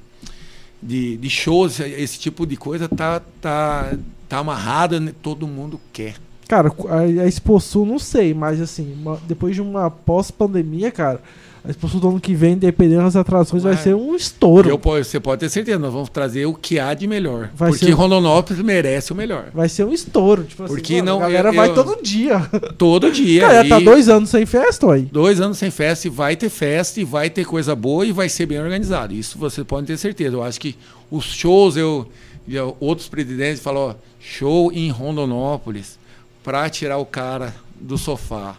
[0.82, 3.94] de, de shows, esse tipo de coisa, tá, tá,
[4.30, 5.14] tá amarrada, né?
[5.22, 6.16] todo mundo quer.
[6.48, 11.22] Cara, a, a Expo Sul, não sei, mas assim, uma- depois de uma pós-pandemia, cara,
[11.68, 13.84] a Expo Sul do ano que vem, dependendo das atrações, vai Vai.
[13.84, 14.70] ser um estouro.
[14.70, 17.50] Eu, você pode ter certeza, nós vamos trazer o que há de melhor.
[17.54, 19.50] Vai porque ser- Rondonópolis merece o melhor.
[19.54, 20.44] Vai ser um estouro.
[20.46, 22.40] Tipo assim, Porque mano, não- a galera eu- vai eu- todo dia.
[22.78, 23.42] Todo dia.
[23.42, 25.02] cara, já tá e dois anos sem festa, aí.
[25.04, 28.30] dois anos sem festa e vai ter festa e vai ter coisa boa e vai
[28.30, 29.14] ser bem organizado.
[29.14, 30.36] Isso você pode ter certeza.
[30.36, 30.76] Eu acho que
[31.12, 32.08] os shows, eu,
[32.48, 36.00] eu- outros presidentes falam, ó, show em Rondonópolis
[36.44, 38.56] para tirar o cara do sofá,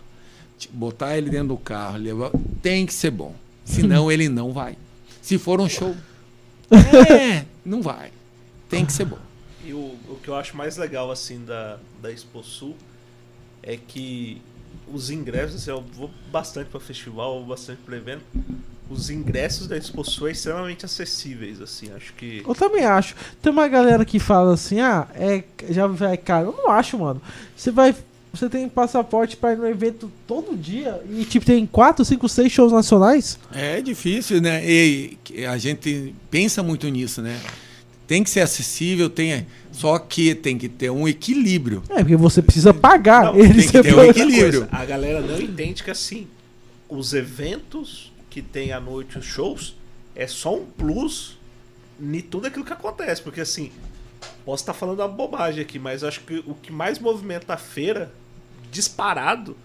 [0.72, 2.30] botar ele dentro do carro, levar,
[2.62, 3.34] tem que ser bom.
[3.64, 4.76] Senão ele não vai.
[5.22, 5.94] Se for um show,
[6.70, 8.10] é, não vai.
[8.68, 9.18] Tem que ser bom.
[9.64, 12.74] E o, o que eu acho mais legal, assim, da, da Expo Sul
[13.62, 14.40] é que
[14.92, 18.22] os ingressos, assim, eu vou bastante para festival, vou bastante para evento.
[18.90, 22.42] Os ingressos da Expo Sul são extremamente acessíveis, assim, acho que...
[22.46, 23.14] Eu também acho.
[23.42, 26.48] Tem uma galera que fala assim, ah, é, já vai caro.
[26.48, 27.20] Eu não acho, mano.
[27.54, 27.94] Você vai.
[28.32, 32.52] Você tem passaporte pra ir no evento todo dia e tipo tem 4, 5, 6
[32.52, 33.38] shows nacionais.
[33.52, 34.62] É difícil, né?
[34.64, 35.18] E
[35.48, 37.40] a gente pensa muito nisso, né?
[38.06, 41.82] Tem que ser acessível, tem, só que tem que ter um equilíbrio.
[41.90, 43.24] É, porque você precisa pagar.
[43.24, 44.60] Não, eles tem que ter um equilíbrio.
[44.60, 46.26] Coisa, a galera não entende que, assim,
[46.88, 49.74] os eventos que tem à noite, os shows,
[50.14, 51.38] é só um plus
[52.00, 53.70] em tudo aquilo que acontece, porque assim,
[54.44, 58.12] posso estar falando uma bobagem aqui, mas acho que o que mais movimenta a feira,
[58.70, 59.56] disparado,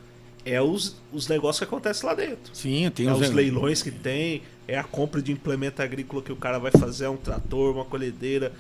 [0.46, 2.54] é os, os negócios que acontecem lá dentro.
[2.54, 6.32] Sim, tem É os, os leilões que tem, é a compra de implemento agrícola que
[6.32, 8.52] o cara vai fazer, é um trator, uma colhedeira,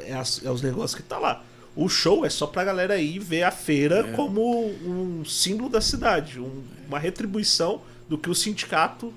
[0.00, 1.42] é, as- é os negócios que tá lá.
[1.76, 4.12] O show é só pra galera ir ver a feira É.
[4.12, 9.12] como um símbolo da cidade, um- uma retribuição do que o sindicato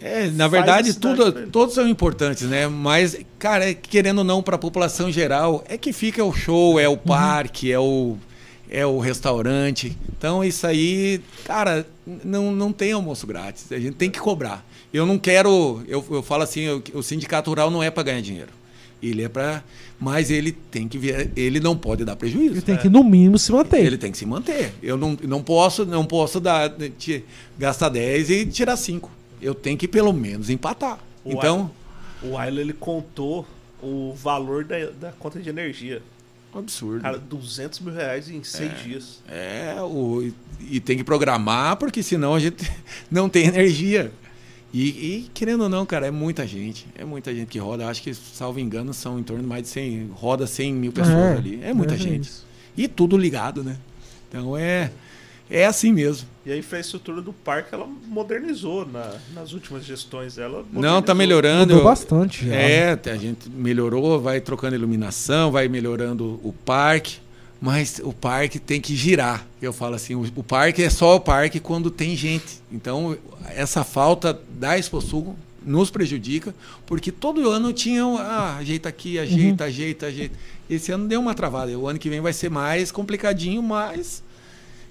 [0.00, 2.68] É, na verdade, tudo, todos são importantes, né?
[2.68, 6.78] Mas, cara, é- querendo ou não, para a população geral, é que fica o show,
[6.78, 8.16] é o parque, é o
[8.70, 9.96] é o restaurante.
[10.18, 11.86] Então, isso aí, cara,
[12.24, 13.70] não, não tem almoço grátis.
[13.70, 14.66] A gente tem que cobrar.
[14.92, 15.82] Eu não quero.
[15.86, 18.50] Eu, eu falo assim: eu- o sindicato rural não é para ganhar dinheiro.
[19.02, 19.62] Ele é para.
[20.00, 21.30] Mas ele tem que ver.
[21.36, 22.54] Ele não pode dar prejuízo.
[22.54, 23.84] Ele tem que, no mínimo, se manter.
[23.84, 24.72] Ele tem que se manter.
[24.82, 26.74] Eu não, não posso, não posso dar,
[27.58, 29.08] gastar 10 e tirar 5.
[29.44, 30.98] Eu tenho que pelo menos empatar.
[31.24, 31.70] O então,
[32.22, 33.46] O Ayla ele contou
[33.82, 36.00] o valor da, da conta de energia.
[36.54, 37.02] absurdo.
[37.02, 39.22] Cara, 200 mil reais em seis dias.
[39.28, 40.34] É, o, e-
[40.76, 42.64] e tem que programar, porque senão a gente
[43.10, 44.10] não tem energia.
[44.72, 46.86] E, e, querendo ou não, cara, é muita gente.
[46.96, 47.86] É muita gente que roda.
[47.86, 50.10] Acho que, salvo engano, são em torno de mais de 100.
[50.14, 51.60] Roda 100 mil pessoas ali.
[51.62, 52.24] É muita é gente.
[52.28, 52.44] isso.
[52.76, 53.76] E tudo ligado, né?
[54.28, 54.90] Então é,
[55.50, 56.28] é assim mesmo.
[56.46, 60.64] E a infraestrutura do parque ela modernizou na- nas últimas gestões dela.
[60.72, 61.14] Não, tá modernizou.
[61.14, 61.74] melhorando.
[61.74, 62.54] Mudou bastante já.
[62.54, 67.18] É, a gente melhorou, vai trocando iluminação, vai melhorando o parque,
[67.60, 69.46] mas o parque tem que girar.
[69.62, 72.60] Eu falo assim, o, o parque é só o parque quando tem gente.
[72.70, 73.16] Então,
[73.54, 76.54] essa falta da Exposul nos prejudica,
[76.84, 80.36] porque todo ano tinha, um, ah, ajeita aqui, ajeita, ajeita, ajeita.
[80.68, 81.76] Esse ano deu uma travada.
[81.78, 84.22] O ano que vem vai ser mais complicadinho, mas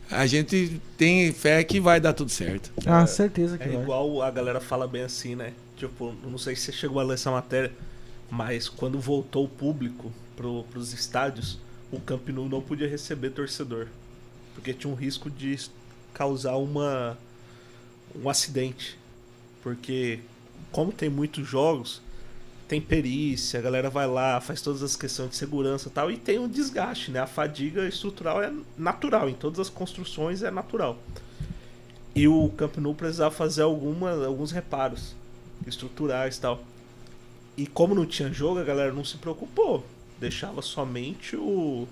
[0.10, 2.72] a gente tem fé que vai dar tudo certo.
[2.86, 3.82] Ah, certeza que É vai.
[3.82, 5.54] igual a galera fala bem assim, né?
[5.78, 7.72] Tipo, não sei se você chegou a ler essa matéria,
[8.30, 11.58] mas quando voltou o público pro, pros estádios,
[11.92, 13.88] o Camp Nou não podia receber torcedor.
[14.54, 15.58] Porque tinha um risco de
[16.14, 17.18] causar uma
[18.16, 18.98] um acidente.
[19.64, 20.20] Porque
[20.72, 22.02] como tem muitos jogos,
[22.74, 26.18] tem perícia, a galera vai lá, faz todas as questões de segurança e tal, e
[26.18, 27.20] tem um desgaste, né?
[27.20, 30.98] A fadiga estrutural é natural, em todas as construções é natural.
[32.16, 35.16] E o Camp Nou precisava fazer alguma, alguns reparos
[35.68, 36.64] estruturais e tal.
[37.56, 39.86] E como não tinha jogo, a galera não se preocupou.
[40.20, 41.88] Deixava somente o,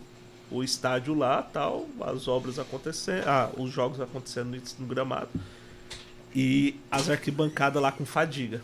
[0.50, 5.30] o estádio lá, tal, as obras acontecendo, ah, os jogos acontecendo no gramado.
[6.36, 8.62] E as arquibancadas lá com fadiga.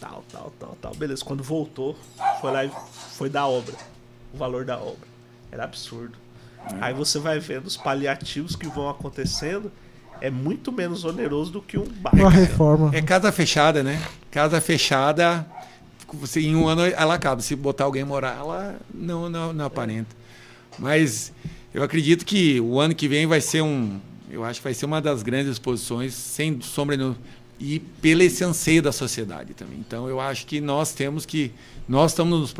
[0.00, 0.94] Tal, tal, tal, tal.
[0.94, 1.96] Beleza, quando voltou,
[2.40, 2.70] foi lá e
[3.12, 3.74] foi da obra.
[4.32, 5.08] O valor da obra.
[5.52, 6.14] Era absurdo.
[6.80, 9.70] Aí você vai vendo os paliativos que vão acontecendo.
[10.20, 12.28] É muito menos oneroso do que um Uma bairro.
[12.28, 12.90] reforma.
[12.94, 14.02] É casa fechada, né?
[14.30, 15.46] Casa fechada,
[16.12, 17.40] você, em um ano ela acaba.
[17.40, 20.14] Se botar alguém morar, ela não, não, não aparenta.
[20.78, 21.32] Mas
[21.72, 24.00] eu acredito que o ano que vem vai ser um.
[24.30, 27.16] Eu acho que vai ser uma das grandes exposições, sem sombra nenhuma.
[27.60, 29.76] E pelo esse anseio da sociedade também.
[29.86, 31.52] Então eu acho que nós temos que.
[31.86, 32.54] Nós estamos nos,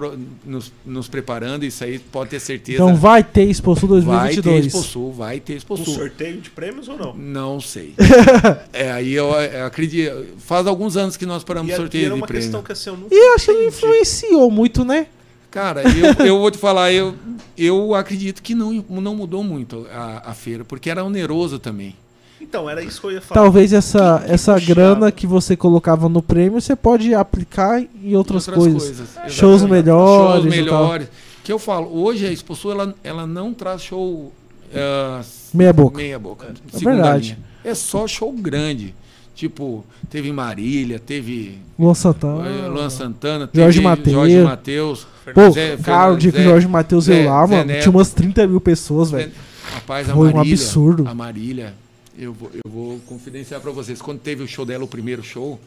[0.44, 2.82] nos, nos preparando, isso aí pode ter certeza.
[2.82, 4.66] Então vai ter Exposul vai ter 2022.
[4.66, 5.94] Exposul, vai ter Um Exposul.
[5.94, 7.14] sorteio de prêmios ou não?
[7.14, 7.94] Não sei.
[8.72, 10.26] é, aí eu, eu acredito.
[10.38, 12.42] Faz alguns anos que nós paramos E, e sorteio era de uma prêmio.
[12.42, 13.66] questão que assim, eu nunca E eu acho que entendi.
[13.68, 15.06] influenciou muito, né?
[15.50, 17.14] Cara, eu, eu vou te falar, eu,
[17.56, 21.94] eu acredito que não, não mudou muito a, a feira, porque era oneroso também.
[22.40, 23.42] Então, era isso que eu ia falar.
[23.42, 24.74] Talvez essa, Que- essa puxava.
[24.74, 28.90] grana que você colocava no prêmio você pode aplicar em outras, coisas.
[28.90, 29.32] exatamente.
[29.34, 30.42] Shows melhores.
[30.42, 31.08] Shows melhores.
[31.44, 34.32] Que eu falo, hoje a Exposul, ela, ela não traz show
[34.74, 35.20] ah,
[35.52, 35.96] Meia boca.
[35.96, 36.54] meia boca.
[36.72, 37.24] É verdade.
[37.24, 37.38] linha.
[37.64, 38.94] É só show grande.
[39.34, 42.46] Tipo, teve Marília, teve Luan Santana.
[42.46, 43.48] eh, Luan Santana.
[43.54, 44.12] Jorge Mateus.
[44.14, 45.06] Jorge Matheus.
[45.34, 47.82] Pô, Zé- cara, o dia que o Jorge Matheus Zé- veio lá, Zé mano, Neto.
[47.82, 49.30] tinha umas 30 mil pessoas, velho.
[49.72, 50.54] Rapaz, a Foi um Marília.
[50.54, 51.08] absurdo.
[51.08, 51.72] A Marília,
[52.18, 54.00] eu vou, eu vou confidenciar pra vocês.
[54.00, 55.60] Quando teve o show dela, o primeiro show,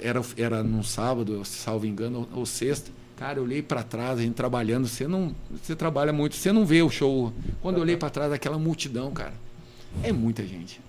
[0.00, 2.90] era, era num sábado, salvo engano, ou, ou sexta.
[3.16, 4.88] Cara, eu olhei pra trás, a gente trabalhando.
[4.88, 7.32] Você não, você trabalha muito, você não vê o show.
[7.60, 9.34] Quando eu olhei pra trás, aquela multidão, cara,
[10.02, 10.80] é muita gente.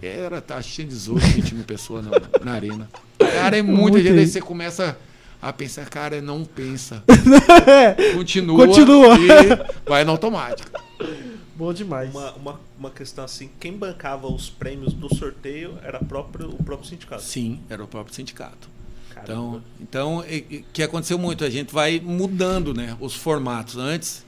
[0.00, 2.10] Era, tá, que tinha 18, 20 mil pessoas na,
[2.44, 2.88] na arena.
[3.18, 4.18] Cara, é muita Muita gente.
[4.18, 4.96] Aí você começa
[5.40, 7.02] a pensar, cara, não pensa.
[8.14, 9.16] Continua, Continua.
[9.18, 10.70] e vai no automático.
[11.56, 12.10] Bom demais.
[12.10, 16.88] Uma, uma, uma questão assim, quem bancava os prêmios do sorteio era próprio, o próprio
[16.88, 17.22] sindicato.
[17.22, 18.68] Sim, era o próprio sindicato.
[19.14, 19.62] Caramba.
[19.80, 23.76] Então, então e- e- que aconteceu muito, a gente vai mudando, né, os formatos.
[23.78, 24.24] Antes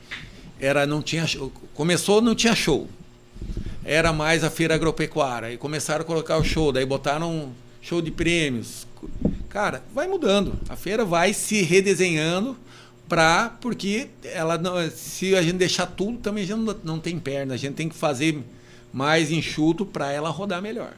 [0.58, 2.88] era não tinha show, começou não tinha show.
[3.84, 7.52] Era mais a feira agropecuária e começaram a colocar o show, daí botaram
[7.82, 8.86] show de prêmios.
[9.50, 10.58] Cara, vai mudando.
[10.68, 12.56] A feira vai se redesenhando
[13.08, 17.18] pra, porque ela não, se a gente deixar tudo, também a gente não, não tem
[17.18, 17.54] perna.
[17.54, 18.42] A gente tem que fazer
[18.92, 20.92] mais enxuto para ela rodar melhor.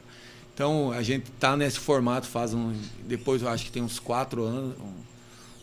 [0.53, 2.73] Então a gente tá nesse formato faz um.
[3.07, 4.75] Depois eu acho que tem uns quatro anos,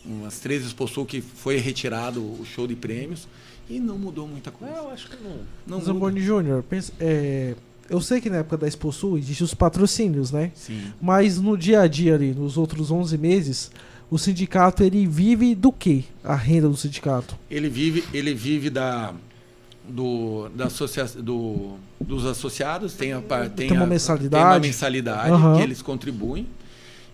[0.06, 3.28] um, umas três exposições que foi retirado o show de prêmios
[3.68, 4.74] e não mudou muita coisa.
[4.74, 5.36] É, eu acho que não.
[5.66, 5.78] Não
[6.20, 7.54] Júnior, pensa- é,
[7.90, 10.50] eu sei que na época da Exposul existem os patrocínios, né?
[10.54, 10.92] Sim.
[11.00, 13.70] Mas no dia a dia ali, nos outros 11 meses,
[14.10, 16.04] o sindicato ele vive do quê?
[16.24, 17.36] A renda do sindicato?
[17.50, 19.12] Ele vive, ele vive da
[19.88, 24.42] do, da associa, do, dos associados, tem, a, tem, Tem uma a- mensalidade.
[24.44, 25.56] tem uma mensalidade Aham.
[25.56, 26.46] que eles contribuem.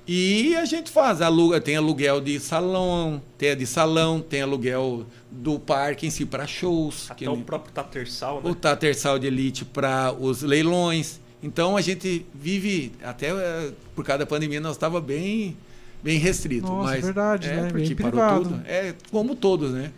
[0.07, 5.07] E a gente faz, aluga, tem aluguel de salão, tem a de salão, tem aluguel
[5.31, 8.51] do parque em si para shows, Até que o nem- próprio Tatersal, né?
[8.51, 11.21] o Tatersal de Elite para os leilões.
[11.43, 15.57] Então a gente vive, até eh, por causa da pandemia, nós estava bem,
[16.05, 16.67] bem restrito.
[16.67, 17.69] Nossa, mas, verdade, é, né?
[17.71, 18.61] Porque Bem parou tudo.
[18.67, 19.91] É, como todos, né?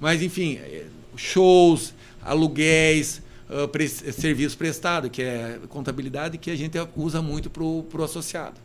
[0.00, 1.92] Mas enfim, eh, shows,
[2.22, 3.20] aluguéis,
[3.50, 8.56] ah, pre- serviço prestado, que é contabilidade, que a gente usa muito para o associado.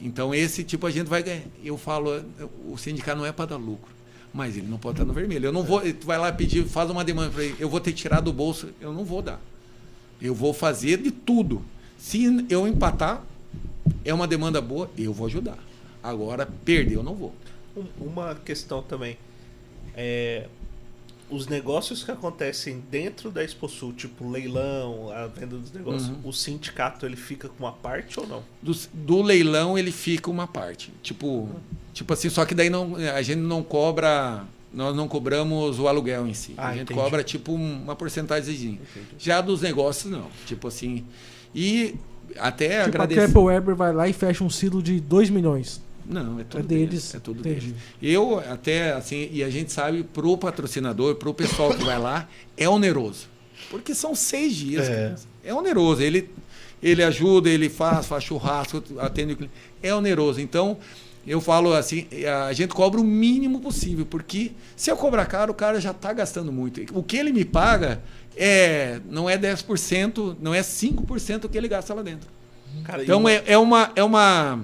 [0.00, 1.42] Então esse tipo a gente vai ganhar.
[1.62, 2.22] Eu falo,
[2.70, 3.90] o sindicato não é para dar lucro,
[4.32, 5.46] mas ele não pode estar no vermelho.
[5.46, 7.92] Eu não vou, tu vai lá pedir, faz uma demanda para ele, eu vou ter
[7.92, 9.40] que tirar do bolso, eu não vou dar.
[10.22, 11.62] Eu vou fazer de tudo.
[11.98, 13.22] Se eu empatar,
[14.04, 15.58] é uma demanda boa, eu vou ajudar.
[16.04, 17.34] Agora, perder, eu não vou.
[17.76, 19.16] Um- Uma questão também.
[19.96, 20.46] É,
[21.30, 26.18] os negócios que acontecem dentro da Exposul, tipo leilão, a venda dos negócios, Uhum.
[26.24, 28.42] o sindicato ele fica com uma parte ou não?
[28.62, 30.92] Do, do leilão ele fica uma parte.
[31.02, 31.48] Tipo,
[31.94, 36.26] tipo assim, só que daí não, a gente não cobra, nós não cobramos o aluguel
[36.26, 36.52] em si.
[36.58, 37.00] Ah, a gente entendi.
[37.00, 38.78] cobra tipo uma porcentagem.
[39.18, 41.04] Já dos negócios não, tipo assim.
[41.54, 41.94] E
[42.38, 43.26] até Tipo, a agradecer.
[43.28, 45.80] Keppel Weber vai lá e fecha um silo de 2 milhões.
[46.06, 47.14] Não, é tudo É deles.
[47.14, 47.66] É tudo Entendi.
[47.72, 47.74] deles.
[48.02, 52.68] Eu até assim, e a gente sabe pro patrocinador, pro pessoal que vai lá, é
[52.68, 53.28] oneroso.
[53.70, 54.88] Porque são seis dias.
[54.88, 55.14] É.
[55.44, 56.02] É oneroso.
[56.02, 56.28] Ele,
[56.82, 59.54] ele ajuda, ele faz, faz churrasco, atende o cliente.
[59.82, 60.40] É oneroso.
[60.40, 60.76] Então,
[61.26, 62.06] eu falo assim,
[62.48, 66.12] a gente cobra o mínimo possível, porque se eu cobrar caro, o cara já está
[66.12, 66.82] gastando muito.
[66.96, 68.02] O que ele me paga
[68.36, 72.28] é não é 10%, não é 5% que ele gasta lá dentro.
[72.84, 74.60] Cara, Então uma- é, é uma é uma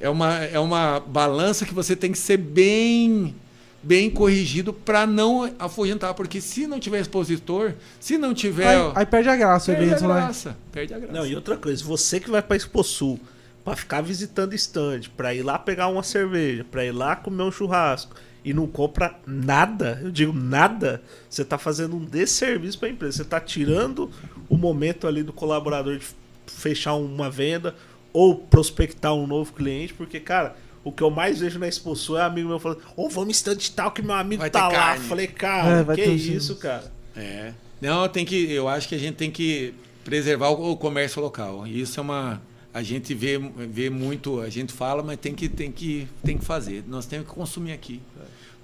[0.00, 3.34] é uma é uma balança que você tem que ser bem
[3.82, 9.06] bem corrigido para não afugentar, porque se não tiver expositor, se não tiver Aí, aí
[9.06, 10.14] perde a graça o perde a evento, né?
[10.14, 11.12] graça, perde a graça.
[11.12, 13.20] Não, e outra coisa, você que vai pra Exposul
[13.64, 17.52] pra ficar visitando stand, pra ir lá pegar uma cerveja, pra ir lá comer um
[17.52, 18.14] churrasco
[18.44, 23.18] e não compra nada, eu digo nada, você tá fazendo um desserviço pra empresa.
[23.18, 24.08] Você tá tirando
[24.48, 26.06] o momento ali do colaborador de
[26.46, 27.74] fechar uma venda
[28.16, 30.56] ou prospectar um novo cliente, porque, cara.
[30.84, 33.56] O que eu mais vejo na Exposul é amigo meu falando, ô, vamos em stand
[33.74, 34.72] tal que meu amigo Vai tá lá.
[34.74, 35.04] carne.
[35.08, 36.92] Falei, cara, É, que isso, uns- cara.
[37.16, 37.52] É.
[37.80, 39.74] Não, tem que eu acho que a gente tem que
[40.04, 41.66] preservar o, o comércio local.
[41.66, 42.40] Isso é uma
[42.72, 43.36] a gente vê,
[43.68, 46.84] vê muito, a gente fala, mas tem que tem que tem que fazer.
[46.86, 48.00] Nós temos que consumir aqui.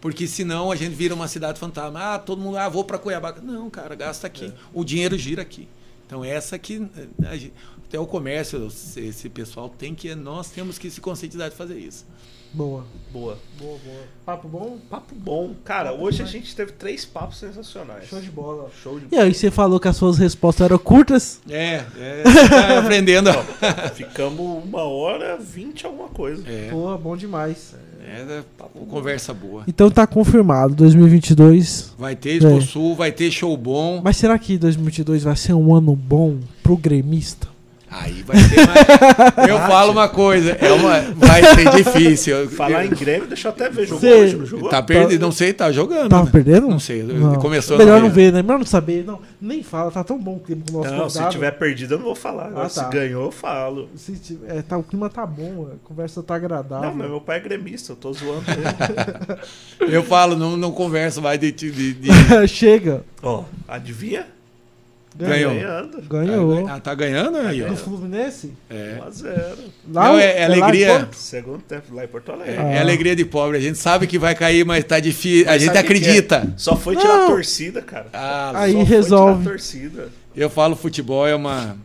[0.01, 2.15] Porque senão a gente vira uma cidade fantasma.
[2.15, 3.35] Ah, todo mundo, ah, vou para Cuiabá.
[3.43, 4.45] Não, cara, gasta aqui.
[4.45, 4.53] É.
[4.73, 5.67] O dinheiro gira aqui.
[6.13, 7.37] Então essa que eh, a
[7.89, 8.67] até o comércio,
[8.97, 12.07] esse pessoal tem que nós temos que se conscientizar de fazer isso.
[12.55, 12.85] Boa.
[13.11, 13.39] Boa.
[13.59, 14.03] Boa, boa.
[14.27, 14.79] Papo bom?
[14.91, 15.55] Papo bom.
[15.65, 16.33] Cara, Papo hoje a demais.
[16.33, 18.09] gente teve três papos sensacionais.
[18.09, 18.71] Show de bola.
[18.83, 21.41] Show de E aí, você falou que as suas respostas eram curtas?
[21.49, 23.31] É, é tá aprendendo.
[23.95, 26.43] Ficamos uma hora, vinte alguma coisa.
[26.47, 27.75] É, Pô, bom demais.
[27.75, 28.43] é, é
[28.89, 29.65] conversa boa.
[29.67, 31.95] Então tá confirmado, 2022.
[31.99, 34.01] Vai ter Expo Sul, vai ter show bom.
[34.03, 37.52] Mas será que 2022 vai ser um ano bom pro gremista?
[37.93, 38.83] Aí vai ser mais.
[39.49, 41.01] Eu falo uma coisa, é uma...
[41.15, 42.49] vai ser difícil.
[42.49, 43.87] Falar em Grêmio, deixa eu até ver.
[43.87, 44.71] Jogou Cê- hoje, não jogou?
[44.71, 46.09] Tá perdido, não sei, tá jogando.
[46.09, 46.31] Tava né?
[46.33, 46.69] perdendo?
[46.69, 47.35] Não sei, Não.
[47.35, 48.41] começou Melhor não ver, né?
[48.41, 49.05] Melhor não saber.
[49.05, 51.95] Não, nem fala, tá tão bom o clima com o nosso Não, se tiver perdido
[51.95, 52.49] eu não vou falar.
[52.57, 52.69] Ah, tá.
[52.71, 53.89] Se ganhou, eu falo.
[53.95, 56.89] Se tiver- é, tá, o clima tá bom, a conversa tá agradável.
[56.89, 59.93] Não, mas meu pai é gremista, eu tô zoando ele.
[59.93, 61.51] Eu falo, não, não converso mais de.
[61.53, 62.09] de, de- de-
[62.49, 63.03] Chega.
[63.23, 64.27] Ó, adivinha?
[65.15, 65.53] Ganhou.
[65.55, 66.03] Ganhando.
[66.09, 66.69] Ganhou.
[66.69, 67.69] Ah, tá ganhando aí, ó.
[67.69, 68.53] No Fluminense?
[68.71, 68.97] É.
[69.07, 69.55] 1x0.
[69.93, 71.09] Lá, Não, é- é alegria.
[71.13, 72.55] Segundo tempo, lá em Porto Alegre.
[72.57, 73.59] É, é alegria de pobre.
[73.59, 75.51] A gente sabe que vai cair, mas tá difícil.
[75.51, 76.37] A gente que acredita.
[76.49, 76.59] é?
[76.59, 77.25] Só foi tirar Não.
[77.25, 78.07] a torcida, cara.
[78.13, 79.33] Ah, Aí Só foi resolve.
[79.43, 80.09] tirar a torcida.
[80.35, 81.77] eu falo, futebol é uma.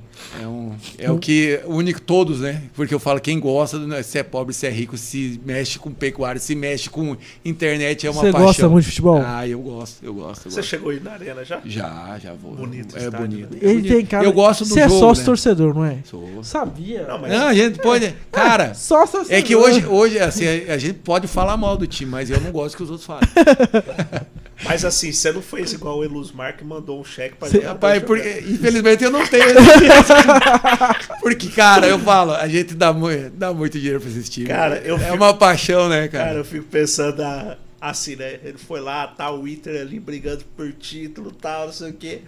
[0.41, 2.63] É, um, é o que une todos, né?
[2.75, 5.91] Porque eu falo, quem gosta, né, se é pobre, se é rico, se mexe com
[5.91, 8.45] pecuária, se mexe com internet, é uma Você paixão.
[8.47, 9.21] gosta muito de futebol?
[9.25, 10.45] Ah, eu gosto, eu gosto.
[10.47, 10.69] Eu Você gosto.
[10.69, 11.61] chegou aí na arena já?
[11.65, 12.55] Já, já vou.
[12.55, 13.53] Bonito É estádio, bonito.
[13.53, 13.59] né?
[13.61, 13.95] é Ele bonito.
[13.95, 14.25] tem cara.
[14.25, 15.25] Eu gosto do Você é jogo, sócio né?
[15.25, 15.97] torcedor, não é?
[16.03, 16.43] Sou.
[16.43, 17.05] Sabia.
[17.07, 18.13] Não, mas- Não, a gente pode.
[18.31, 19.37] Cara, Sócio torcedor.
[19.39, 22.39] é que hoje, hoje assim, a, a gente pode falar mal do time, mas eu
[22.41, 23.27] não gosto que os outros falem.
[24.63, 27.65] Mas assim, você não fez igual o Elusmar que mandou um cheque pra Cê- gente.
[27.67, 29.45] Rapaz, porque, infelizmente eu não tenho.
[31.21, 34.49] porque, cara, eu falo, a gente dá, mu dá muito dinheiro pra esses times.
[34.49, 36.37] Cara, eu é fico- uma paixão, né, Cara, cara?
[36.39, 38.39] eu fico pensando ah, assim, né?
[38.43, 41.93] Ele foi lá, tá o Inter ali brigando por título e tal, não sei o
[41.93, 42.21] quê.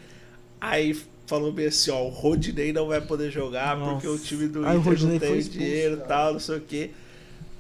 [0.61, 0.95] Aí
[1.25, 3.91] falou bem assim, ó, o Rodinei não vai poder jogar Nossa.
[3.93, 6.61] porque o time do o Inter não tem expulso, dinheiro e tal, não sei o
[6.61, 6.91] quê.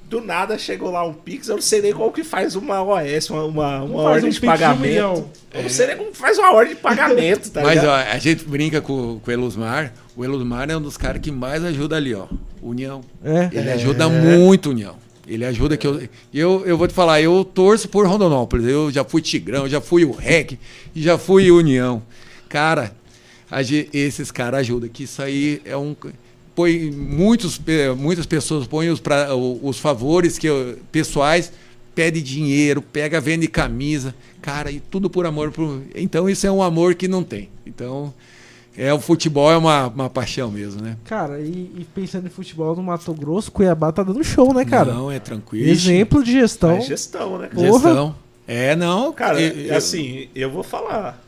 [0.09, 3.29] Do nada chegou lá um Pix, eu não sei nem como que faz uma OS,
[3.29, 5.29] uma, uma, uma ordem um de Pix de um pagamento.
[5.53, 7.89] eu não sei nem como faz uma ordem de pagamento, tá Mas ligado?
[7.89, 9.93] ó, a gente brinca com, com o Elusmar.
[10.17, 12.25] O Elusmar é um dos caras que mais ajuda ali, ó.
[12.59, 13.01] União.
[13.23, 13.49] É.
[13.53, 14.95] Ele ajuda muito, União.
[15.27, 16.01] Ele ajuda que eu,
[16.33, 16.63] eu.
[16.65, 18.65] Eu vou te falar, eu torço por Rondonópolis.
[18.67, 20.57] Eu já fui Tigrão, já fui o REC
[20.95, 22.01] e já fui União.
[22.49, 22.91] Cara,
[23.93, 24.89] esses caras ajudam.
[24.89, 25.95] Que isso aí é um.
[26.59, 27.57] Põe muitos,
[27.97, 31.53] muitas pessoas põem os, pra, os favores que eu- pessoais,
[31.95, 34.13] pede dinheiro, pega, vende camisa.
[34.41, 35.53] Cara, e tudo por amor.
[35.53, 37.47] Por, então isso é um amor que não tem.
[37.65, 38.13] Então.
[38.75, 40.97] É, o futebol é uma, uma paixão mesmo, né?
[41.05, 44.93] Cara, e, e pensando em futebol no Mato Grosso, Cuiabá tá dando show, né, cara?
[44.93, 45.65] Não, é tranquilo.
[45.69, 46.71] Exemplo de gestão.
[46.75, 47.47] Faz gestão, né?
[47.47, 47.67] Porra.
[47.71, 48.15] Gestão.
[48.45, 49.13] É, não.
[49.13, 51.23] Cara, e- e- assim, eu vou falar.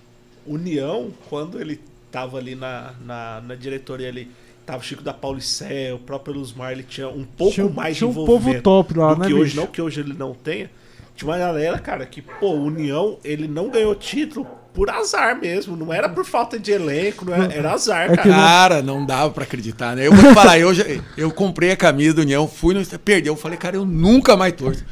[0.45, 1.79] União, quando ele
[2.11, 4.29] tava ali na, na, na diretoria ali,
[4.65, 8.09] tava o Chico da Paulicé, o próprio Luzmar, ele tinha um pouco Tinha- mais tinha
[8.11, 10.69] de um povo envolvimento top lá, né, que hoje, não que hoje ele não tenha.
[11.15, 15.91] Tinha uma galera, cara, que, pô, União, ele não ganhou título por azar mesmo, não
[15.91, 18.29] era por falta de elenco, não era, era azar, É cara.
[18.29, 20.07] não- Cara, não dava pra acreditar, né?
[20.07, 20.85] Eu vou falar, eu, já-
[21.17, 24.53] eu comprei a camisa do União, fui no perdeu, eu falei, cara, eu nunca mais
[24.53, 24.85] torço.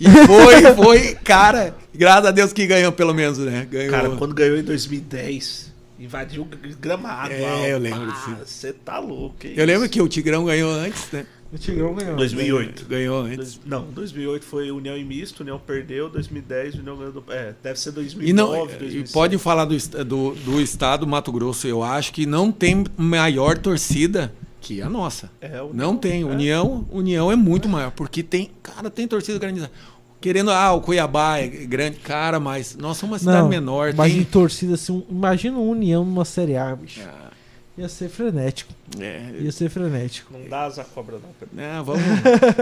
[0.00, 3.66] E foi, foi, cara, graças a Deus que ganhou pelo menos, né?
[3.70, 3.90] Ganhou.
[3.90, 5.69] Cara, quando ganhou em 2010,
[6.00, 6.48] invadiu o
[6.80, 7.32] gramado.
[7.32, 8.38] É, lá, eu lembro ah.
[8.44, 9.52] Você tá louco, hein?
[9.56, 11.26] Eu lembro que o Tigrão ganhou antes, né?
[11.52, 12.16] O Tigrão ganhou.
[12.16, 12.86] 2008.
[12.86, 13.36] Ganhou antes.
[13.36, 17.78] Dois- não, 2008 foi União e Misto, União perdeu, 2010 União ganhou do, É, deve
[17.78, 19.12] ser E 2009, não, e 2007.
[19.12, 23.58] pode falar do, do, do estado do Mato Grosso, eu acho que não tem maior
[23.58, 25.28] torcida que a nossa.
[25.40, 26.22] É, o- Não tem.
[26.22, 26.24] é.
[26.24, 29.72] União, União é muito maior, porque tem, cara, tem torcida organizada.
[30.20, 33.94] Querendo, ah, o Cuiabá é grande, cara, mas nós somos uma cidade Não, menor.
[33.94, 34.20] mas tem...
[34.20, 37.00] em torcida, assim, imagina um União numa Série A, bicho.
[37.02, 37.30] Ah,
[37.78, 38.74] Ia ser frenético.
[38.98, 40.34] é, Ia ser frenético.
[40.36, 41.30] Não dá asa cobra, não.
[41.50, 42.02] Né, vamos.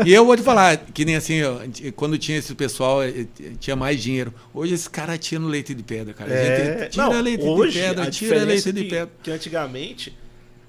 [0.06, 1.56] e eu vou te falar, que nem assim, ó,
[1.96, 4.32] quando tinha esse pessoal, eh, eh, tinha mais dinheiro.
[4.54, 6.32] Hoje esse cara tira no leite de pedra, cara.
[6.32, 8.90] A gente tira É, não, leite hoje, de pedra, a tira leite é de que,
[8.90, 9.10] pedra.
[9.24, 10.16] que antigamente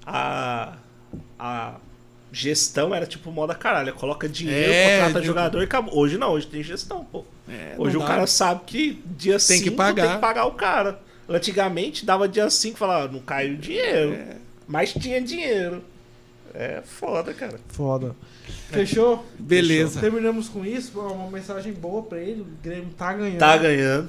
[0.04, 0.72] a,
[1.38, 1.74] a
[2.32, 3.92] gestão era tipo moda caralho.
[3.94, 5.96] Coloca dinheiro, É, contrata tipo- jogador e acabou.
[5.98, 7.24] Hoje não, hoje tem gestão, pô.
[7.48, 8.06] É, Hoje o dá.
[8.06, 10.02] cara sabe que dia 5 Tem que pagar.
[10.06, 11.00] tem que pagar o cara.
[11.28, 14.12] Antigamente dava dia 5 e falava, não caiu dinheiro.
[14.14, 14.36] É.
[14.68, 15.82] Mas tinha dinheiro.
[16.54, 17.58] É foda, cara.
[17.68, 18.14] Foda.
[18.70, 19.26] Fechou?
[19.38, 20.00] Beleza.
[20.00, 20.98] Terminamos com isso.
[21.00, 22.42] Uma mensagem boa pra ele.
[22.42, 23.38] O Grêmio tá ganhando.
[23.38, 24.08] Tá ganhando.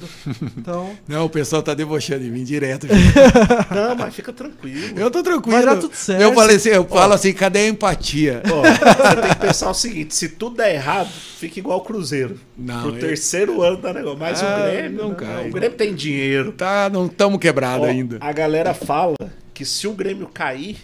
[0.58, 2.88] Então, Não, o pessoal tá debochando de mim direto.
[3.74, 4.98] Não, mas fica tranquilo.
[5.00, 5.58] Eu tô tranquilo.
[5.58, 6.22] Vai dar tudo certo.
[6.22, 8.42] Eu falei assim, eu falo assim, cadê a empatia?
[8.52, 8.62] Ó,
[9.16, 12.40] você tem que pensar o seguinte: se tudo der errado, fica igual o Cruzeiro.
[12.58, 14.20] Não, Pro eu- terceiro ano da negócio.
[14.20, 14.98] Mas Ah, o Grêmio.
[15.02, 15.50] não Não, cai.
[15.50, 16.52] o Grêmio tem dinheiro.
[16.52, 18.18] Tá, não estamos quebrados ainda.
[18.22, 19.16] A galera fala
[19.54, 20.78] que se o Grêmio cair,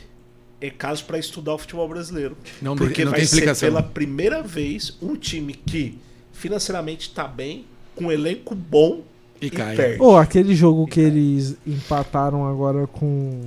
[0.60, 2.36] é caso pra estudar o futebol brasileiro.
[2.62, 3.70] Não, Porque não vai tem ser explicação.
[3.70, 5.98] pela primeira vez um time que
[6.34, 7.66] financeiramente tá bem,
[7.96, 9.02] com um elenco bom
[9.42, 9.76] E e, cai.
[9.76, 9.98] perde.
[9.98, 13.44] Pô, aquele jogo que eles empataram agora com.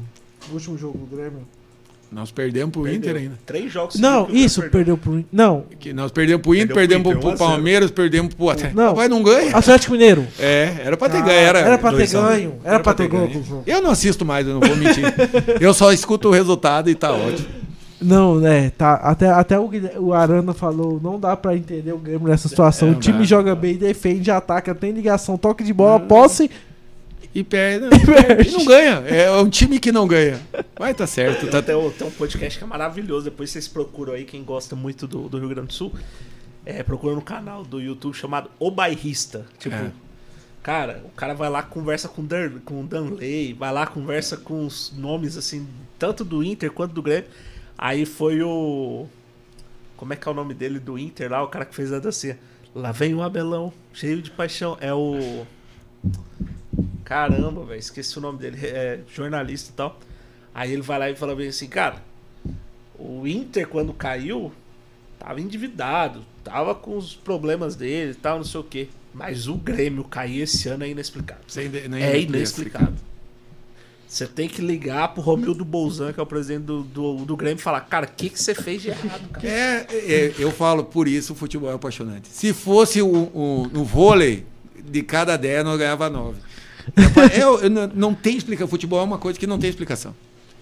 [0.51, 1.47] O último jogo do Grêmio.
[2.13, 2.99] Nós perdemos pro Perdeu.
[2.99, 3.35] Inter ainda.
[3.47, 5.25] Três jogos Não, Grêmio isso, perdeu pro.
[5.33, 7.51] Não, Que nós perdemos pro Inter, Perdeu pro perdemos Inter, pro, 1 a 0.
[7.51, 8.77] Palmeiras, perdemos pro Atlético.
[8.81, 8.95] Não.
[8.97, 9.57] Mas não ganha.
[9.57, 10.27] Atlético Mineiro.
[10.39, 11.39] É, era pra ter Ah, ganho.
[11.39, 12.23] Era, era pra ter 2 a 1.
[12.27, 12.55] ganho.
[12.65, 13.29] Era pra ter ganho.
[13.29, 13.63] ganho.
[13.65, 15.05] Eu não assisto mais, eu não vou mentir.
[15.61, 17.47] eu só escuto o resultado e tá ótimo.
[18.03, 18.71] Não, né?
[18.77, 22.89] Tá, até até o, o Arana falou, não dá pra entender o Grêmio nessa situação.
[22.89, 23.25] É, o time não.
[23.25, 25.77] joga bem, defende, ataca, tem ligação, toque de Hum.
[25.77, 26.51] bola, posse.
[27.35, 27.87] E perde.
[27.87, 28.49] Não, perde.
[28.49, 28.91] E não ganha.
[29.09, 30.41] É um time que não ganha.
[30.79, 31.43] Mas tá certo.
[31.43, 31.63] Tem, Tá...
[31.63, 33.25] tem, um- tem um podcast que é maravilhoso.
[33.27, 35.93] Depois vocês procuram aí, quem gosta muito do, do Rio Grande do Sul.
[36.67, 39.47] É, procura no canal do YouTube chamado O Bairrista.
[39.59, 39.91] Tipo, É.
[40.63, 44.67] cara, o cara vai lá, conversa com, Dan, com o Danley, vai lá, conversa com
[44.67, 45.67] os nomes, assim,
[45.99, 47.31] tanto do Inter quanto do Grêmio.
[47.79, 49.07] Aí foi o.
[49.97, 51.43] Como é que é o nome dele do Inter lá?
[51.43, 52.39] O cara que fez a dancinha.
[52.75, 54.77] Lá vem o Abelão, cheio de paixão.
[54.81, 55.47] É o.
[57.05, 58.59] Caramba, velho, esqueci o nome dele.
[58.67, 59.99] É jornalista e tal.
[60.55, 62.03] Aí ele vai lá e fala bem assim, cara,
[62.99, 64.53] o Inter quando caiu,
[65.19, 68.89] tava endividado, tava com os problemas dele e tal, não sei o quê.
[69.13, 71.45] Mas o Grêmio cair esse ano é inexplicável.
[71.99, 72.95] É inexplicável.
[74.07, 77.61] Você tem que ligar pro Romildo Bolzan, que é o presidente do, do, do Grêmio,
[77.61, 79.47] e falar, cara, o que, que você fez de errado, cara?
[79.47, 82.29] É, é, eu falo, por isso o futebol é apaixonante.
[82.29, 84.45] Se fosse o, o, no vôlei,
[84.85, 86.41] de cada 10 nós ganhava 9.
[87.33, 88.69] É, eu- eu não, não tem explicação.
[88.69, 90.15] Futebol é uma coisa que não tem explicação.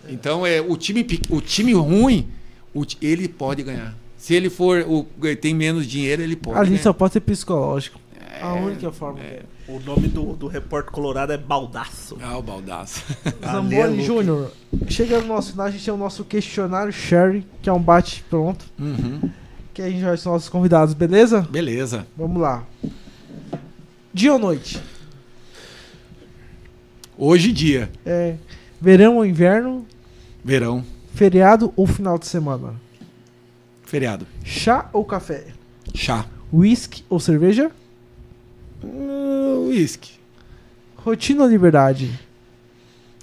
[0.08, 2.28] Então, é, o, time, o time ruim,
[2.74, 3.94] o ele pode ganhar.
[4.16, 5.06] Se ele for o,
[5.40, 6.58] tem menos dinheiro, ele pode.
[6.58, 6.82] Ali ganhar.
[6.82, 8.00] só pode ser psicológico.
[8.40, 9.20] É, a única forma.
[9.68, 12.16] O nome do, do repórter colorado é Baldaço.
[12.22, 13.02] Ah, o baldaço.
[13.44, 14.02] Zamboni Luke.
[14.04, 14.50] Júnior,
[14.88, 18.24] chegando no nosso final, a gente tem o nosso questionário Sherry, que é um bate
[18.30, 19.28] pronto, Uhum.
[19.74, 21.42] que a gente vai ser nossos convidados, beleza?
[21.50, 22.06] Beleza.
[22.16, 22.64] Vamos lá.
[24.12, 24.80] Dia ou noite?
[27.20, 28.36] Hoje dia, É,
[28.80, 29.84] verão ou inverno?
[30.44, 30.84] verão,
[31.14, 32.74] Feriado ou final de semana?
[33.84, 35.46] feriado, Chá ou café?
[35.94, 37.70] chá, Whisky ou cerveja?
[38.84, 40.12] Uh, uísque,
[40.96, 42.08] Rotina ou liberdade?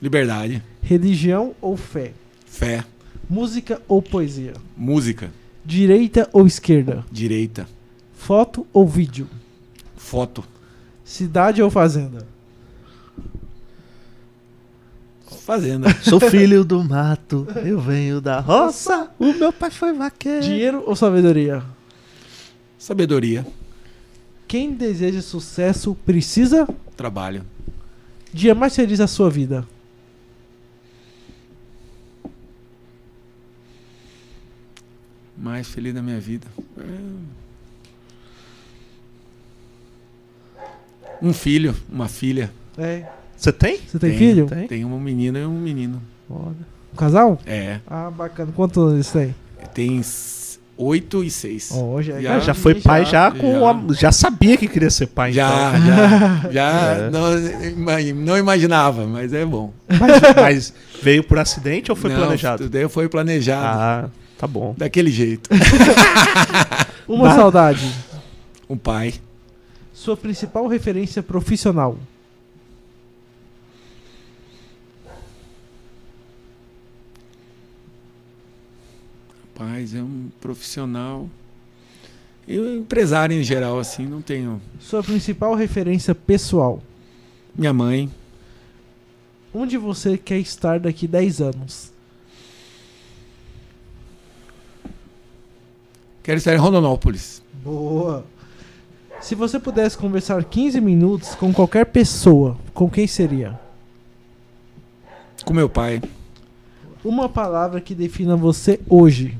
[0.01, 2.11] liberdade, Religião ou fé?
[2.45, 2.83] fé,
[3.29, 4.53] Música ou poesia?
[4.75, 5.31] música,
[5.63, 7.05] Direita ou esquerda?
[7.11, 7.65] direita,
[8.13, 9.27] Foto ou vídeo?
[9.95, 10.43] foto,
[11.03, 12.27] Cidade ou fazenda?
[15.45, 20.41] Fazenda, Sou filho do mato, eu venho da roça, o meu pai foi vaqueiro.
[20.43, 21.63] Dinheiro ou sabedoria?
[22.77, 23.45] sabedoria,
[24.47, 26.67] Quem deseja sucesso precisa?
[26.97, 27.43] trabalho,
[28.33, 29.65] Dia mais feliz da sua vida.
[35.37, 36.47] mais feliz da minha vida.
[41.21, 42.51] Um filho, uma filha.
[42.77, 43.05] É.
[43.37, 43.77] Você tem?
[43.87, 44.45] Você tem, filho?
[44.47, 44.67] Tem.
[44.67, 46.01] Tem uma menina e um menino.
[46.29, 46.53] Um
[46.97, 47.39] casal?
[47.45, 48.51] É, Ah, bacana.
[48.55, 49.35] Quantos anos eles têm?
[49.73, 50.01] tem
[50.77, 51.69] oito e seis.
[51.73, 53.71] Ó, hoje é Já- Ah, já foi pai já com já.
[53.71, 55.31] a- já sabia que queria ser pai.
[55.33, 55.87] Já, então.
[55.87, 57.09] já, já É.
[57.09, 57.37] não,
[57.69, 59.71] ima- não imaginava, mas é bom.
[59.87, 59.99] Mas,
[60.35, 62.69] mas veio por acidente ou foi Não, planejado?
[62.69, 63.77] Daí foi planejado.
[63.79, 64.73] Ah, tá bom.
[64.77, 65.49] Daquele jeito.
[67.07, 67.89] Uma saudade.
[68.69, 69.13] Um pai.
[69.93, 71.97] Sua principal referência profissional.
[79.55, 81.29] Paz é um profissional.
[82.47, 84.61] E um empresário em geral, assim, não tenho.
[84.79, 86.81] Sua principal referência pessoal.
[87.57, 88.11] Minha mãe,
[89.57, 91.93] Onde você quer estar daqui 10 anos?
[96.21, 97.41] quero estar em Rondonópolis.
[97.63, 98.25] Boa.
[99.21, 103.57] Se você pudesse conversar 15 minutos com qualquer pessoa, com quem seria?
[105.45, 106.01] Com meu pai.
[107.01, 109.37] Uma palavra que defina você hoje.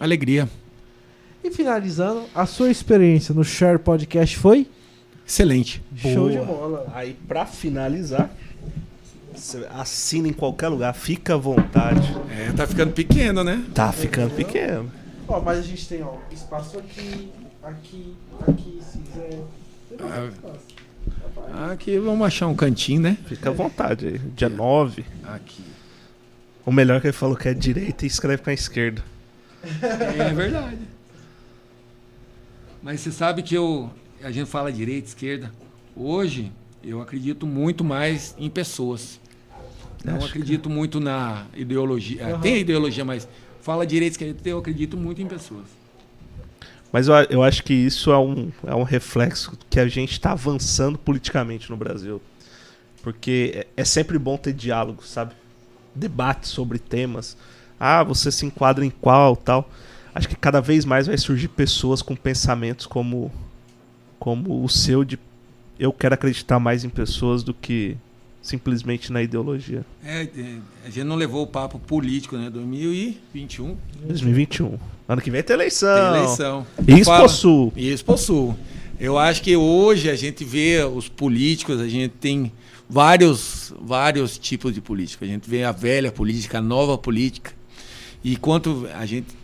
[0.00, 0.48] Alegria.
[1.44, 4.66] E finalizando, a sua experiência no Share Podcast foi?
[5.26, 5.82] Excelente.
[5.94, 6.90] Show de bola.
[6.94, 8.30] Aí, pra finalizar,
[9.70, 12.16] assina em qualquer lugar, fica à vontade.
[12.30, 13.62] É, tá ficando pequeno, né?
[13.74, 14.90] Tá ficando pequeno.
[15.28, 17.30] Ó, mas a gente tem ó, espaço aqui,
[17.62, 18.16] aqui,
[18.48, 19.38] aqui, se quiser.
[19.92, 20.80] Espaço.
[21.70, 23.18] Aqui vamos achar um cantinho, né?
[23.26, 24.18] Fica à vontade aí.
[24.18, 25.04] Dia 9.
[25.24, 25.62] Aqui.
[26.64, 29.02] O melhor que ele falou que é direita e escreve com a esquerda.
[29.62, 30.78] É verdade.
[32.82, 33.90] Mas você sabe que eu,
[34.22, 35.52] a gente fala direita, esquerda.
[35.94, 36.50] Hoje
[36.82, 39.20] eu acredito muito mais em pessoas.
[40.04, 42.24] Não Acho que- acredito muito na ideologia.
[42.24, 42.40] Ah, Aham.
[42.40, 43.28] Tem ideologia, mas
[43.60, 45.66] fala direita, esquerda, eu acredito muito em pessoas.
[46.90, 50.32] Mas eu, eu acho que isso é um, é um reflexo que a gente está
[50.32, 52.20] avançando politicamente no Brasil.
[53.02, 55.34] Porque é, é sempre bom ter diálogo, sabe?
[55.94, 57.36] Debate sobre temas.
[57.80, 59.68] Ah, você se enquadra em qual tal.
[60.14, 63.32] Acho que cada vez mais vai surgir pessoas com pensamentos como,
[64.18, 65.18] como o seu de
[65.78, 67.96] eu quero acreditar mais em pessoas do que
[68.42, 69.84] simplesmente na ideologia.
[70.04, 72.50] É, é, a gente não levou o papo político, né?
[72.50, 73.76] 2021
[74.06, 74.78] 2021.
[75.08, 76.12] Ano que vem tem eleição.
[76.12, 76.66] tem eleição.
[76.86, 77.72] Isso Fala- possuo.
[77.74, 78.56] Isso possuo.
[78.98, 82.52] Eu acho que hoje a gente vê os políticos, a gente tem
[82.88, 85.24] vários, vários tipos de política.
[85.24, 87.52] A gente vê a velha política, a nova política.
[88.22, 89.40] E quanto a gente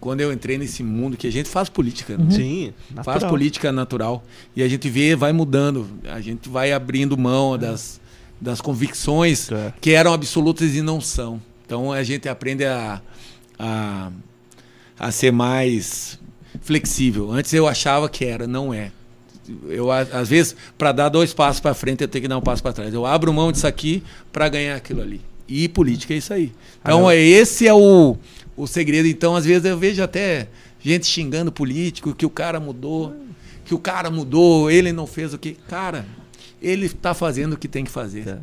[0.00, 2.30] quando eu entrei nesse mundo que a gente faz política, né?
[2.30, 2.74] Sim.
[2.96, 3.30] faz natural.
[3.30, 4.24] política natural
[4.54, 8.00] e a gente vê, vai mudando, a gente vai abrindo mão das,
[8.40, 9.72] das convicções É.
[9.80, 11.40] que eram absolutas e não são.
[11.64, 13.00] Então a gente aprende a,
[13.58, 14.10] a,
[14.98, 16.18] a ser mais
[16.60, 17.30] flexível.
[17.30, 18.92] Antes eu achava que era, não é.
[19.68, 22.62] Eu, às vezes, para dar dois passos para frente, eu tenho que dar um passo
[22.62, 22.94] para trás.
[22.94, 24.02] Eu abro mão disso aqui
[24.32, 25.20] para ganhar aquilo ali.
[25.48, 26.52] E política é isso aí.
[26.80, 28.16] Então, é, esse é o,
[28.56, 29.08] o segredo.
[29.08, 30.48] Então, às vezes eu vejo até
[30.80, 33.14] gente xingando político, que o cara mudou,
[33.64, 35.52] que o cara mudou, ele não fez o que.
[35.68, 36.06] Cara,
[36.60, 38.28] ele está fazendo o que tem que fazer.
[38.28, 38.38] É.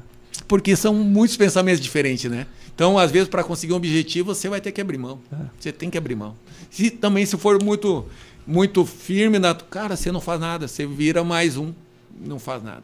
[0.48, 2.48] Porque são muitos pensamentos diferentes, né?
[2.74, 5.20] Então, às vezes, para conseguir um objetivo, você vai ter que abrir mão.
[5.60, 6.36] Você tem que abrir mão.
[6.70, 8.06] Se também se for muito
[8.48, 11.72] muito firme na, cara, você não faz nada, você vira mais um,
[12.20, 12.84] não faz nada.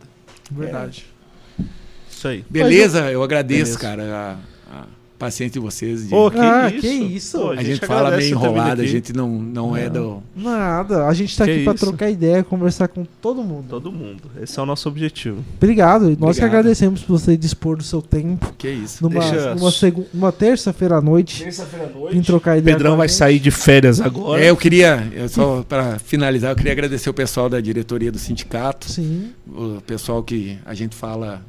[0.51, 1.07] Verdade.
[2.15, 2.43] Isso aí.
[2.49, 3.11] Beleza?
[3.11, 3.79] Eu agradeço, Beleza.
[3.79, 4.37] cara,
[4.71, 4.85] a, a
[5.17, 6.07] paciência de vocês.
[6.09, 6.81] de- Ô, que Ah, isso?
[6.81, 7.37] que isso?
[7.39, 10.21] Pô, a, gente fala agradece meio enrolado, a gente não, não é do.
[10.35, 11.85] Nada, a gente tá Que aqui pra isso?
[11.85, 13.65] trocar ideia, conversar com todo mundo.
[13.69, 14.23] Todo mundo.
[14.41, 15.43] Esse é o nosso objetivo.
[15.57, 16.45] Obrigado, nós que Obrigado.
[16.47, 19.01] agradecemos por você dispor do seu tempo Que isso.
[19.03, 21.43] numa, Deixa- numa, segu- numa terça-feira à noite.
[21.43, 22.75] Terça-feira à Vim trocar ideia.
[22.75, 23.17] Pedrão a vai gente.
[23.17, 24.41] sair de férias agora.
[24.43, 28.19] É, eu queria, eu só para finalizar, eu queria agradecer o pessoal da diretoria do
[28.19, 29.29] sindicato, Sim.
[29.47, 31.41] o pessoal que a gente fala,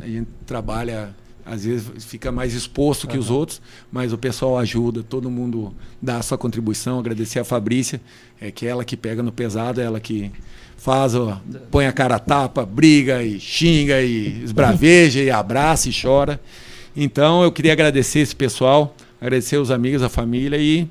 [0.00, 1.14] a gente trabalha,
[1.44, 3.60] às vezes fica mais exposto que os outros,
[3.92, 6.98] mas o pessoal ajuda, todo mundo dá a sua contribuição.
[6.98, 8.00] Agradecer a Fabrícia,
[8.40, 10.30] é que é ela que pega no pesado, é ela que
[10.76, 11.40] faz, ó,
[11.70, 16.40] põe a cara a tapa, briga e xinga e esbraveja e abraça e chora.
[16.96, 20.88] Então eu queria agradecer esse pessoal, agradecer os amigos, a família e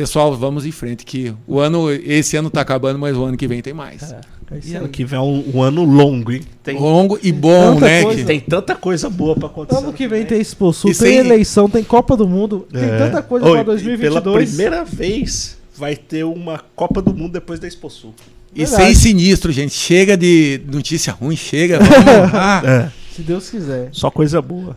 [0.00, 3.46] pessoal, vamos em frente que o ano esse ano está acabando, mas o ano que
[3.48, 4.12] vem tem mais.
[4.50, 6.40] É isso E ano que vem é um, um ano longo, hein?
[6.62, 8.02] Tem, Longo e bom, né?
[8.02, 8.24] coisa.
[8.24, 9.80] tem tanta coisa boa pra acontecer.
[9.82, 12.98] Ano que vem tem Expo Sul, tem sem- eleição, tem Copa do Mundo, tem É.
[12.98, 14.22] tanta coisa Oi, pra e 2022.
[14.24, 18.14] Pela primeira vez vai ter uma Copa do Mundo depois da Expo Sul.
[18.54, 18.82] E Verdade.
[18.84, 19.74] sem sinistro, gente.
[19.74, 21.78] Chega de notícia ruim, chega.
[21.80, 21.94] Vamos,
[22.34, 22.90] ah, É.
[23.14, 23.88] Se Deus quiser.
[23.92, 24.76] Só coisa boa.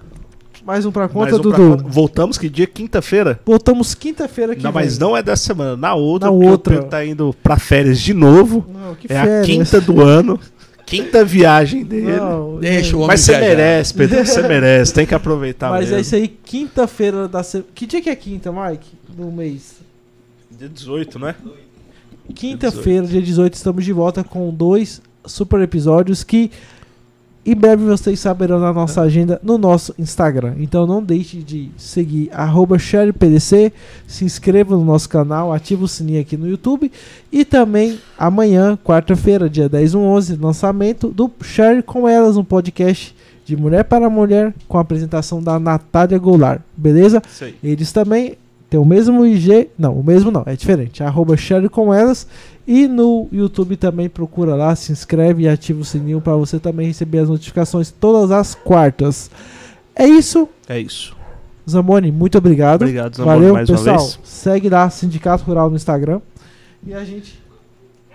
[0.66, 1.78] Mais um pra conta, Mais um pra Dudu.
[1.78, 1.90] conta.
[1.90, 2.68] Voltamos que dia?
[2.68, 3.40] Quinta-feira?
[3.46, 4.84] Voltamos quinta-feira que Não, vem.
[4.84, 5.76] mas não é dessa semana.
[5.76, 6.74] Na outra, Na porque o outra.
[6.76, 8.66] Pedro tá indo pra férias de novo.
[8.72, 9.46] Não, que é a férias.
[9.48, 10.40] quinta do ano.
[10.86, 12.12] Quinta viagem dele.
[12.18, 13.48] Não, Deixa o homem Mas você viajar.
[13.48, 14.18] merece, Pedro.
[14.26, 14.94] Você merece.
[14.94, 15.96] Tem que aproveitar Mas mesmo.
[15.96, 17.70] é isso aí, quinta-feira da semana.
[17.74, 18.90] Que dia que é quinta, Mike?
[19.10, 19.76] Do mês?
[20.52, 21.36] Dia 18, não é?
[22.36, 26.52] Quinta-feira, dia 18, estamos de volta com dois super episódios que
[27.44, 30.56] em breve vocês saberão na nossa agenda no nosso Instagram.
[30.60, 32.30] Então não deixe de seguir
[32.80, 33.74] SharePDC,
[34.06, 36.92] se inscreva no nosso canal, ative o sininho aqui no YouTube
[37.32, 43.16] e também amanhã, quarta-feira, dia 10 do 11, lançamento do Share com Elas, um podcast
[43.44, 47.22] de mulher para mulher com a apresentação da Natália Goulart, beleza?
[47.28, 47.56] Isso aí.
[47.64, 48.38] Eles também
[48.70, 49.68] têm o mesmo IG.
[49.78, 51.04] Não, o mesmo não, é diferente.
[51.04, 52.26] Arroba share com elas.
[52.68, 56.88] E no YouTube também procura lá, se inscreve e ativa o sininho para você também
[56.88, 59.30] receber as notificações todas as quartas.
[59.96, 61.16] É isso, É isso.
[61.70, 62.82] Zamboni, muito obrigado.
[62.82, 63.96] Obrigado, Zamora, Valeu, mais pessoal.
[63.98, 64.20] uma vez.
[64.24, 66.20] Segue lá, Sindicato Rural no Instagram.
[66.86, 67.40] E a gente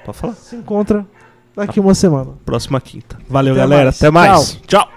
[0.05, 0.35] Pode falar.
[0.35, 1.07] se encontra
[1.55, 2.31] daqui uma semana.
[2.45, 3.17] Próxima quinta.
[3.29, 3.85] Valeu, Até galera.
[3.85, 3.97] mais.
[3.97, 4.61] Até mais.
[4.67, 4.89] Tchau.